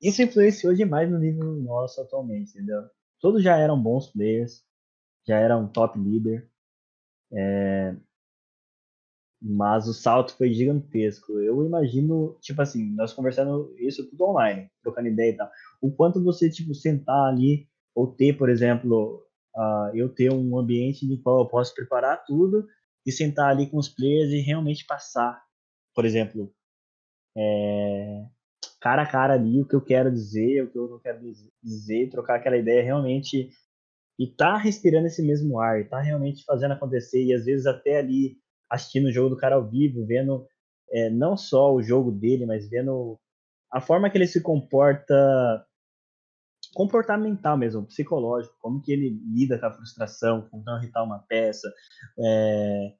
isso 0.00 0.22
influenciou 0.22 0.72
demais 0.72 1.10
no 1.10 1.18
nível 1.18 1.52
nosso 1.56 2.00
atualmente, 2.00 2.50
entendeu? 2.50 2.88
Todos 3.20 3.42
já 3.42 3.56
eram 3.56 3.80
bons 3.80 4.06
players, 4.06 4.64
já 5.26 5.36
eram 5.36 5.66
top 5.66 5.98
leader, 5.98 6.48
é, 7.32 7.96
mas 9.40 9.88
o 9.88 9.92
salto 9.92 10.36
foi 10.36 10.52
gigantesco. 10.54 11.40
Eu 11.40 11.66
imagino, 11.66 12.38
tipo 12.40 12.62
assim, 12.62 12.94
nós 12.94 13.12
conversando 13.12 13.74
isso 13.78 14.08
tudo 14.08 14.26
online, 14.26 14.70
trocando 14.80 15.08
ideia 15.08 15.32
e 15.32 15.36
tal. 15.36 15.50
O 15.80 15.90
quanto 15.90 16.22
você, 16.22 16.48
tipo, 16.48 16.72
sentar 16.72 17.28
ali, 17.28 17.68
ou 17.92 18.06
ter, 18.06 18.38
por 18.38 18.48
exemplo, 18.48 19.26
uh, 19.56 19.94
eu 19.94 20.08
ter 20.08 20.32
um 20.32 20.58
ambiente 20.58 21.06
no 21.06 21.20
qual 21.20 21.40
eu 21.40 21.46
posso 21.46 21.74
preparar 21.74 22.24
tudo 22.24 22.66
e 23.06 23.12
sentar 23.12 23.50
ali 23.50 23.68
com 23.68 23.78
os 23.78 23.88
players 23.88 24.30
e 24.30 24.40
realmente 24.40 24.86
passar, 24.86 25.42
por 25.94 26.04
exemplo, 26.04 26.52
é, 27.36 28.24
cara 28.80 29.02
a 29.02 29.06
cara 29.06 29.34
ali 29.34 29.60
o 29.60 29.66
que 29.66 29.74
eu 29.74 29.80
quero 29.80 30.10
dizer, 30.10 30.64
o 30.64 30.70
que 30.70 30.78
eu 30.78 30.88
não 30.88 30.98
quero 30.98 31.20
dizer, 31.62 32.10
trocar 32.10 32.36
aquela 32.36 32.56
ideia 32.56 32.82
realmente 32.82 33.50
e 34.18 34.26
tá 34.26 34.56
respirando 34.56 35.06
esse 35.06 35.22
mesmo 35.22 35.58
ar, 35.58 35.88
tá 35.88 36.00
realmente 36.00 36.44
fazendo 36.44 36.72
acontecer 36.72 37.24
e 37.24 37.34
às 37.34 37.44
vezes 37.44 37.66
até 37.66 37.98
ali 37.98 38.36
assistindo 38.70 39.06
o 39.06 39.12
jogo 39.12 39.30
do 39.30 39.36
cara 39.36 39.56
ao 39.56 39.68
vivo, 39.68 40.06
vendo 40.06 40.46
é, 40.90 41.10
não 41.10 41.36
só 41.36 41.72
o 41.74 41.82
jogo 41.82 42.10
dele, 42.10 42.46
mas 42.46 42.68
vendo 42.68 43.18
a 43.70 43.80
forma 43.80 44.10
que 44.10 44.18
ele 44.18 44.26
se 44.26 44.40
comporta 44.40 45.66
comportamental 46.74 47.56
mesmo, 47.56 47.86
psicológico, 47.86 48.56
como 48.60 48.80
que 48.80 48.92
ele 48.92 49.20
lida 49.32 49.58
com 49.58 49.66
a 49.66 49.72
frustração, 49.72 50.48
com 50.48 50.62
não 50.62 50.78
irritar 50.78 51.02
uma 51.02 51.18
peça, 51.20 51.72
é, 52.18 52.94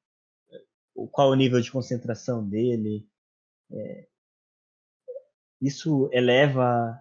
qual 1.10 1.30
o 1.30 1.34
nível 1.34 1.60
de 1.60 1.70
concentração 1.70 2.46
dele. 2.46 3.08
É, 3.70 4.06
isso 5.60 6.08
eleva 6.12 7.00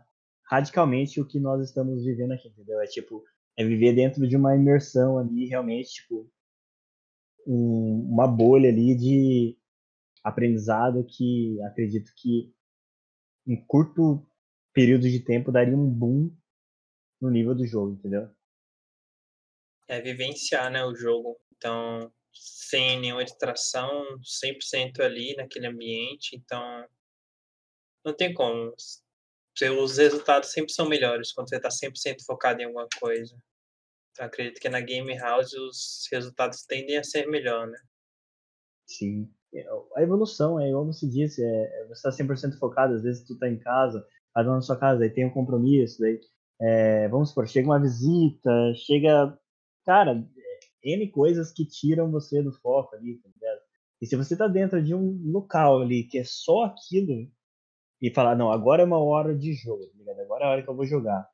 radicalmente 0.49 1.19
o 1.19 1.26
que 1.26 1.39
nós 1.39 1.63
estamos 1.63 2.03
vivendo 2.03 2.34
aqui, 2.34 2.47
entendeu? 2.47 2.80
É 2.80 2.86
tipo, 2.86 3.24
é 3.57 3.65
viver 3.65 3.93
dentro 3.93 4.28
de 4.28 4.36
uma 4.38 4.55
imersão 4.55 5.17
ali, 5.17 5.47
realmente, 5.47 5.93
tipo, 5.93 6.30
um, 7.45 8.07
uma 8.11 8.28
bolha 8.28 8.69
ali 8.69 8.95
de 8.95 9.57
aprendizado 10.24 11.03
que 11.03 11.59
acredito 11.63 12.11
que 12.15 12.53
em 13.47 13.55
curto 13.65 14.26
período 14.74 15.09
de 15.09 15.19
tempo 15.19 15.51
daria 15.51 15.76
um 15.76 15.89
boom 15.89 16.32
no 17.22 17.30
nível 17.30 17.53
do 17.53 17.65
jogo, 17.65 17.93
entendeu? 17.93 18.30
É 19.88 20.01
vivenciar, 20.01 20.72
né, 20.72 20.84
o 20.84 20.95
jogo. 20.95 21.39
Então, 21.55 22.11
sem 22.34 22.99
nenhuma 22.99 23.24
distração, 23.24 23.89
100% 24.22 25.01
ali 25.01 25.36
naquele 25.36 25.67
ambiente, 25.67 26.36
então 26.36 26.88
não 28.03 28.15
tem 28.15 28.34
como. 28.34 28.74
Os 29.80 29.97
resultados 29.97 30.51
sempre 30.51 30.72
são 30.72 30.88
melhores 30.88 31.34
quando 31.34 31.49
você 31.49 31.57
está 31.57 31.69
100% 31.69 32.24
focado 32.26 32.61
em 32.61 32.65
alguma 32.65 32.88
coisa. 32.99 33.38
Então, 34.11 34.26
acredito 34.26 34.59
que 34.59 34.69
na 34.69 34.82
Game 34.82 35.15
House 35.17 35.53
os 35.53 36.07
resultados 36.11 36.63
tendem 36.63 36.97
a 36.97 37.03
ser 37.03 37.28
melhor, 37.28 37.67
né? 37.67 37.78
Sim. 38.88 39.32
É, 39.53 39.65
a 39.95 40.01
evolução, 40.01 40.59
é 40.59 40.69
igual 40.69 40.86
você 40.86 41.07
disse, 41.07 41.43
é, 41.43 41.86
você 41.88 42.07
está 42.07 42.09
100% 42.09 42.57
focado, 42.57 42.95
às 42.95 43.03
vezes 43.03 43.26
tu 43.26 43.34
está 43.34 43.47
em 43.47 43.59
casa, 43.59 44.05
cada 44.34 44.49
um 44.49 44.55
na 44.55 44.61
sua 44.61 44.80
casa, 44.80 45.03
aí 45.03 45.09
tem 45.09 45.26
um 45.26 45.34
compromisso, 45.34 45.99
daí, 45.99 46.19
é, 46.62 47.07
vamos 47.09 47.30
supor, 47.30 47.47
chega 47.47 47.68
uma 47.68 47.80
visita, 47.80 48.74
chega, 48.76 49.38
cara, 49.86 50.24
N 50.84 51.07
coisas 51.09 51.51
que 51.51 51.66
tiram 51.66 52.12
você 52.12 52.41
do 52.41 52.53
foco 52.53 52.95
ali, 52.95 53.18
tá 53.18 53.30
ligado? 53.34 53.62
E 54.01 54.05
se 54.05 54.16
você 54.16 54.34
está 54.34 54.47
dentro 54.47 54.82
de 54.84 54.95
um 54.95 55.20
local 55.32 55.82
ali 55.82 56.03
que 56.03 56.18
é 56.20 56.24
só 56.24 56.66
aquilo, 56.66 57.30
e 58.01 58.12
falar, 58.12 58.36
não, 58.36 58.51
agora 58.51 58.82
é 58.82 58.86
uma 58.86 58.99
hora 58.99 59.38
de 59.38 59.53
jogo, 59.53 59.86
tá 59.86 59.97
ligado? 59.97 60.20
Agora 60.22 60.43
é 60.43 60.47
a 60.47 60.49
hora 60.49 60.64
que 60.64 60.70
eu 60.70 60.76
vou 60.76 60.86
jogar. 60.86 61.30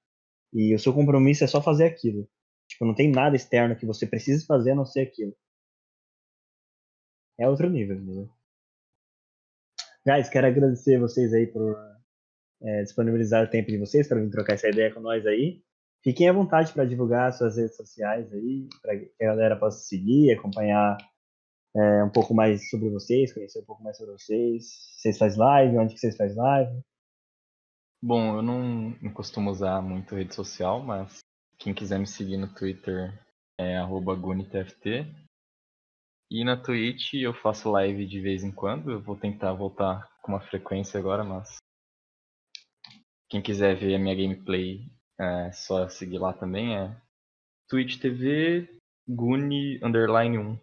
E 0.53 0.75
o 0.75 0.79
seu 0.79 0.93
compromisso 0.93 1.43
é 1.43 1.47
só 1.47 1.61
fazer 1.61 1.85
aquilo. 1.85 2.27
Tipo, 2.67 2.85
não 2.85 2.93
tem 2.93 3.09
nada 3.09 3.35
externo 3.35 3.75
que 3.75 3.85
você 3.85 4.05
precise 4.05 4.45
fazer 4.45 4.71
a 4.71 4.75
não 4.75 4.85
ser 4.85 5.01
aquilo. 5.01 5.33
É 7.39 7.47
outro 7.47 7.69
nível, 7.69 7.95
entendeu? 7.95 8.29
Guys, 10.05 10.29
quero 10.29 10.47
agradecer 10.47 10.99
vocês 10.99 11.33
aí 11.33 11.47
por 11.47 11.96
é, 12.61 12.83
disponibilizar 12.83 13.43
o 13.43 13.49
tempo 13.49 13.69
de 13.69 13.77
vocês 13.77 14.07
para 14.07 14.19
vir 14.19 14.29
trocar 14.29 14.53
essa 14.53 14.69
ideia 14.69 14.93
com 14.93 14.99
nós 14.99 15.25
aí. 15.25 15.61
Fiquem 16.03 16.29
à 16.29 16.33
vontade 16.33 16.73
para 16.73 16.85
divulgar 16.85 17.33
suas 17.33 17.57
redes 17.57 17.75
sociais 17.75 18.31
aí, 18.33 18.67
para 18.81 18.97
que 18.97 19.11
a 19.21 19.25
galera 19.25 19.55
possa 19.55 19.79
seguir, 19.79 20.31
acompanhar 20.31 20.97
é, 21.75 22.03
um 22.03 22.09
pouco 22.09 22.33
mais 22.33 22.69
sobre 22.69 22.89
vocês, 22.89 23.33
conhecer 23.33 23.59
um 23.59 23.65
pouco 23.65 23.83
mais 23.83 23.97
sobre 23.97 24.13
vocês. 24.13 24.65
Vocês 24.97 25.17
fazem 25.17 25.39
live? 25.39 25.77
Onde 25.77 25.93
que 25.93 25.99
vocês 25.99 26.15
fazem 26.15 26.37
live? 26.37 26.81
Bom, 28.01 28.37
eu 28.37 28.41
não, 28.41 28.95
não 29.01 29.11
costumo 29.11 29.49
usar 29.49 29.81
muito 29.81 30.15
rede 30.15 30.33
social, 30.33 30.81
mas 30.81 31.19
quem 31.57 31.73
quiser 31.73 31.99
me 31.99 32.07
seguir 32.07 32.37
no 32.37 32.53
Twitter 32.53 33.11
é 33.59 33.79
@gunitft. 33.81 34.85
E 36.29 36.43
na 36.43 36.57
Twitch 36.57 37.13
eu 37.15 37.33
faço 37.33 37.71
live 37.71 38.05
de 38.05 38.19
vez 38.19 38.43
em 38.43 38.51
quando. 38.51 38.91
Eu 38.91 39.01
vou 39.01 39.15
tentar 39.15 39.53
voltar 39.53 40.07
com 40.21 40.33
uma 40.33 40.41
frequência 40.41 40.99
agora, 40.99 41.23
mas 41.23 41.57
quem 43.29 43.41
quiser 43.41 43.75
ver 43.75 43.95
a 43.95 43.99
minha 43.99 44.15
gameplay 44.15 44.89
é 45.19 45.51
só 45.51 45.87
seguir 45.89 46.19
lá 46.19 46.33
também. 46.33 46.75
É 46.77 46.95
Twitch 47.67 47.99
TV 47.99 48.69
Guni 49.07 49.79
underline 49.83 50.37
1. 50.37 50.59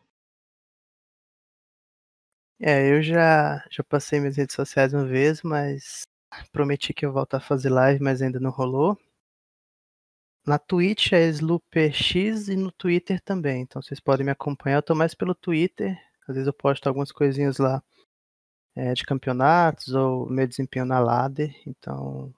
É, 2.61 2.91
eu 2.91 3.03
já, 3.03 3.65
já 3.71 3.83
passei 3.85 4.21
minhas 4.21 4.37
redes 4.37 4.55
sociais 4.55 4.95
uma 4.95 5.05
vez, 5.05 5.43
mas 5.43 6.03
prometi 6.53 6.95
que 6.95 7.05
eu 7.05 7.13
volto 7.13 7.35
a 7.35 7.41
fazer 7.41 7.69
live, 7.69 8.03
mas 8.03 8.23
ainda 8.23 8.41
não 8.41 8.51
rolou. 8.51 8.99
na 10.47 10.59
Twitch 10.59 11.13
é 11.13 11.29
SlooperX 11.29 12.49
e 12.49 12.57
no 12.57 12.71
Twitter 12.73 13.21
também. 13.21 13.63
Então 13.63 13.83
vocês 13.83 14.01
podem 14.01 14.25
me 14.27 14.33
acompanhar. 14.33 14.77
Eu 14.79 14.83
tô 14.83 14.95
mais 14.95 15.15
pelo 15.15 15.35
Twitter. 15.35 15.99
Às 16.29 16.35
vezes 16.37 16.47
eu 16.47 16.53
posto 16.53 16.87
algumas 16.87 17.13
coisinhas 17.13 17.59
lá 17.59 17.83
é, 18.77 18.93
de 18.95 19.05
campeonatos 19.05 19.95
ou 19.95 20.29
meu 20.31 20.47
desempenho 20.47 20.87
na 20.87 20.99
ladder. 21.01 21.55
Então 21.67 22.35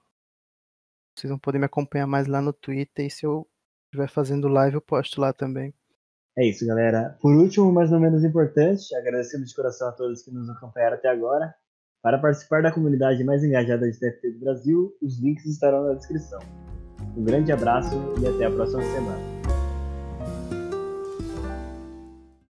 vocês 1.19 1.29
vão 1.29 1.39
poder 1.39 1.59
me 1.59 1.65
acompanhar 1.65 2.07
mais 2.07 2.27
lá 2.27 2.41
no 2.41 2.53
Twitter. 2.53 3.05
E 3.05 3.09
se 3.09 3.25
eu 3.25 3.47
estiver 3.85 4.09
fazendo 4.09 4.47
live, 4.47 4.75
eu 4.75 4.81
posto 4.81 5.19
lá 5.19 5.33
também. 5.33 5.73
É 6.37 6.45
isso, 6.45 6.65
galera. 6.67 7.17
Por 7.19 7.33
último, 7.35 7.71
mas 7.71 7.89
não 7.89 7.99
menos 7.99 8.23
importante, 8.23 8.95
agradecemos 8.95 9.49
de 9.49 9.55
coração 9.55 9.89
a 9.89 9.91
todos 9.91 10.21
que 10.21 10.31
nos 10.31 10.47
acompanharam 10.49 10.95
até 10.95 11.09
agora. 11.09 11.53
Para 12.03 12.19
participar 12.19 12.61
da 12.61 12.71
comunidade 12.71 13.23
mais 13.23 13.43
engajada 13.43 13.89
de 13.89 13.99
TFT 13.99 14.31
do 14.33 14.39
Brasil, 14.39 14.95
os 15.01 15.19
links 15.19 15.45
estarão 15.45 15.87
na 15.87 15.95
descrição. 15.95 16.39
Um 17.15 17.23
grande 17.23 17.51
abraço 17.51 17.95
e 18.21 18.27
até 18.27 18.45
a 18.45 18.51
próxima 18.51 18.83
semana. 18.83 19.36